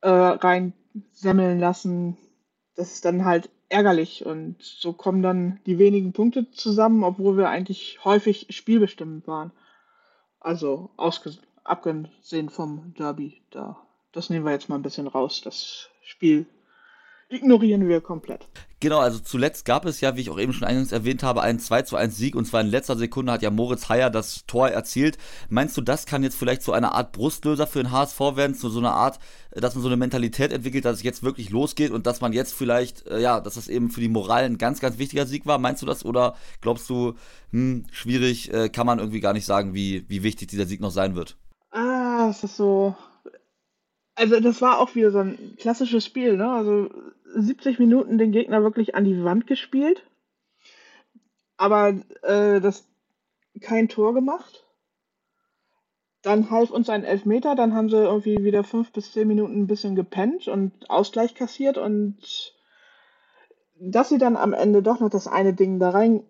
äh, 0.00 0.08
reinsemmeln 0.08 1.58
lassen. 1.58 2.16
Das 2.76 2.92
ist 2.92 3.04
dann 3.04 3.24
halt 3.24 3.50
ärgerlich 3.68 4.26
und 4.26 4.56
so 4.60 4.92
kommen 4.92 5.22
dann 5.22 5.60
die 5.66 5.78
wenigen 5.78 6.12
Punkte 6.12 6.50
zusammen, 6.50 7.04
obwohl 7.04 7.36
wir 7.36 7.48
eigentlich 7.48 8.04
häufig 8.04 8.46
spielbestimmend 8.50 9.26
waren. 9.26 9.50
Also 10.40 10.90
abgesehen 11.64 12.48
vom 12.48 12.94
Derby 12.98 13.42
da 13.50 13.76
das 14.12 14.30
nehmen 14.30 14.44
wir 14.44 14.52
jetzt 14.52 14.68
mal 14.68 14.76
ein 14.76 14.82
bisschen 14.82 15.06
raus. 15.06 15.40
Das 15.42 15.88
Spiel 16.04 16.46
ignorieren 17.32 17.88
wir 17.88 18.00
komplett. 18.00 18.46
Genau, 18.80 18.98
also 18.98 19.20
zuletzt 19.20 19.64
gab 19.64 19.86
es 19.86 20.00
ja, 20.00 20.16
wie 20.16 20.22
ich 20.22 20.30
auch 20.30 20.38
eben 20.38 20.52
schon 20.52 20.66
eingangs 20.66 20.92
erwähnt 20.92 21.22
habe, 21.22 21.40
einen 21.40 21.60
2 21.60 21.82
zu 21.82 21.96
1 21.96 22.16
Sieg 22.16 22.34
und 22.34 22.46
zwar 22.46 22.60
in 22.60 22.66
letzter 22.66 22.96
Sekunde 22.96 23.32
hat 23.32 23.42
ja 23.42 23.50
Moritz 23.50 23.88
Heyer 23.88 24.10
das 24.10 24.44
Tor 24.46 24.68
erzielt. 24.68 25.18
Meinst 25.48 25.76
du, 25.76 25.80
das 25.80 26.04
kann 26.04 26.22
jetzt 26.22 26.36
vielleicht 26.36 26.62
so 26.62 26.72
eine 26.72 26.92
Art 26.92 27.12
Brustlöser 27.12 27.66
für 27.66 27.82
den 27.82 27.92
HSV 27.92 28.18
werden, 28.34 28.54
so, 28.54 28.68
so 28.68 28.80
eine 28.80 28.90
Art, 28.90 29.20
dass 29.52 29.74
man 29.74 29.82
so 29.82 29.88
eine 29.88 29.96
Mentalität 29.96 30.52
entwickelt, 30.52 30.84
dass 30.84 30.96
es 30.96 31.02
jetzt 31.04 31.22
wirklich 31.22 31.50
losgeht 31.50 31.92
und 31.92 32.06
dass 32.06 32.20
man 32.20 32.32
jetzt 32.32 32.54
vielleicht, 32.54 33.06
äh, 33.06 33.20
ja, 33.20 33.40
dass 33.40 33.54
das 33.54 33.68
eben 33.68 33.90
für 33.90 34.00
die 34.00 34.08
Moral 34.08 34.44
ein 34.44 34.58
ganz, 34.58 34.80
ganz 34.80 34.98
wichtiger 34.98 35.26
Sieg 35.26 35.46
war? 35.46 35.58
Meinst 35.58 35.80
du 35.80 35.86
das 35.86 36.04
oder 36.04 36.34
glaubst 36.60 36.90
du, 36.90 37.14
hm, 37.50 37.84
schwierig, 37.92 38.52
äh, 38.52 38.68
kann 38.68 38.86
man 38.86 38.98
irgendwie 38.98 39.20
gar 39.20 39.32
nicht 39.32 39.46
sagen, 39.46 39.74
wie, 39.74 40.04
wie 40.08 40.24
wichtig 40.24 40.48
dieser 40.48 40.66
Sieg 40.66 40.80
noch 40.80 40.90
sein 40.90 41.14
wird? 41.14 41.36
Ah, 41.70 42.26
es 42.30 42.42
ist 42.42 42.56
so, 42.56 42.96
also 44.14 44.40
das 44.40 44.60
war 44.60 44.78
auch 44.78 44.94
wieder 44.94 45.10
so 45.10 45.18
ein 45.18 45.56
klassisches 45.58 46.04
Spiel, 46.04 46.36
ne? 46.36 46.50
Also 46.50 46.90
70 47.34 47.78
Minuten 47.78 48.18
den 48.18 48.32
Gegner 48.32 48.62
wirklich 48.62 48.94
an 48.94 49.04
die 49.04 49.24
Wand 49.24 49.46
gespielt, 49.46 50.02
aber 51.56 51.94
äh, 52.22 52.60
das 52.60 52.86
kein 53.60 53.88
Tor 53.88 54.14
gemacht. 54.14 54.66
Dann 56.22 56.50
half 56.50 56.70
uns 56.70 56.88
ein 56.88 57.04
Elfmeter, 57.04 57.56
dann 57.56 57.74
haben 57.74 57.88
sie 57.88 57.96
irgendwie 57.96 58.44
wieder 58.44 58.62
fünf 58.62 58.92
bis 58.92 59.12
zehn 59.12 59.26
Minuten 59.26 59.62
ein 59.62 59.66
bisschen 59.66 59.96
gepennt 59.96 60.46
und 60.46 60.88
Ausgleich 60.88 61.34
kassiert 61.34 61.78
und 61.78 62.54
dass 63.80 64.08
sie 64.08 64.18
dann 64.18 64.36
am 64.36 64.52
Ende 64.52 64.82
doch 64.82 65.00
noch 65.00 65.10
das 65.10 65.26
eine 65.26 65.52
Ding 65.52 65.80
da 65.80 65.90
rein 65.90 66.22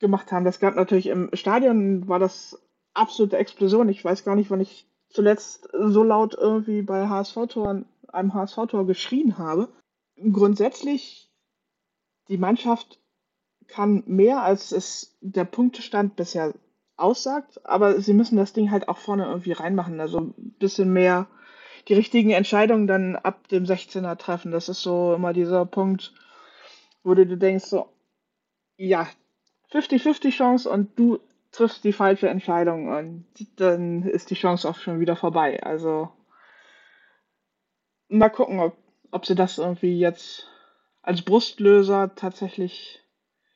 gemacht 0.00 0.32
haben, 0.32 0.44
das 0.44 0.58
gab 0.58 0.74
natürlich 0.74 1.06
im 1.06 1.30
Stadion, 1.32 2.08
war 2.08 2.18
das 2.18 2.60
absolute 2.94 3.36
Explosion. 3.36 3.88
Ich 3.88 4.04
weiß 4.04 4.24
gar 4.24 4.34
nicht, 4.34 4.50
wann 4.50 4.60
ich 4.60 4.85
zuletzt 5.08 5.68
so 5.72 6.02
laut 6.02 6.34
irgendwie 6.34 6.82
bei 6.82 7.08
HSV-Toren, 7.08 7.86
einem 8.08 8.34
HSV-Tor 8.34 8.86
geschrien 8.86 9.38
habe. 9.38 9.68
Grundsätzlich, 10.16 11.30
die 12.28 12.38
Mannschaft 12.38 12.98
kann 13.68 14.02
mehr, 14.06 14.42
als 14.42 14.72
es 14.72 15.16
der 15.20 15.44
Punktestand 15.44 16.16
bisher 16.16 16.54
aussagt, 16.96 17.64
aber 17.64 18.00
sie 18.00 18.14
müssen 18.14 18.36
das 18.36 18.52
Ding 18.52 18.70
halt 18.70 18.88
auch 18.88 18.98
vorne 18.98 19.26
irgendwie 19.26 19.52
reinmachen. 19.52 20.00
Also 20.00 20.20
ein 20.20 20.54
bisschen 20.58 20.92
mehr 20.92 21.26
die 21.88 21.94
richtigen 21.94 22.30
Entscheidungen 22.30 22.86
dann 22.86 23.16
ab 23.16 23.48
dem 23.48 23.64
16er 23.64 24.16
treffen. 24.16 24.50
Das 24.50 24.68
ist 24.68 24.82
so 24.82 25.14
immer 25.14 25.32
dieser 25.32 25.66
Punkt, 25.66 26.14
wo 27.02 27.14
du 27.14 27.36
denkst, 27.36 27.66
so, 27.66 27.88
ja, 28.76 29.06
50-50 29.72 30.30
Chance 30.30 30.70
und 30.70 30.98
du 30.98 31.20
triffst 31.52 31.84
die 31.84 31.92
falsche 31.92 32.28
Entscheidung 32.28 32.88
und 32.88 33.26
dann 33.56 34.02
ist 34.02 34.30
die 34.30 34.34
Chance 34.34 34.68
auch 34.68 34.76
schon 34.76 35.00
wieder 35.00 35.16
vorbei. 35.16 35.62
Also 35.62 36.10
mal 38.08 38.28
gucken, 38.28 38.60
ob, 38.60 38.76
ob 39.10 39.26
sie 39.26 39.34
das 39.34 39.58
irgendwie 39.58 39.98
jetzt 39.98 40.46
als 41.02 41.22
Brustlöser 41.22 42.14
tatsächlich 42.14 43.02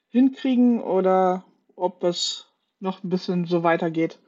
hinkriegen 0.08 0.82
oder 0.82 1.44
ob 1.76 2.02
es 2.04 2.46
noch 2.78 3.02
ein 3.02 3.10
bisschen 3.10 3.44
so 3.46 3.62
weitergeht. 3.62 4.18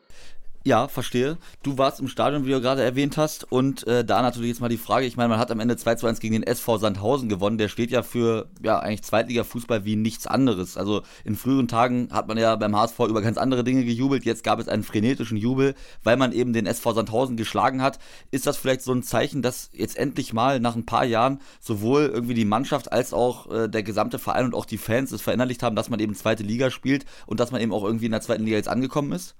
Ja, 0.64 0.86
verstehe. 0.86 1.38
Du 1.64 1.76
warst 1.76 1.98
im 1.98 2.06
Stadion, 2.06 2.46
wie 2.46 2.50
du 2.50 2.60
gerade 2.60 2.84
erwähnt 2.84 3.16
hast. 3.16 3.50
Und 3.50 3.84
äh, 3.88 4.04
da 4.04 4.22
natürlich 4.22 4.50
jetzt 4.50 4.60
mal 4.60 4.68
die 4.68 4.76
Frage, 4.76 5.06
ich 5.06 5.16
meine, 5.16 5.30
man 5.30 5.40
hat 5.40 5.50
am 5.50 5.58
Ende 5.58 5.76
2 5.76 5.96
zu 5.96 6.06
1 6.06 6.20
gegen 6.20 6.34
den 6.34 6.44
SV 6.44 6.78
Sandhausen 6.78 7.28
gewonnen. 7.28 7.58
Der 7.58 7.66
steht 7.66 7.90
ja 7.90 8.04
für, 8.04 8.48
ja, 8.62 8.78
eigentlich 8.78 9.02
Zweitliga-Fußball 9.02 9.84
wie 9.84 9.96
nichts 9.96 10.28
anderes. 10.28 10.76
Also 10.76 11.02
in 11.24 11.34
früheren 11.34 11.66
Tagen 11.66 12.10
hat 12.12 12.28
man 12.28 12.38
ja 12.38 12.54
beim 12.54 12.76
HSV 12.76 13.00
über 13.00 13.22
ganz 13.22 13.38
andere 13.38 13.64
Dinge 13.64 13.84
gejubelt. 13.84 14.24
Jetzt 14.24 14.44
gab 14.44 14.60
es 14.60 14.68
einen 14.68 14.84
frenetischen 14.84 15.36
Jubel, 15.36 15.74
weil 16.04 16.16
man 16.16 16.30
eben 16.30 16.52
den 16.52 16.66
SV 16.66 16.92
Sandhausen 16.92 17.36
geschlagen 17.36 17.82
hat. 17.82 17.98
Ist 18.30 18.46
das 18.46 18.56
vielleicht 18.56 18.82
so 18.82 18.92
ein 18.92 19.02
Zeichen, 19.02 19.42
dass 19.42 19.68
jetzt 19.72 19.96
endlich 19.96 20.32
mal 20.32 20.60
nach 20.60 20.76
ein 20.76 20.86
paar 20.86 21.04
Jahren 21.04 21.40
sowohl 21.60 22.02
irgendwie 22.02 22.34
die 22.34 22.44
Mannschaft 22.44 22.92
als 22.92 23.12
auch 23.12 23.50
äh, 23.50 23.68
der 23.68 23.82
gesamte 23.82 24.20
Verein 24.20 24.44
und 24.44 24.54
auch 24.54 24.66
die 24.66 24.78
Fans 24.78 25.10
es 25.10 25.22
verinnerlicht 25.22 25.64
haben, 25.64 25.74
dass 25.74 25.90
man 25.90 25.98
eben 25.98 26.14
zweite 26.14 26.44
Liga 26.44 26.70
spielt 26.70 27.04
und 27.26 27.40
dass 27.40 27.50
man 27.50 27.60
eben 27.60 27.72
auch 27.72 27.82
irgendwie 27.82 28.06
in 28.06 28.12
der 28.12 28.20
zweiten 28.20 28.44
Liga 28.44 28.56
jetzt 28.56 28.68
angekommen 28.68 29.10
ist? 29.10 29.34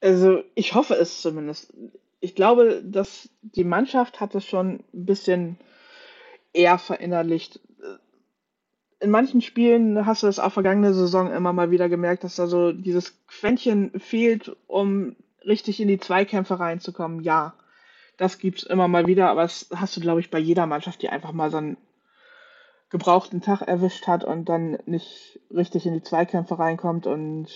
Also 0.00 0.42
ich 0.54 0.74
hoffe 0.74 0.94
es 0.94 1.20
zumindest. 1.20 1.72
Ich 2.20 2.34
glaube, 2.34 2.82
dass 2.84 3.28
die 3.42 3.64
Mannschaft 3.64 4.20
hat 4.20 4.34
es 4.34 4.44
schon 4.44 4.84
ein 4.92 5.06
bisschen 5.06 5.58
eher 6.52 6.78
verinnerlicht. 6.78 7.60
In 9.00 9.10
manchen 9.10 9.40
Spielen 9.40 10.06
hast 10.06 10.22
du 10.22 10.26
das 10.26 10.40
auch 10.40 10.52
vergangene 10.52 10.92
Saison 10.92 11.32
immer 11.32 11.52
mal 11.52 11.70
wieder 11.70 11.88
gemerkt, 11.88 12.24
dass 12.24 12.36
da 12.36 12.48
so 12.48 12.72
dieses 12.72 13.24
Quäntchen 13.28 13.98
fehlt, 14.00 14.56
um 14.66 15.14
richtig 15.46 15.80
in 15.80 15.88
die 15.88 16.00
Zweikämpfe 16.00 16.58
reinzukommen. 16.58 17.22
Ja, 17.22 17.54
das 18.16 18.38
gibt's 18.38 18.64
immer 18.64 18.88
mal 18.88 19.06
wieder, 19.06 19.30
aber 19.30 19.42
das 19.42 19.68
hast 19.74 19.96
du, 19.96 20.00
glaube 20.00 20.20
ich, 20.20 20.30
bei 20.30 20.40
jeder 20.40 20.66
Mannschaft, 20.66 21.00
die 21.02 21.08
einfach 21.08 21.32
mal 21.32 21.50
so 21.50 21.58
einen 21.58 21.76
gebrauchten 22.90 23.40
Tag 23.40 23.62
erwischt 23.62 24.06
hat 24.08 24.24
und 24.24 24.48
dann 24.48 24.78
nicht 24.86 25.38
richtig 25.54 25.86
in 25.86 25.94
die 25.94 26.02
Zweikämpfe 26.02 26.58
reinkommt 26.58 27.06
und 27.06 27.48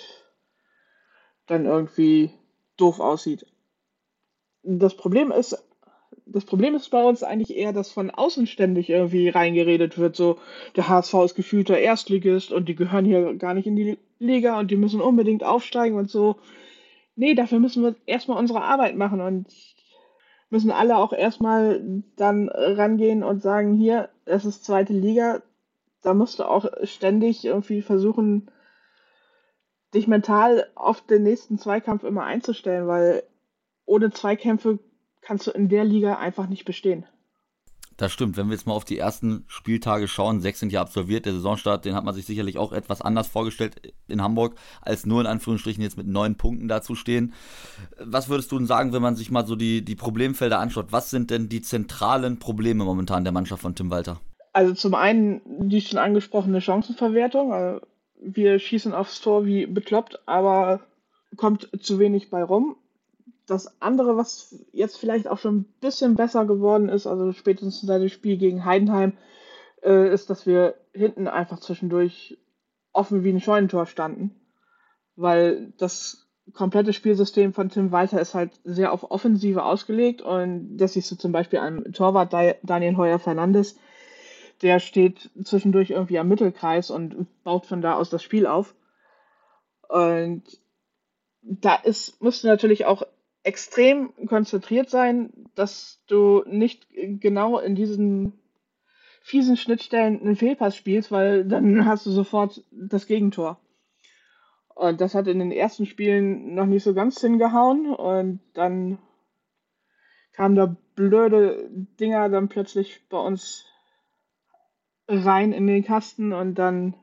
dann 1.47 1.67
irgendwie 1.67 2.31
doof 2.77 3.01
aussieht. 3.01 3.47
Das 4.63 4.97
Problem 4.97 5.31
ist, 5.33 5.63
das 6.27 6.45
Problem 6.45 6.75
ist 6.75 6.89
bei 6.91 7.03
uns 7.03 7.23
eigentlich 7.23 7.57
eher, 7.57 7.73
dass 7.73 7.91
von 7.91 8.11
außen 8.11 8.47
ständig 8.47 8.91
irgendwie 8.91 9.29
reingeredet 9.29 9.99
wird, 9.99 10.17
so 10.17 10.39
der 10.77 10.89
HSV 10.89 11.15
ist 11.25 11.35
gefühlter 11.35 11.79
Erstligist 11.79 12.53
und 12.53 12.69
die 12.69 12.75
gehören 12.75 13.05
hier 13.05 13.35
gar 13.35 13.55
nicht 13.55 13.67
in 13.67 13.77
die 13.77 13.99
Liga 14.19 14.59
und 14.59 14.71
die 14.71 14.77
müssen 14.77 15.01
unbedingt 15.01 15.45
aufsteigen 15.45 15.97
und 15.97 16.11
so. 16.11 16.37
Nee, 17.17 17.35
dafür 17.35 17.59
müssen 17.59 17.83
wir 17.83 17.97
erstmal 18.07 18.39
unsere 18.39 18.63
Arbeit 18.63 18.97
machen 18.97 19.21
und 19.21 19.47
müssen 20.49 20.71
alle 20.71 20.97
auch 20.97 21.13
erstmal 21.13 22.03
dann 22.17 22.49
rangehen 22.49 23.23
und 23.23 23.43
sagen, 23.43 23.75
hier, 23.75 24.09
es 24.25 24.45
ist 24.45 24.65
zweite 24.65 24.93
Liga, 24.93 25.43
da 26.03 26.15
musst 26.15 26.39
du 26.39 26.45
auch 26.45 26.67
ständig 26.85 27.45
irgendwie 27.45 27.83
versuchen, 27.83 28.51
dich 29.95 30.07
mental 30.07 30.67
auf 30.75 31.07
den 31.07 31.23
nächsten 31.23 31.59
Zweikampf 31.59 32.05
immer 32.05 32.25
einzustellen, 32.25 32.87
weil 32.87 33.23
ohne 33.85 34.11
Zweikämpfe 34.11 34.79
kannst 35.21 35.47
du 35.47 35.51
in 35.51 35.69
der 35.69 35.85
Liga 35.85 36.17
einfach 36.17 36.49
nicht 36.49 36.65
bestehen. 36.65 37.07
Das 37.97 38.13
stimmt. 38.13 38.37
Wenn 38.37 38.49
wir 38.49 38.55
jetzt 38.55 38.67
mal 38.67 38.73
auf 38.73 38.85
die 38.85 38.99
ersten 38.99 39.45
Spieltage 39.47 40.09
schauen, 40.09 40.41
sechs 40.41 40.61
sind 40.61 40.73
ja 40.73 40.81
absolviert. 40.81 41.27
Der 41.27 41.35
Saisonstart, 41.35 41.85
den 41.85 41.95
hat 41.95 42.05
man 42.05 42.15
sich 42.15 42.27
sicherlich 42.27 42.59
auch 42.59 42.73
etwas 42.73 43.03
anders 43.03 43.29
vorgestellt 43.29 43.95
in 44.09 44.23
Hamburg, 44.23 44.57
als 44.81 45.07
nur 45.07 45.21
in 45.21 45.27
Anführungsstrichen 45.27 45.83
jetzt 45.83 45.97
mit 45.97 46.07
neun 46.07 46.37
Punkten 46.37 46.69
dazustehen. 46.69 47.35
Was 48.01 48.29
würdest 48.29 48.51
du 48.51 48.59
denn 48.59 48.67
sagen, 48.67 48.93
wenn 48.93 49.03
man 49.03 49.15
sich 49.15 49.31
mal 49.31 49.47
so 49.47 49.57
die, 49.57 49.85
die 49.85 49.95
Problemfelder 49.95 50.59
anschaut? 50.59 50.87
Was 50.91 51.11
sind 51.11 51.31
denn 51.31 51.49
die 51.49 51.63
zentralen 51.63 52.39
Probleme 52.39 52.85
momentan 52.85 53.25
der 53.25 53.33
Mannschaft 53.33 53.63
von 53.63 53.75
Tim 53.75 53.91
Walter? 53.91 54.21
Also 54.53 54.75
zum 54.75 54.95
einen 54.95 55.41
die 55.69 55.81
schon 55.81 55.99
angesprochene 55.99 56.61
Chancenverwertung. 56.61 57.53
Also 57.53 57.87
wir 58.25 58.59
schießen 58.59 58.93
aufs 58.93 59.21
Tor 59.21 59.45
wie 59.45 59.67
bekloppt, 59.67 60.21
aber 60.27 60.81
kommt 61.37 61.69
zu 61.81 61.99
wenig 61.99 62.31
bei 62.31 62.43
rum 62.43 62.77
das 63.47 63.81
andere, 63.81 64.17
was 64.17 64.65
jetzt 64.73 64.97
vielleicht 64.97 65.29
auch 65.29 65.39
schon 65.39 65.57
ein 65.59 65.65
bisschen 65.81 66.15
besser 66.15 66.47
geworden 66.47 66.89
ist, 66.89 67.07
also 67.07 67.33
spätestens 67.33 67.81
seit 67.81 68.01
dem 68.01 68.09
Spiel 68.09 68.37
gegen 68.37 68.65
Heidenheim, 68.65 69.15
äh, 69.83 70.13
ist, 70.13 70.31
dass 70.31 70.47
wir 70.47 70.75
hinten 70.93 71.29
einfach 71.29 71.61
zwischendurch 71.61 72.39
offen 72.93 73.25
wie 73.25 73.31
ein 73.31 73.41
Scheunentor 73.41 73.87
standen. 73.87 74.35
Weil 75.17 75.73
das 75.79 76.29
komplette 76.55 76.93
Spielsystem 76.93 77.53
von 77.53 77.69
Tim 77.69 77.93
Walter 77.93 78.21
ist 78.21 78.35
halt 78.35 78.53
sehr 78.65 78.93
auf 78.93 79.11
Offensive 79.11 79.65
ausgelegt 79.65 80.23
und 80.23 80.77
das 80.77 80.95
siehst 80.95 81.11
du 81.11 81.17
zum 81.17 81.33
Beispiel 81.33 81.59
am 81.59 81.93
Torwart 81.93 82.33
Daniel 82.63 82.97
Heuer 82.97 83.19
Fernandes, 83.19 83.77
der 84.63 84.79
steht 84.79 85.31
zwischendurch 85.43 85.91
irgendwie 85.91 86.19
am 86.19 86.29
Mittelkreis 86.29 86.91
und 86.91 87.27
baut 87.43 87.67
von 87.67 87.83
da 87.83 87.95
aus 87.95 88.11
das 88.11 88.23
Spiel 88.23 88.47
auf. 88.47 88.75
Und 89.89 90.43
da 91.43 91.75
ist, 91.75 92.23
musst 92.23 92.45
du 92.45 92.49
natürlich 92.49 92.85
auch 92.85 93.03
extrem 93.43 94.13
konzentriert 94.27 94.89
sein, 94.89 95.33
dass 95.55 96.03
du 96.07 96.45
nicht 96.47 96.87
genau 96.93 97.59
in 97.59 97.75
diesen 97.75 98.35
fiesen 99.21 99.57
Schnittstellen 99.57 100.21
einen 100.21 100.37
Fehlpass 100.37 100.77
spielst, 100.77 101.11
weil 101.11 101.45
dann 101.45 101.87
hast 101.87 102.07
du 102.07 102.11
sofort 102.11 102.63
das 102.71 103.07
Gegentor. 103.07 103.59
Und 104.75 105.01
das 105.01 105.15
hat 105.15 105.27
in 105.27 105.39
den 105.39 105.53
ersten 105.53 105.87
Spielen 105.87 106.55
noch 106.55 106.67
nicht 106.67 106.83
so 106.83 106.95
ganz 106.95 107.21
hingehauen 107.21 107.95
und 107.95 108.41
dann 108.55 108.99
kamen 110.33 110.55
da 110.55 110.77
blöde 110.95 111.69
Dinger 112.01 112.29
dann 112.29 112.49
plötzlich 112.49 113.07
bei 113.09 113.19
uns 113.19 113.67
rein 115.09 115.53
in 115.53 115.67
den 115.67 115.85
Kasten 115.85 116.33
und 116.33 116.55
dann 116.55 116.95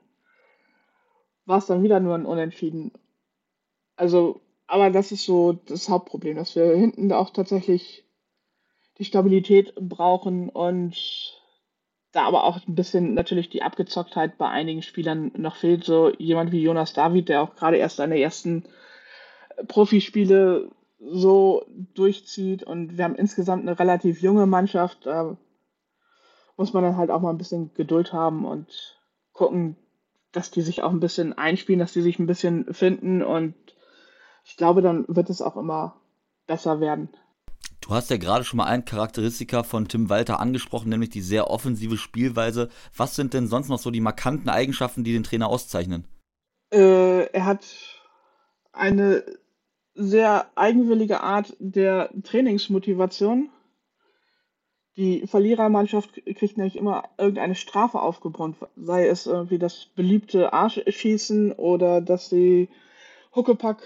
war 1.46 1.58
es 1.58 1.66
dann 1.66 1.82
wieder 1.82 2.00
nur 2.00 2.14
ein 2.14 2.26
Unentschieden. 2.26 2.92
Also 3.96 4.40
aber 4.70 4.90
das 4.90 5.10
ist 5.10 5.24
so 5.24 5.58
das 5.66 5.88
Hauptproblem, 5.88 6.36
dass 6.36 6.54
wir 6.54 6.76
hinten 6.76 7.12
auch 7.12 7.30
tatsächlich 7.30 8.04
die 8.98 9.04
Stabilität 9.04 9.74
brauchen 9.74 10.48
und 10.48 10.94
da 12.12 12.22
aber 12.22 12.44
auch 12.44 12.60
ein 12.68 12.76
bisschen 12.76 13.14
natürlich 13.14 13.50
die 13.50 13.62
Abgezocktheit 13.62 14.38
bei 14.38 14.48
einigen 14.48 14.82
Spielern 14.82 15.32
noch 15.36 15.56
fehlt. 15.56 15.84
So 15.84 16.12
jemand 16.18 16.52
wie 16.52 16.62
Jonas 16.62 16.92
David, 16.92 17.28
der 17.28 17.42
auch 17.42 17.56
gerade 17.56 17.78
erst 17.78 17.96
seine 17.96 18.20
ersten 18.20 18.64
Profispiele 19.66 20.70
so 21.00 21.66
durchzieht 21.94 22.62
und 22.62 22.96
wir 22.96 23.04
haben 23.04 23.16
insgesamt 23.16 23.66
eine 23.66 23.78
relativ 23.78 24.22
junge 24.22 24.46
Mannschaft. 24.46 25.04
Da 25.04 25.36
muss 26.60 26.74
man 26.74 26.82
dann 26.84 26.98
halt 26.98 27.10
auch 27.10 27.22
mal 27.22 27.30
ein 27.30 27.38
bisschen 27.38 27.72
Geduld 27.72 28.12
haben 28.12 28.44
und 28.44 28.98
gucken, 29.32 29.76
dass 30.30 30.50
die 30.50 30.60
sich 30.60 30.82
auch 30.82 30.90
ein 30.90 31.00
bisschen 31.00 31.32
einspielen, 31.32 31.78
dass 31.78 31.94
die 31.94 32.02
sich 32.02 32.18
ein 32.18 32.26
bisschen 32.26 32.72
finden 32.74 33.22
und 33.22 33.54
ich 34.44 34.58
glaube, 34.58 34.82
dann 34.82 35.06
wird 35.08 35.30
es 35.30 35.40
auch 35.40 35.56
immer 35.56 35.96
besser 36.46 36.78
werden. 36.78 37.08
Du 37.80 37.90
hast 37.94 38.10
ja 38.10 38.18
gerade 38.18 38.44
schon 38.44 38.58
mal 38.58 38.66
ein 38.66 38.84
Charakteristika 38.84 39.62
von 39.62 39.88
Tim 39.88 40.10
Walter 40.10 40.38
angesprochen, 40.38 40.90
nämlich 40.90 41.08
die 41.08 41.22
sehr 41.22 41.48
offensive 41.48 41.96
Spielweise. 41.96 42.68
Was 42.94 43.16
sind 43.16 43.32
denn 43.32 43.46
sonst 43.46 43.70
noch 43.70 43.78
so 43.78 43.90
die 43.90 44.02
markanten 44.02 44.50
Eigenschaften, 44.50 45.02
die 45.02 45.14
den 45.14 45.24
Trainer 45.24 45.48
auszeichnen? 45.48 46.04
Äh, 46.72 47.24
er 47.32 47.46
hat 47.46 47.64
eine 48.72 49.24
sehr 49.94 50.50
eigenwillige 50.56 51.22
Art 51.22 51.56
der 51.58 52.10
Trainingsmotivation. 52.22 53.48
Die 54.96 55.26
Verlierermannschaft 55.26 56.20
kriegt 56.36 56.56
nämlich 56.56 56.76
immer 56.76 57.04
irgendeine 57.16 57.54
Strafe 57.54 58.00
aufgebrummt, 58.00 58.56
sei 58.76 59.06
es 59.06 59.26
irgendwie 59.26 59.58
das 59.58 59.86
beliebte 59.94 60.52
Arschschießen 60.52 61.52
oder 61.52 62.00
dass 62.00 62.28
sie 62.28 62.68
Huckepack 63.34 63.82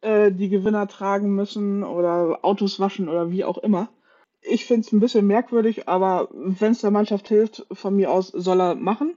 äh, 0.00 0.30
die 0.30 0.48
Gewinner 0.48 0.86
tragen 0.86 1.34
müssen 1.34 1.82
oder 1.82 2.38
Autos 2.42 2.78
waschen 2.78 3.08
oder 3.08 3.30
wie 3.30 3.44
auch 3.44 3.58
immer. 3.58 3.88
Ich 4.40 4.66
finde 4.66 4.86
es 4.86 4.92
ein 4.92 5.00
bisschen 5.00 5.26
merkwürdig, 5.26 5.88
aber 5.88 6.28
wenn 6.32 6.72
es 6.72 6.80
der 6.80 6.92
Mannschaft 6.92 7.26
hilft, 7.28 7.66
von 7.72 7.96
mir 7.96 8.12
aus 8.12 8.28
soll 8.28 8.60
er 8.60 8.74
machen. 8.76 9.16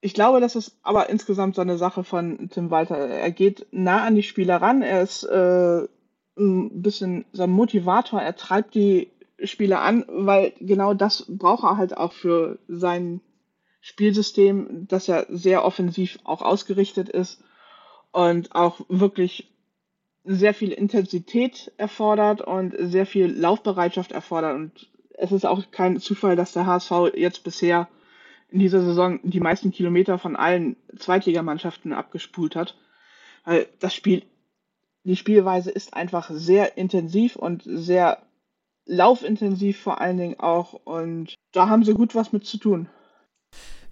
Ich 0.00 0.14
glaube, 0.14 0.40
das 0.40 0.56
ist 0.56 0.78
aber 0.82 1.10
insgesamt 1.10 1.54
so 1.54 1.60
eine 1.60 1.76
Sache 1.76 2.04
von 2.04 2.48
Tim 2.48 2.70
Walter. 2.70 2.96
Er 2.96 3.30
geht 3.30 3.66
nah 3.70 4.04
an 4.04 4.14
die 4.14 4.22
Spieler 4.22 4.62
ran, 4.62 4.80
er 4.80 5.02
ist 5.02 5.24
äh, 5.24 5.86
ein 6.40 6.82
bisschen 6.82 7.24
so 7.32 7.42
ein 7.42 7.50
Motivator, 7.50 8.20
er 8.20 8.36
treibt 8.36 8.74
die 8.74 9.10
Spieler 9.42 9.80
an, 9.80 10.04
weil 10.08 10.52
genau 10.60 10.94
das 10.94 11.26
braucht 11.28 11.64
er 11.64 11.76
halt 11.76 11.96
auch 11.96 12.12
für 12.12 12.58
sein 12.68 13.20
Spielsystem, 13.80 14.86
das 14.88 15.06
ja 15.06 15.24
sehr 15.28 15.64
offensiv 15.64 16.18
auch 16.24 16.42
ausgerichtet 16.42 17.08
ist 17.08 17.42
und 18.12 18.54
auch 18.54 18.80
wirklich 18.88 19.50
sehr 20.24 20.52
viel 20.52 20.70
Intensität 20.70 21.72
erfordert 21.78 22.42
und 22.42 22.74
sehr 22.78 23.06
viel 23.06 23.26
Laufbereitschaft 23.26 24.12
erfordert. 24.12 24.54
Und 24.54 24.90
es 25.16 25.32
ist 25.32 25.46
auch 25.46 25.70
kein 25.70 25.98
Zufall, 25.98 26.36
dass 26.36 26.52
der 26.52 26.66
HSV 26.66 27.14
jetzt 27.14 27.42
bisher 27.42 27.88
in 28.50 28.58
dieser 28.58 28.82
Saison 28.82 29.20
die 29.22 29.40
meisten 29.40 29.70
Kilometer 29.70 30.18
von 30.18 30.36
allen 30.36 30.76
Zweitligamannschaften 30.96 31.92
abgespult 31.92 32.56
hat. 32.56 32.76
Weil 33.44 33.66
das 33.78 33.94
Spiel, 33.94 34.22
die 35.04 35.16
Spielweise 35.16 35.70
ist 35.70 35.94
einfach 35.94 36.30
sehr 36.30 36.76
intensiv 36.76 37.36
und 37.36 37.62
sehr 37.64 38.18
laufintensiv 38.86 39.80
vor 39.80 40.00
allen 40.00 40.18
Dingen 40.18 40.40
auch. 40.40 40.74
Und 40.74 41.34
da 41.52 41.68
haben 41.68 41.84
sie 41.84 41.94
gut 41.94 42.14
was 42.14 42.32
mit 42.32 42.46
zu 42.46 42.58
tun. 42.58 42.88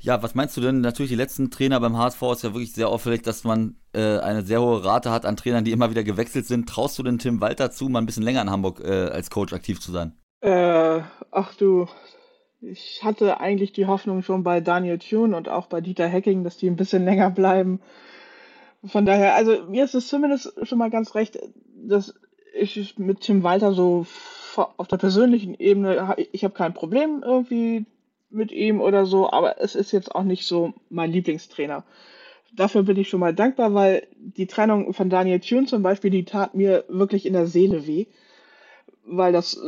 Ja, 0.01 0.23
was 0.23 0.35
meinst 0.35 0.57
du 0.57 0.61
denn? 0.61 0.81
Natürlich, 0.81 1.11
die 1.11 1.16
letzten 1.16 1.51
Trainer 1.51 1.81
beim 1.81 1.97
HSV 1.97 2.23
ist 2.33 2.44
ja 2.44 2.55
wirklich 2.55 2.73
sehr 2.73 2.88
auffällig, 2.88 3.23
dass 3.23 3.42
man 3.42 3.77
äh, 3.92 4.18
eine 4.18 4.42
sehr 4.42 4.62
hohe 4.62 4.85
Rate 4.85 5.11
hat 5.11 5.27
an 5.27 5.37
Trainern, 5.37 5.64
die 5.64 5.73
immer 5.73 5.90
wieder 5.90 6.05
gewechselt 6.05 6.47
sind. 6.47 6.68
Traust 6.68 6.99
du 6.99 7.03
denn 7.03 7.18
Tim 7.18 7.40
Walter 7.40 7.73
zu, 7.73 7.88
mal 7.88 7.99
ein 7.99 8.07
bisschen 8.07 8.23
länger 8.23 8.42
in 8.42 8.51
Hamburg 8.51 8.81
äh, 8.81 9.09
als 9.09 9.31
Coach 9.31 9.53
aktiv 9.53 9.81
zu 9.81 9.90
sein? 9.90 10.12
Äh, 10.40 11.01
ach 11.33 11.55
du, 11.55 11.88
ich 12.61 13.01
hatte 13.03 13.40
eigentlich 13.40 13.73
die 13.73 13.87
Hoffnung 13.87 14.23
schon 14.23 14.44
bei 14.44 14.61
Daniel 14.61 14.99
Thune 14.99 15.37
und 15.37 15.49
auch 15.49 15.66
bei 15.66 15.81
Dieter 15.81 16.07
Hecking, 16.07 16.44
dass 16.44 16.57
die 16.57 16.68
ein 16.68 16.77
bisschen 16.77 17.05
länger 17.05 17.31
bleiben. 17.31 17.81
Von 18.85 19.07
daher, 19.07 19.35
also 19.35 19.64
mir 19.69 19.85
ist 19.85 19.95
es 19.95 20.09
zumindest 20.09 20.53
schon 20.62 20.79
mal 20.79 20.91
ganz 20.91 21.14
recht, 21.14 21.38
dass 21.75 22.14
ich 22.55 22.99
mit 22.99 23.21
Tim 23.21 23.43
Walter 23.43 23.73
so 23.73 24.07
auf 24.77 24.88
der 24.88 24.97
persönlichen 24.97 25.55
Ebene, 25.55 26.17
ich 26.33 26.45
habe 26.45 26.55
kein 26.55 26.75
Problem 26.75 27.23
irgendwie 27.25 27.87
mit 28.31 28.53
ihm 28.53 28.81
oder 28.81 29.07
so, 29.07 29.31
aber 29.31 29.61
es 29.61 29.75
ist 29.75 29.93
jetzt 29.93 30.14
auch 30.14 30.25
nicht 30.25 30.47
so 30.47 30.75
mein 30.91 31.12
Lieblingstrainer. 31.12 31.85
Dafür 32.53 32.83
bin 32.83 32.97
ich 32.97 33.09
schon 33.09 33.21
mal 33.21 33.35
dankbar, 33.35 33.75
weil 33.75 34.07
die 34.17 34.47
Trennung 34.47 34.93
von 34.95 35.11
Daniel 35.11 35.41
Thune 35.41 35.67
zum 35.67 35.83
Beispiel, 35.83 36.11
die 36.11 36.25
tat 36.25 36.55
mir 36.55 36.85
wirklich 36.88 37.27
in 37.27 37.35
der 37.35 37.47
Seele 37.47 37.87
weh, 37.87 38.07
weil 39.05 39.33
das 39.33 39.61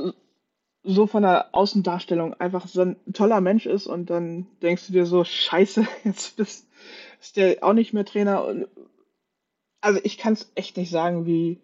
so 0.83 1.07
von 1.07 1.23
der 1.23 1.55
Außendarstellung 1.55 2.35
einfach 2.35 2.67
so 2.67 2.83
ein 2.83 2.97
toller 3.13 3.41
Mensch 3.41 3.67
ist 3.67 3.87
und 3.87 4.09
dann 4.09 4.47
denkst 4.63 4.87
du 4.87 4.93
dir 4.93 5.07
so, 5.07 5.25
scheiße, 5.25 5.87
jetzt 6.05 6.37
bist, 6.37 6.69
ist 7.21 7.37
der 7.37 7.63
auch 7.63 7.75
nicht 7.75 7.93
mehr 7.93 8.05
Trainer. 8.05 8.45
Und, 8.45 8.67
also 9.81 10.01
ich 10.03 10.19
kann 10.19 10.35
es 10.35 10.51
echt 10.55 10.77
nicht 10.77 10.91
sagen, 10.91 11.27
wie 11.27 11.61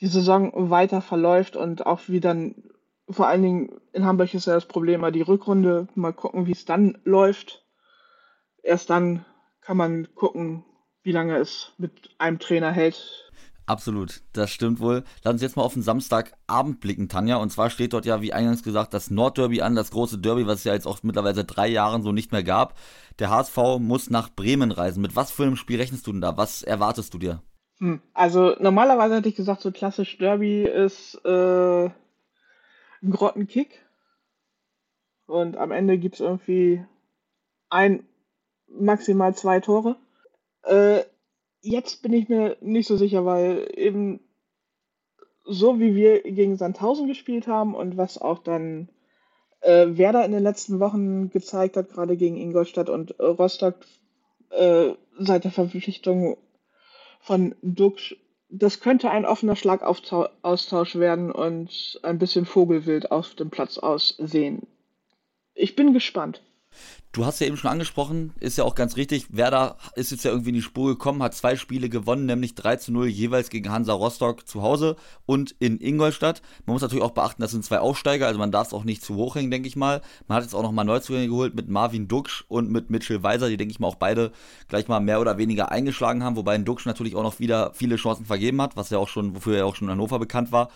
die 0.00 0.06
Saison 0.06 0.70
weiter 0.70 1.00
verläuft 1.00 1.56
und 1.56 1.86
auch 1.86 2.02
wie 2.06 2.20
dann 2.20 2.54
vor 3.10 3.26
allen 3.26 3.42
Dingen 3.42 3.80
in 3.92 4.04
Hamburg 4.04 4.34
ist 4.34 4.46
ja 4.46 4.54
das 4.54 4.66
Problem 4.66 5.00
mal 5.00 5.12
die 5.12 5.22
Rückrunde. 5.22 5.88
Mal 5.94 6.12
gucken, 6.12 6.46
wie 6.46 6.52
es 6.52 6.64
dann 6.64 6.98
läuft. 7.04 7.64
Erst 8.62 8.90
dann 8.90 9.24
kann 9.60 9.76
man 9.76 10.14
gucken, 10.14 10.64
wie 11.02 11.12
lange 11.12 11.36
es 11.38 11.72
mit 11.78 12.10
einem 12.18 12.38
Trainer 12.38 12.70
hält. 12.70 13.30
Absolut, 13.68 14.22
das 14.32 14.50
stimmt 14.50 14.80
wohl. 14.80 15.04
Lass 15.22 15.34
uns 15.34 15.42
jetzt 15.42 15.56
mal 15.56 15.62
auf 15.62 15.74
den 15.74 15.82
Samstagabend 15.82 16.80
blicken, 16.80 17.10
Tanja. 17.10 17.36
Und 17.36 17.50
zwar 17.50 17.68
steht 17.68 17.92
dort 17.92 18.06
ja, 18.06 18.22
wie 18.22 18.32
eingangs 18.32 18.62
gesagt, 18.62 18.94
das 18.94 19.10
Nordderby 19.10 19.60
an, 19.60 19.74
das 19.74 19.90
große 19.90 20.16
Derby, 20.16 20.46
was 20.46 20.60
es 20.60 20.64
ja 20.64 20.72
jetzt 20.72 20.86
auch 20.86 21.02
mittlerweile 21.02 21.34
seit 21.34 21.54
drei 21.54 21.68
Jahren 21.68 22.02
so 22.02 22.10
nicht 22.10 22.32
mehr 22.32 22.42
gab. 22.42 22.78
Der 23.18 23.28
HSV 23.28 23.58
muss 23.78 24.08
nach 24.08 24.30
Bremen 24.30 24.72
reisen. 24.72 25.02
Mit 25.02 25.16
was 25.16 25.30
für 25.30 25.42
einem 25.42 25.56
Spiel 25.56 25.78
rechnest 25.78 26.06
du 26.06 26.12
denn 26.12 26.22
da? 26.22 26.38
Was 26.38 26.62
erwartest 26.62 27.12
du 27.12 27.18
dir? 27.18 27.42
Hm, 27.78 28.00
also 28.14 28.56
normalerweise 28.58 29.16
hätte 29.16 29.28
ich 29.28 29.36
gesagt, 29.36 29.60
so 29.60 29.70
klassisch 29.70 30.16
Derby 30.16 30.62
ist 30.62 31.20
äh, 31.26 31.84
ein 31.84 33.10
Grottenkick. 33.10 33.84
Und 35.26 35.58
am 35.58 35.72
Ende 35.72 35.98
gibt 35.98 36.14
es 36.14 36.20
irgendwie 36.22 36.82
ein, 37.68 38.02
maximal 38.66 39.34
zwei 39.34 39.60
Tore. 39.60 39.96
Äh, 40.62 41.02
jetzt 41.60 42.02
bin 42.02 42.12
ich 42.12 42.28
mir 42.28 42.56
nicht 42.60 42.88
so 42.88 42.96
sicher, 42.96 43.24
weil 43.24 43.70
eben 43.74 44.20
so 45.44 45.80
wie 45.80 45.94
wir 45.94 46.22
gegen 46.22 46.56
Sandhausen 46.56 47.08
gespielt 47.08 47.46
haben 47.46 47.74
und 47.74 47.96
was 47.96 48.18
auch 48.18 48.40
dann 48.40 48.88
äh, 49.60 49.86
Werder 49.88 50.24
in 50.24 50.32
den 50.32 50.42
letzten 50.42 50.78
Wochen 50.78 51.30
gezeigt 51.30 51.76
hat, 51.76 51.90
gerade 51.90 52.16
gegen 52.16 52.36
Ingolstadt 52.36 52.90
und 52.90 53.18
Rostock 53.18 53.76
äh, 54.50 54.90
seit 55.18 55.44
der 55.44 55.50
Verpflichtung 55.50 56.36
von 57.20 57.54
Dux, 57.62 58.14
das 58.50 58.80
könnte 58.80 59.10
ein 59.10 59.26
offener 59.26 59.56
Schlagaustausch 59.56 60.96
werden 60.96 61.30
und 61.30 62.00
ein 62.02 62.18
bisschen 62.18 62.46
Vogelwild 62.46 63.10
auf 63.10 63.34
dem 63.34 63.50
Platz 63.50 63.78
aussehen. 63.78 64.66
Ich 65.54 65.76
bin 65.76 65.92
gespannt. 65.92 66.42
Du 67.12 67.24
hast 67.24 67.40
ja 67.40 67.46
eben 67.46 67.56
schon 67.56 67.70
angesprochen, 67.70 68.34
ist 68.38 68.58
ja 68.58 68.64
auch 68.64 68.74
ganz 68.74 68.96
richtig. 68.96 69.34
Werder 69.34 69.78
ist 69.96 70.10
jetzt 70.10 70.24
ja 70.24 70.30
irgendwie 70.30 70.50
in 70.50 70.56
die 70.56 70.62
Spur 70.62 70.90
gekommen, 70.90 71.22
hat 71.22 71.34
zwei 71.34 71.56
Spiele 71.56 71.88
gewonnen, 71.88 72.26
nämlich 72.26 72.54
3 72.54 72.76
zu 72.76 72.92
0 72.92 73.08
jeweils 73.08 73.48
gegen 73.48 73.72
Hansa 73.72 73.94
Rostock 73.94 74.46
zu 74.46 74.60
Hause 74.62 74.96
und 75.24 75.56
in 75.58 75.80
Ingolstadt. 75.80 76.42
Man 76.66 76.74
muss 76.74 76.82
natürlich 76.82 77.02
auch 77.02 77.12
beachten, 77.12 77.40
das 77.40 77.52
sind 77.52 77.64
zwei 77.64 77.78
Aufsteiger, 77.78 78.26
also 78.26 78.38
man 78.38 78.52
darf 78.52 78.68
es 78.68 78.74
auch 78.74 78.84
nicht 78.84 79.02
zu 79.02 79.14
hoch 79.14 79.36
hängen, 79.36 79.50
denke 79.50 79.68
ich 79.68 79.74
mal. 79.74 80.02
Man 80.26 80.36
hat 80.36 80.44
jetzt 80.44 80.54
auch 80.54 80.62
nochmal 80.62 80.84
Neuzugänge 80.84 81.28
geholt 81.28 81.54
mit 81.54 81.70
Marvin 81.70 82.08
Duksch 82.08 82.44
und 82.46 82.70
mit 82.70 82.90
Mitchell 82.90 83.22
Weiser, 83.22 83.48
die, 83.48 83.56
denke 83.56 83.72
ich 83.72 83.80
mal, 83.80 83.88
auch 83.88 83.94
beide 83.94 84.30
gleich 84.68 84.86
mal 84.86 85.00
mehr 85.00 85.20
oder 85.20 85.38
weniger 85.38 85.72
eingeschlagen 85.72 86.22
haben, 86.22 86.36
wobei 86.36 86.58
Duksch 86.58 86.84
natürlich 86.84 87.16
auch 87.16 87.22
noch 87.22 87.40
wieder 87.40 87.72
viele 87.72 87.96
Chancen 87.96 88.26
vergeben 88.26 88.60
hat, 88.60 88.76
was 88.76 88.90
ja 88.90 88.98
auch 88.98 89.08
schon, 89.08 89.34
wofür 89.34 89.56
er 89.56 89.66
auch 89.66 89.76
schon 89.76 89.88
in 89.88 89.92
Hannover 89.92 90.18
bekannt 90.18 90.52
war. 90.52 90.68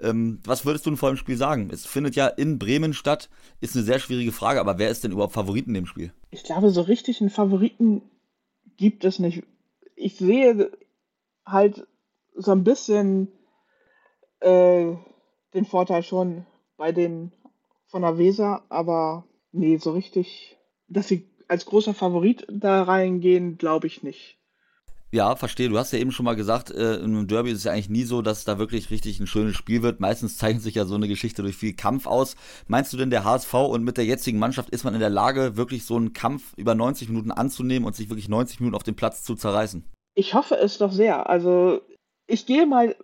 Ähm, 0.00 0.38
was 0.44 0.64
würdest 0.64 0.86
du 0.86 0.90
denn 0.90 0.96
vor 0.96 1.10
dem 1.10 1.16
Spiel 1.16 1.36
sagen? 1.36 1.68
Es 1.72 1.84
findet 1.84 2.14
ja 2.14 2.28
in 2.28 2.60
Bremen 2.60 2.94
statt, 2.94 3.28
ist 3.60 3.74
eine 3.74 3.84
sehr 3.84 3.98
schwierige 3.98 4.32
Frage, 4.32 4.60
aber 4.60 4.78
wer 4.78 4.88
ist 4.88 5.02
denn 5.02 5.12
überhaupt 5.12 5.34
Favoriten 5.34 5.74
dem 5.80 5.86
Spiel? 5.86 6.12
Ich 6.30 6.44
glaube, 6.44 6.70
so 6.70 6.82
richtig 6.82 7.20
einen 7.20 7.30
Favoriten 7.30 8.02
gibt 8.76 9.04
es 9.04 9.18
nicht. 9.18 9.42
Ich 9.96 10.16
sehe 10.16 10.70
halt 11.44 11.86
so 12.34 12.52
ein 12.52 12.64
bisschen 12.64 13.28
äh, 14.40 14.94
den 15.54 15.64
Vorteil 15.64 16.02
schon 16.02 16.46
bei 16.76 16.92
den 16.92 17.32
von 17.86 18.02
der 18.02 18.18
Weser, 18.18 18.62
aber 18.68 19.24
nee, 19.52 19.76
so 19.76 19.92
richtig, 19.92 20.56
dass 20.88 21.08
sie 21.08 21.28
als 21.48 21.66
großer 21.66 21.92
Favorit 21.92 22.46
da 22.48 22.84
reingehen, 22.84 23.58
glaube 23.58 23.88
ich 23.88 24.02
nicht. 24.02 24.39
Ja, 25.12 25.34
verstehe. 25.34 25.68
Du 25.68 25.76
hast 25.76 25.92
ja 25.92 25.98
eben 25.98 26.12
schon 26.12 26.24
mal 26.24 26.36
gesagt, 26.36 26.70
äh, 26.70 26.96
in 26.96 27.16
einem 27.16 27.26
Derby 27.26 27.50
ist 27.50 27.58
es 27.58 27.64
ja 27.64 27.72
eigentlich 27.72 27.90
nie 27.90 28.04
so, 28.04 28.22
dass 28.22 28.44
da 28.44 28.58
wirklich 28.58 28.90
richtig 28.90 29.18
ein 29.18 29.26
schönes 29.26 29.56
Spiel 29.56 29.82
wird. 29.82 29.98
Meistens 29.98 30.36
zeichnet 30.38 30.62
sich 30.62 30.76
ja 30.76 30.84
so 30.84 30.94
eine 30.94 31.08
Geschichte 31.08 31.42
durch 31.42 31.56
viel 31.56 31.74
Kampf 31.74 32.06
aus. 32.06 32.36
Meinst 32.68 32.92
du 32.92 32.96
denn, 32.96 33.10
der 33.10 33.24
HSV 33.24 33.52
und 33.54 33.82
mit 33.82 33.96
der 33.96 34.04
jetzigen 34.04 34.38
Mannschaft 34.38 34.70
ist 34.70 34.84
man 34.84 34.94
in 34.94 35.00
der 35.00 35.10
Lage, 35.10 35.56
wirklich 35.56 35.84
so 35.84 35.96
einen 35.96 36.12
Kampf 36.12 36.52
über 36.56 36.74
90 36.74 37.08
Minuten 37.08 37.32
anzunehmen 37.32 37.86
und 37.86 37.96
sich 37.96 38.08
wirklich 38.08 38.28
90 38.28 38.60
Minuten 38.60 38.76
auf 38.76 38.84
dem 38.84 38.94
Platz 38.94 39.24
zu 39.24 39.34
zerreißen? 39.34 39.84
Ich 40.14 40.34
hoffe 40.34 40.56
es 40.56 40.78
doch 40.78 40.92
sehr. 40.92 41.28
Also 41.28 41.80
ich 42.26 42.46
gehe 42.46 42.66
mal 42.66 42.94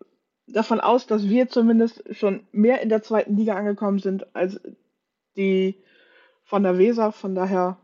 davon 0.47 0.81
aus, 0.81 1.09
dass 1.09 1.29
wir 1.29 1.49
zumindest 1.49 2.05
schon 2.13 2.47
mehr 2.53 2.83
in 2.83 2.89
der 2.89 3.03
zweiten 3.03 3.37
Liga 3.37 3.55
angekommen 3.55 3.99
sind 3.99 4.35
als 4.37 4.61
die 5.37 5.75
von 6.45 6.63
der 6.63 6.79
Weser. 6.79 7.11
Von 7.11 7.35
daher 7.35 7.79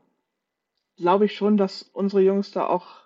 glaube 0.97 1.25
ich 1.25 1.35
schon, 1.35 1.57
dass 1.57 1.83
unsere 1.93 2.23
Jungs 2.23 2.53
da 2.53 2.67
auch 2.67 3.02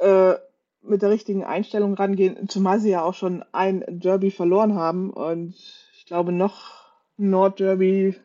äh, 0.00 0.34
mit 0.82 1.02
der 1.02 1.10
richtigen 1.10 1.44
Einstellung 1.44 1.94
rangehen, 1.94 2.48
zumal 2.48 2.80
sie 2.80 2.90
ja 2.90 3.02
auch 3.02 3.14
schon 3.14 3.44
ein 3.52 3.84
Derby 3.88 4.30
verloren 4.30 4.74
haben 4.74 5.10
und 5.10 5.54
ich 5.96 6.06
glaube 6.06 6.32
noch 6.32 6.90
Nordderby, 7.18 8.16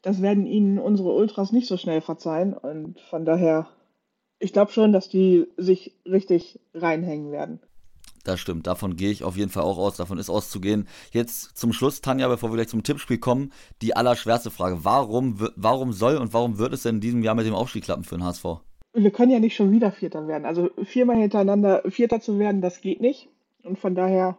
das 0.00 0.22
werden 0.22 0.46
ihnen 0.46 0.78
unsere 0.78 1.12
Ultras 1.12 1.52
nicht 1.52 1.68
so 1.68 1.76
schnell 1.76 2.00
verzeihen 2.00 2.54
und 2.54 3.00
von 3.00 3.24
daher, 3.24 3.68
ich 4.38 4.52
glaube 4.52 4.72
schon, 4.72 4.92
dass 4.92 5.08
die 5.08 5.46
sich 5.56 5.94
richtig 6.06 6.58
reinhängen 6.74 7.30
werden. 7.30 7.60
Das 8.24 8.40
stimmt, 8.40 8.66
davon 8.66 8.96
gehe 8.96 9.10
ich 9.10 9.24
auf 9.24 9.36
jeden 9.36 9.50
Fall 9.50 9.64
auch 9.64 9.78
aus, 9.78 9.96
davon 9.96 10.16
ist 10.16 10.30
auszugehen. 10.30 10.88
Jetzt 11.10 11.56
zum 11.56 11.72
Schluss, 11.72 12.00
Tanja, 12.00 12.28
bevor 12.28 12.50
wir 12.50 12.56
gleich 12.56 12.68
zum 12.68 12.84
Tippspiel 12.84 13.18
kommen, 13.18 13.52
die 13.82 13.96
allerschwerste 13.96 14.50
Frage. 14.50 14.84
Warum, 14.84 15.48
warum 15.56 15.92
soll 15.92 16.16
und 16.16 16.32
warum 16.32 16.58
wird 16.58 16.72
es 16.72 16.82
denn 16.82 16.96
in 16.96 17.00
diesem 17.00 17.22
Jahr 17.22 17.34
mit 17.34 17.46
dem 17.46 17.54
Aufstieg 17.54 17.84
klappen 17.84 18.04
für 18.04 18.16
den 18.16 18.24
HSV? 18.24 18.62
Wir 18.94 19.10
können 19.10 19.32
ja 19.32 19.38
nicht 19.38 19.56
schon 19.56 19.72
wieder 19.72 19.90
Vierter 19.90 20.28
werden. 20.28 20.44
Also 20.44 20.70
viermal 20.84 21.16
hintereinander 21.16 21.82
Vierter 21.88 22.20
zu 22.20 22.38
werden, 22.38 22.60
das 22.60 22.80
geht 22.80 23.00
nicht. 23.00 23.28
Und 23.62 23.78
von 23.78 23.94
daher, 23.94 24.36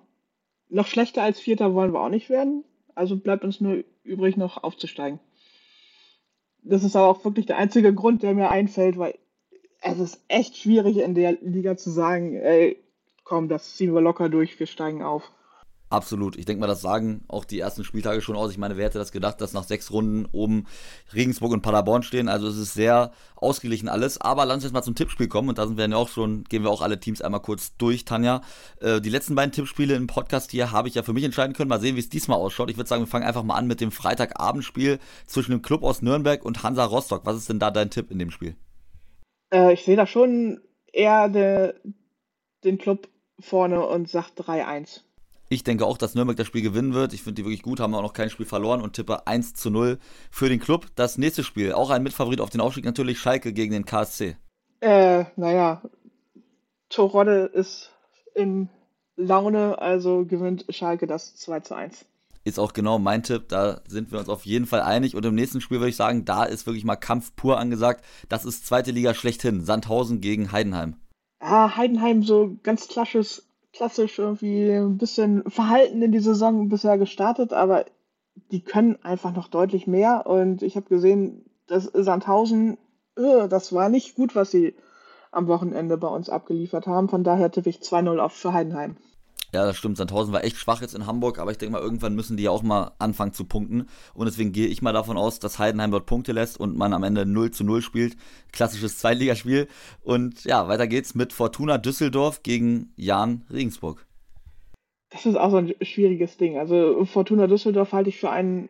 noch 0.70 0.88
schlechter 0.88 1.24
als 1.24 1.40
Vierter 1.40 1.74
wollen 1.74 1.94
wir 1.94 2.02
auch 2.02 2.10
nicht 2.10 2.30
werden. 2.30 2.64
Also 2.96 3.18
bleibt 3.18 3.44
uns 3.44 3.62
nur 3.62 3.84
übrig, 4.04 4.38
noch 4.38 4.64
aufzusteigen. 4.64 5.20
Das 6.62 6.84
ist 6.84 6.96
aber 6.96 7.08
auch 7.08 7.26
wirklich 7.26 7.46
der 7.46 7.58
einzige 7.58 7.94
Grund, 7.94 8.24
der 8.24 8.34
mir 8.34 8.50
einfällt, 8.50 8.98
weil 8.98 9.16
es 9.82 10.00
ist 10.00 10.24
echt 10.28 10.58
schwierig 10.58 10.98
in 10.98 11.14
der 11.14 11.34
Liga 11.42 11.76
zu 11.76 11.90
sagen, 11.90 12.36
ey, 12.36 12.78
komm, 13.24 13.50
das 13.50 13.76
ziehen 13.76 13.94
wir 13.94 14.02
locker 14.02 14.30
durch, 14.30 14.60
wir 14.60 14.68
steigen 14.68 15.04
auf. 15.04 15.32
Absolut. 15.94 16.38
Ich 16.38 16.46
denke 16.46 16.60
mal, 16.60 16.66
das 16.66 16.82
sagen 16.82 17.24
auch 17.28 17.46
die 17.46 17.60
ersten 17.60 17.84
Spieltage 17.84 18.22
schon 18.22 18.36
aus. 18.36 18.50
Ich 18.50 18.58
meine, 18.58 18.78
wer 18.78 18.86
hätte 18.86 18.98
das 18.98 19.12
gedacht, 19.12 19.40
dass 19.40 19.54
nach 19.54 19.64
sechs 19.64 19.92
Runden 19.92 20.28
oben 20.32 20.66
Regensburg 21.14 21.52
und 21.52 21.62
Paderborn 21.62 22.02
stehen? 22.02 22.30
Also 22.30 22.48
es 22.48 22.58
ist 22.58 22.74
sehr 22.74 23.12
ausgeglichen 23.36 23.88
alles. 23.88 24.20
Aber 24.20 24.44
lass 24.46 24.56
uns 24.56 24.64
jetzt 24.64 24.74
mal 24.74 24.82
zum 24.82 24.96
Tippspiel 24.96 25.28
kommen. 25.28 25.50
Und 25.50 25.60
da 25.60 25.68
sind 25.68 25.78
wir 25.78 25.88
ja 25.88 25.96
auch 25.96 26.10
schon, 26.10 26.46
gehen 26.46 26.64
wir 26.64 26.72
auch 26.72 26.82
alle 26.82 27.00
Teams 27.00 27.22
einmal 27.22 27.42
kurz 27.42 27.78
durch, 27.78 28.06
Tanja. 28.06 28.42
Äh, 28.82 29.02
die 29.02 29.12
letzten 29.12 29.36
beiden 29.36 29.52
Tippspiele 29.52 29.94
im 29.94 30.08
Podcast 30.08 30.50
hier 30.50 30.72
habe 30.72 30.88
ich 30.88 30.96
ja 30.96 31.04
für 31.04 31.14
mich 31.14 31.26
entscheiden 31.26 31.54
können. 31.54 31.70
Mal 31.70 31.80
sehen, 31.80 31.96
wie 31.96 32.00
es 32.00 32.10
diesmal 32.10 32.40
ausschaut. 32.40 32.72
Ich 32.72 32.78
würde 32.78 32.90
sagen, 32.90 33.04
wir 33.04 33.08
fangen 33.08 33.28
einfach 33.28 33.44
mal 33.44 33.56
an 33.56 33.68
mit 33.68 33.80
dem 33.80 33.92
Freitagabendspiel 33.92 34.98
zwischen 35.28 35.52
dem 35.52 35.62
Club 35.62 35.84
aus 35.84 36.02
Nürnberg 36.02 36.44
und 36.44 36.64
Hansa 36.64 36.86
Rostock. 36.86 37.24
Was 37.28 37.38
ist 37.38 37.50
denn 37.50 37.60
da 37.60 37.70
dein 37.70 37.92
Tipp 37.92 38.10
in 38.10 38.18
dem 38.18 38.32
Spiel? 38.32 38.56
Äh, 39.54 39.74
ich 39.74 39.86
sehe 39.86 39.96
da 39.96 40.08
schon 40.08 40.60
eher 40.92 41.30
de, 41.30 41.76
den 42.64 42.80
Club 42.80 43.10
vorne 43.40 43.86
und 43.86 44.10
sage 44.10 44.30
3-1. 44.38 45.02
Ich 45.54 45.64
denke 45.64 45.86
auch, 45.86 45.98
dass 45.98 46.16
Nürnberg 46.16 46.38
das 46.38 46.48
Spiel 46.48 46.62
gewinnen 46.62 46.94
wird. 46.94 47.14
Ich 47.14 47.24
finde 47.24 47.36
die 47.36 47.46
wirklich 47.46 47.62
gut, 47.62 47.80
haben 47.80 47.94
auch 47.94 48.02
noch 48.02 48.14
kein 48.14 48.30
Spiel 48.30 48.46
verloren 48.46 48.82
und 48.82 48.94
tippe 48.94 49.28
1 49.28 49.54
zu 49.54 49.70
0 49.70 50.00
für 50.32 50.50
den 50.50 50.60
Club. 50.60 50.88
Das 50.96 51.18
nächste 51.18 51.44
Spiel, 51.44 51.74
auch 51.74 51.90
ein 51.90 52.04
Mitfavorit 52.04 52.42
auf 52.42 52.50
den 52.50 52.62
Aufstieg, 52.62 52.86
natürlich 52.86 53.20
Schalke 53.20 53.54
gegen 53.54 53.72
den 53.72 53.86
KSC. 53.86 54.36
Äh, 54.82 55.26
naja, 55.36 55.82
Torodde 56.90 57.52
ist 57.54 57.92
in 58.36 58.70
Laune, 59.16 59.80
also 59.80 60.26
gewinnt 60.26 60.66
Schalke 60.70 61.08
das 61.08 61.36
2 61.36 61.60
zu 61.62 61.76
1 61.76 62.06
ist 62.44 62.60
auch 62.60 62.74
genau 62.74 63.00
mein 63.00 63.24
Tipp. 63.24 63.48
Da 63.48 63.82
sind 63.88 64.12
wir 64.12 64.20
uns 64.20 64.30
auf 64.30 64.46
jeden 64.46 64.66
Fall 64.66 64.82
einig. 64.82 65.16
Und 65.16 65.26
im 65.26 65.36
nächsten 65.36 65.62
Spiel 65.62 65.80
würde 65.80 65.90
ich 65.90 65.96
sagen, 65.96 66.26
da 66.26 66.44
ist 66.44 66.66
wirklich 66.66 66.84
mal 66.84 66.96
Kampf 66.96 67.36
pur 67.36 67.58
angesagt. 67.58 68.04
Das 68.30 68.46
ist 68.46 68.66
zweite 68.66 68.92
Liga 68.92 69.14
schlechthin. 69.14 69.64
Sandhausen 69.64 70.22
gegen 70.22 70.52
Heidenheim. 70.52 70.98
Ah, 71.40 71.76
Heidenheim, 71.76 72.24
so 72.24 72.58
ganz 72.64 72.88
klassisches 72.88 73.46
klassisch 73.74 74.20
irgendwie 74.20 74.70
ein 74.70 74.98
bisschen 74.98 75.44
verhalten 75.50 76.02
in 76.02 76.12
die 76.12 76.20
Saison 76.20 76.70
bisher 76.70 76.98
gestartet, 76.98 77.54
aber 77.54 77.86
die 78.52 78.62
können 78.62 78.98
einfach 79.04 79.34
noch 79.34 79.48
deutlich 79.48 79.88
mehr. 79.88 80.26
Und 80.28 80.62
ich 80.62 80.76
habe 80.76 80.88
gesehen, 80.88 81.46
dass 81.68 81.86
Sandhausen, 81.86 82.78
äh, 83.18 83.48
das 83.48 83.74
war 83.74 83.90
nicht 83.90 84.16
gut, 84.16 84.36
was 84.36 84.52
sie 84.52 84.76
am 85.32 85.48
Wochenende 85.48 85.98
bei 85.98 86.08
uns 86.08 86.30
abgeliefert 86.30 86.88
haben. 86.88 87.10
Von 87.10 87.24
daher 87.24 87.52
tippe 87.52 87.70
ich 87.70 87.80
2-0 87.80 88.20
auf 88.20 88.34
für 88.34 88.54
Heidenheim. 88.54 88.98
Ja, 89.54 89.66
das 89.66 89.78
stimmt. 89.78 89.98
Sandhausen 89.98 90.34
war 90.34 90.44
echt 90.44 90.58
schwach 90.58 90.82
jetzt 90.82 90.96
in 90.96 91.06
Hamburg, 91.06 91.38
aber 91.38 91.52
ich 91.52 91.60
denke 91.60 91.74
mal, 91.74 91.82
irgendwann 91.82 92.16
müssen 92.16 92.38
die 92.38 92.44
ja 92.44 92.50
auch 92.50 92.64
mal 92.64 92.92
anfangen 92.98 93.34
zu 93.34 93.46
punkten. 93.46 93.88
Und 94.16 94.26
deswegen 94.26 94.52
gehe 94.52 94.66
ich 94.66 94.82
mal 94.82 94.94
davon 94.94 95.16
aus, 95.16 95.38
dass 95.38 95.60
Heidenheim 95.60 95.92
dort 95.92 96.08
Punkte 96.08 96.32
lässt 96.32 96.60
und 96.60 96.76
man 96.76 96.92
am 96.92 97.04
Ende 97.04 97.28
0 97.28 97.52
zu 97.52 97.64
0 97.64 97.84
spielt. 97.84 98.18
Klassisches 98.52 98.98
Zweitligaspiel. 98.98 99.68
Und 100.02 100.44
ja, 100.44 100.68
weiter 100.68 100.88
geht's 100.88 101.14
mit 101.14 101.34
Fortuna 101.34 101.78
Düsseldorf 101.78 102.42
gegen 102.42 102.94
Jan 102.96 103.46
Regensburg. 103.52 104.08
Das 105.12 105.28
ist 105.28 105.36
auch 105.36 105.52
so 105.52 105.58
ein 105.58 105.76
schwieriges 105.84 106.38
Ding. 106.38 106.58
Also 106.58 107.06
Fortuna 107.06 107.46
Düsseldorf 107.46 107.92
halte 107.92 108.10
ich 108.10 108.20
für 108.20 108.32
einen 108.32 108.70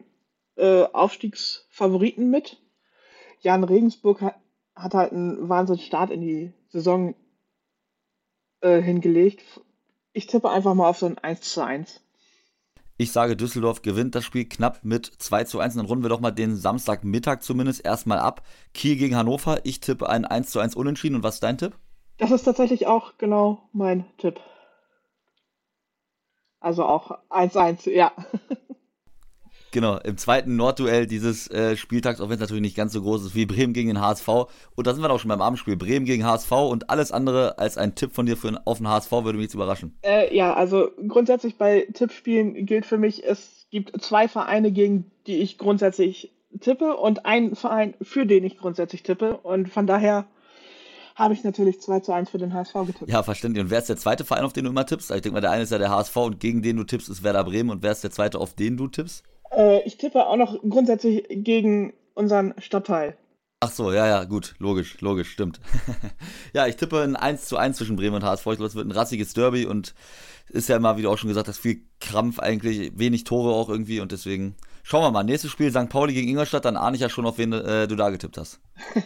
äh, 0.57 0.83
Aufstiegsfavoriten 0.83 2.29
mit. 2.29 2.61
Jan 3.39 3.63
Regensburg 3.63 4.19
hat, 4.19 4.35
hat 4.75 4.93
halt 4.95 5.13
einen 5.13 5.47
Wahnsinnsstart 5.47 6.11
in 6.11 6.19
die 6.19 6.51
Saison 6.67 7.15
äh, 8.59 8.81
hingelegt 8.81 9.43
ich 10.13 10.27
tippe 10.27 10.49
einfach 10.49 10.73
mal 10.73 10.87
auf 10.87 10.99
so 10.99 11.05
ein 11.05 11.17
1 11.17 11.41
zu 11.41 11.63
1. 11.63 12.01
Ich 12.97 13.11
sage, 13.11 13.35
Düsseldorf 13.35 13.81
gewinnt 13.81 14.13
das 14.15 14.23
Spiel 14.23 14.45
knapp 14.45 14.79
mit 14.83 15.05
2 15.05 15.45
zu 15.45 15.59
1. 15.59 15.75
Dann 15.75 15.85
runden 15.85 16.03
wir 16.03 16.09
doch 16.09 16.19
mal 16.19 16.31
den 16.31 16.55
Samstagmittag 16.55 17.41
zumindest 17.41 17.83
erstmal 17.83 18.19
ab. 18.19 18.43
Kiel 18.73 18.95
gegen 18.95 19.15
Hannover. 19.15 19.65
Ich 19.65 19.79
tippe 19.79 20.07
ein 20.07 20.25
1 20.25 20.51
zu 20.51 20.59
1 20.59 20.75
Unentschieden. 20.75 21.15
Und 21.15 21.23
was 21.23 21.35
ist 21.35 21.43
dein 21.43 21.57
Tipp? 21.57 21.75
Das 22.17 22.31
ist 22.31 22.43
tatsächlich 22.43 22.85
auch 22.85 23.17
genau 23.17 23.67
mein 23.73 24.05
Tipp. 24.17 24.39
Also 26.59 26.85
auch 26.85 27.19
1-1, 27.29 27.89
ja. 27.89 28.13
Genau, 29.73 29.97
im 29.97 30.17
zweiten 30.17 30.55
Nordduell 30.55 31.07
dieses 31.07 31.49
äh, 31.49 31.75
Spieltags, 31.75 32.21
auch 32.21 32.29
wenn 32.29 32.35
es 32.35 32.41
natürlich 32.41 32.61
nicht 32.61 32.77
ganz 32.77 32.93
so 32.93 33.01
groß 33.01 33.25
ist 33.25 33.35
wie 33.35 33.47
Bremen 33.47 33.73
gegen 33.73 33.87
den 33.87 33.99
HSV. 33.99 34.27
Und 34.27 34.85
da 34.85 34.93
sind 34.93 35.01
wir 35.01 35.09
auch 35.09 35.19
schon 35.19 35.29
beim 35.29 35.41
Abendspiel. 35.41 35.75
Bremen 35.75 36.05
gegen 36.05 36.23
HSV 36.23 36.51
und 36.51 36.91
alles 36.91 37.11
andere 37.11 37.57
als 37.57 37.79
ein 37.79 37.95
Tipp 37.95 38.13
von 38.13 38.27
dir 38.27 38.37
für, 38.37 38.61
auf 38.65 38.77
den 38.77 38.87
HSV 38.87 39.11
würde 39.11 39.33
mich 39.33 39.45
jetzt 39.45 39.55
überraschen. 39.55 39.97
Äh, 40.03 40.33
ja, 40.35 40.53
also 40.53 40.91
grundsätzlich 41.07 41.57
bei 41.57 41.87
Tippspielen 41.91 42.67
gilt 42.67 42.85
für 42.85 42.99
mich, 42.99 43.25
es 43.25 43.65
gibt 43.71 43.99
zwei 43.99 44.27
Vereine, 44.27 44.71
gegen 44.71 45.09
die 45.25 45.37
ich 45.37 45.57
grundsätzlich 45.57 46.31
tippe 46.59 46.95
und 46.95 47.25
einen 47.25 47.55
Verein, 47.55 47.95
für 47.99 48.27
den 48.27 48.43
ich 48.43 48.59
grundsätzlich 48.59 49.01
tippe. 49.01 49.37
Und 49.37 49.69
von 49.69 49.87
daher 49.87 50.27
habe 51.15 51.33
ich 51.33 51.43
natürlich 51.43 51.81
2 51.81 52.01
zu 52.01 52.11
1 52.11 52.29
für 52.29 52.37
den 52.37 52.53
HSV 52.53 52.73
getippt. 52.85 53.09
Ja, 53.09 53.23
verständlich. 53.23 53.63
Und 53.63 53.71
wer 53.71 53.79
ist 53.79 53.89
der 53.89 53.97
zweite 53.97 54.23
Verein, 54.23 54.43
auf 54.43 54.53
den 54.53 54.65
du 54.65 54.69
immer 54.69 54.85
tippst? 54.85 55.09
Ich 55.09 55.21
denke 55.21 55.33
mal, 55.33 55.41
der 55.41 55.49
eine 55.49 55.63
ist 55.63 55.71
ja 55.71 55.79
der 55.79 55.89
HSV 55.89 56.15
und 56.17 56.39
gegen 56.39 56.61
den 56.61 56.77
du 56.77 56.83
tippst, 56.83 57.09
ist 57.09 57.23
Werder 57.23 57.43
Bremen. 57.43 57.71
Und 57.71 57.81
wer 57.81 57.91
ist 57.91 58.03
der 58.03 58.11
zweite, 58.11 58.37
auf 58.37 58.53
den 58.53 58.77
du 58.77 58.87
tippst? 58.87 59.23
Äh, 59.55 59.81
ich 59.83 59.97
tippe 59.97 60.25
auch 60.25 60.37
noch 60.37 60.59
grundsätzlich 60.61 61.25
gegen 61.29 61.93
unseren 62.13 62.53
Stadtteil. 62.59 63.17
Ach 63.59 63.71
so, 63.71 63.93
ja, 63.93 64.05
ja, 64.05 64.25
gut, 64.25 64.55
logisch, 64.59 64.99
logisch, 64.99 65.31
stimmt. 65.31 65.61
ja, 66.53 66.67
ich 66.67 66.75
tippe 66.75 67.01
ein 67.01 67.15
1 67.15 67.45
zu 67.45 67.55
1 67.55 67.77
zwischen 67.77 67.95
Bremen 67.95 68.17
und 68.17 68.23
HSV. 68.23 68.45
Ich 68.47 68.53
glaube, 68.55 68.65
es 68.65 68.75
wird 68.75 68.87
ein 68.87 68.91
rassiges 68.91 69.33
Derby 69.33 69.65
und 69.65 69.95
ist 70.49 70.67
ja 70.67 70.75
immer, 70.75 70.97
wie 70.97 71.03
du 71.03 71.09
auch 71.09 71.17
schon 71.17 71.29
gesagt 71.29 71.47
hast, 71.47 71.59
viel 71.59 71.81
Krampf 72.01 72.39
eigentlich, 72.39 72.91
wenig 72.97 73.23
Tore 73.23 73.53
auch 73.55 73.69
irgendwie 73.69 74.01
und 74.01 74.11
deswegen 74.11 74.55
schauen 74.83 75.03
wir 75.03 75.11
mal. 75.11 75.23
Nächstes 75.23 75.51
Spiel 75.51 75.71
St. 75.71 75.87
Pauli 75.87 76.13
gegen 76.13 76.27
Ingolstadt, 76.27 76.65
dann 76.65 76.75
ahne 76.75 76.95
ich 76.95 77.01
ja 77.01 77.07
schon, 77.07 77.25
auf 77.25 77.37
wen 77.37 77.53
äh, 77.53 77.87
du 77.87 77.95
da 77.95 78.09
getippt 78.09 78.37
hast. 78.37 78.59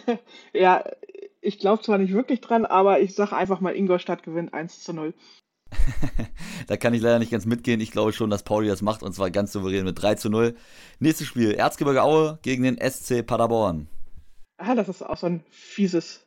ja, 0.53 0.83
ich 1.39 1.59
glaube 1.59 1.83
zwar 1.83 1.99
nicht 1.99 2.13
wirklich 2.13 2.41
dran, 2.41 2.65
aber 2.65 2.99
ich 2.99 3.13
sage 3.13 3.35
einfach 3.35 3.59
mal, 3.61 3.75
Ingolstadt 3.75 4.23
gewinnt 4.23 4.55
1 4.55 4.83
zu 4.83 4.93
0. 4.93 5.13
da 6.67 6.77
kann 6.77 6.93
ich 6.93 7.01
leider 7.01 7.19
nicht 7.19 7.31
ganz 7.31 7.45
mitgehen. 7.45 7.79
Ich 7.79 7.91
glaube 7.91 8.13
schon, 8.13 8.29
dass 8.29 8.43
Pauli 8.43 8.67
das 8.67 8.81
macht 8.81 9.03
und 9.03 9.13
zwar 9.13 9.31
ganz 9.31 9.51
souverän 9.51 9.85
mit 9.85 10.01
3 10.01 10.15
zu 10.15 10.29
0. 10.29 10.55
Nächstes 10.99 11.27
Spiel, 11.27 11.51
Erzgebirge 11.51 12.03
Aue 12.03 12.39
gegen 12.41 12.63
den 12.63 12.77
SC 12.77 13.25
Paderborn. 13.25 13.87
Ah, 14.57 14.75
das 14.75 14.89
ist 14.89 15.03
auch 15.03 15.17
so 15.17 15.27
ein 15.27 15.43
fieses 15.49 16.25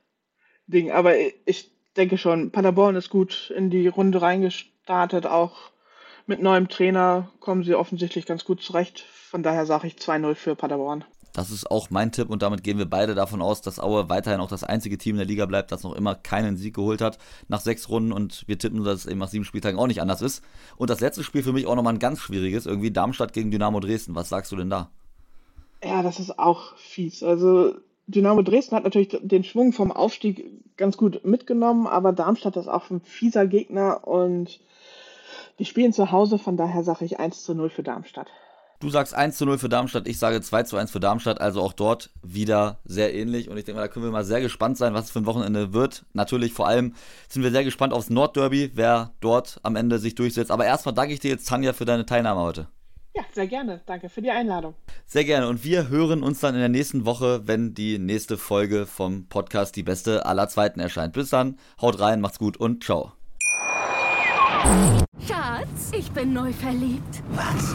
Ding. 0.67 0.91
Aber 0.91 1.15
ich 1.17 1.73
denke 1.97 2.19
schon, 2.19 2.51
Paderborn 2.51 2.97
ist 2.97 3.11
gut 3.11 3.53
in 3.57 3.71
die 3.71 3.89
Runde 3.89 4.23
reingestartet. 4.23 5.27
Auch 5.27 5.71
mit 6.27 6.41
neuem 6.41 6.69
Trainer 6.69 7.31
kommen 7.41 7.65
sie 7.65 7.75
offensichtlich 7.75 8.27
ganz 8.27 8.45
gut 8.45 8.63
zurecht. 8.63 9.01
Von 9.01 9.43
daher 9.43 9.67
sage 9.67 9.87
ich 9.87 9.95
2-0 9.95 10.35
für 10.35 10.55
Paderborn. 10.55 11.05
Das 11.33 11.51
ist 11.51 11.71
auch 11.71 11.91
mein 11.91 12.13
Tipp 12.13 12.29
und 12.31 12.43
damit 12.43 12.65
gehen 12.65 12.79
wir 12.79 12.89
beide 12.89 13.15
davon 13.15 13.43
aus, 13.43 13.61
dass 13.61 13.79
Aue 13.79 14.09
weiterhin 14.09 14.41
auch 14.41 14.49
das 14.49 14.65
einzige 14.65 14.99
Team 14.99 15.15
in 15.17 15.19
der 15.19 15.27
Liga 15.27 15.47
bleibt, 15.47 15.73
das 15.73 15.83
noch 15.83 15.95
immer 15.95 16.15
keinen 16.15 16.57
Sieg 16.57 16.75
geholt 16.75 17.01
hat 17.01 17.19
nach 17.49 17.61
sechs 17.61 17.89
Runden 17.89 18.13
und 18.13 18.45
wir 18.47 18.59
tippen, 18.59 18.83
dass 18.85 19.01
es 19.01 19.07
eben 19.07 19.21
nach 19.21 19.29
sieben 19.29 19.45
Spieltagen 19.45 19.79
auch 19.79 19.87
nicht 19.87 20.03
anders 20.03 20.23
ist. 20.23 20.43
Und 20.77 20.91
das 20.91 21.01
letzte 21.01 21.23
Spiel 21.23 21.43
für 21.43 21.53
mich 21.53 21.67
auch 21.67 21.77
nochmal 21.77 21.95
ein 21.95 22.01
ganz 22.01 22.21
schwieriges, 22.21 22.67
irgendwie 22.67 22.91
Darmstadt 22.91 23.33
gegen 23.33 23.51
Dynamo 23.51 23.81
Dresden. 23.81 24.15
Was 24.15 24.29
sagst 24.29 24.51
du 24.53 24.57
denn 24.57 24.71
da? 24.71 24.91
Ja, 25.83 26.03
das 26.03 26.19
ist 26.19 26.39
auch 26.39 26.77
fies. 26.77 27.23
Also 27.23 27.75
Dynamo 28.07 28.43
Dresden 28.43 28.77
hat 28.77 28.85
natürlich 28.85 29.17
den 29.23 29.45
Schwung 29.45 29.73
vom 29.73 29.93
Aufstieg 29.93 30.77
ganz 30.77 30.97
gut 30.97 31.25
mitgenommen, 31.25 31.87
aber 31.87 32.13
Darmstadt 32.13 32.57
ist 32.57 32.69
auch 32.69 32.91
ein 32.91 33.01
fieser 33.03 33.47
Gegner 33.47 34.07
und 34.07 34.61
die 35.59 35.65
spielen 35.65 35.93
zu 35.93 36.11
Hause, 36.11 36.39
von 36.39 36.57
daher 36.57 36.83
sage 36.83 37.05
ich 37.05 37.21
1 37.21 37.45
zu 37.45 37.55
0 37.55 37.71
für 37.71 37.83
Darmstadt. 37.83 38.29
Du 38.81 38.89
sagst 38.89 39.15
1 39.15 39.37
zu 39.37 39.45
0 39.45 39.59
für 39.59 39.69
Darmstadt, 39.69 40.09
ich 40.09 40.19
sage 40.19 40.41
2 40.41 40.63
zu 40.63 40.79
1 40.79 40.91
für 40.91 41.01
Darmstadt, 41.01 41.39
also 41.39 41.61
auch 41.61 41.75
dort 41.75 42.09
wieder 42.23 42.79
sehr 42.85 43.13
ähnlich. 43.15 43.51
Und 43.51 43.59
ich 43.59 43.67
denke 43.67 43.79
mal, 43.79 43.87
da 43.87 43.93
können 43.93 44.07
wir 44.07 44.11
mal 44.11 44.25
sehr 44.25 44.41
gespannt 44.41 44.79
sein, 44.79 44.95
was 44.95 45.05
es 45.05 45.11
für 45.11 45.19
ein 45.19 45.27
Wochenende 45.27 45.75
wird. 45.75 46.07
Natürlich 46.15 46.55
vor 46.55 46.67
allem 46.67 46.95
sind 47.29 47.43
wir 47.43 47.51
sehr 47.51 47.63
gespannt 47.63 47.93
aufs 47.93 48.09
Nordderby, 48.09 48.71
wer 48.75 49.11
dort 49.21 49.61
am 49.65 49.77
Ende 49.77 49.99
sich 49.99 50.15
durchsetzt. 50.15 50.51
Aber 50.51 50.65
erstmal 50.65 50.95
danke 50.95 51.13
ich 51.13 51.21
dir 51.21 51.31
jetzt, 51.31 51.47
Tanja, 51.47 51.75
für 51.75 51.85
deine 51.85 52.07
Teilnahme 52.07 52.41
heute. 52.41 52.69
Ja, 53.15 53.23
sehr 53.35 53.49
gerne. 53.49 53.83
Danke 53.85 54.09
für 54.09 54.23
die 54.23 54.31
Einladung. 54.31 54.75
Sehr 55.05 55.25
gerne. 55.25 55.49
Und 55.49 55.63
wir 55.63 55.91
hören 55.91 56.23
uns 56.23 56.41
dann 56.41 56.55
in 56.55 56.61
der 56.61 56.71
nächsten 56.71 57.05
Woche, 57.05 57.47
wenn 57.47 57.75
die 57.75 57.99
nächste 57.99 58.39
Folge 58.39 58.87
vom 58.87 59.27
Podcast 59.27 59.77
Die 59.77 59.83
Beste 59.83 60.25
aller 60.25 60.49
Zweiten 60.49 60.81
erscheint. 60.81 61.13
Bis 61.13 61.29
dann, 61.29 61.59
haut 61.83 62.01
rein, 62.01 62.23
macht's 62.23 62.39
gut 62.39 62.57
und 62.57 62.83
ciao. 62.83 63.13
Schatz, 65.27 65.91
ich 65.93 66.11
bin 66.13 66.33
neu 66.33 66.51
verliebt. 66.55 67.23
Was? 67.33 67.75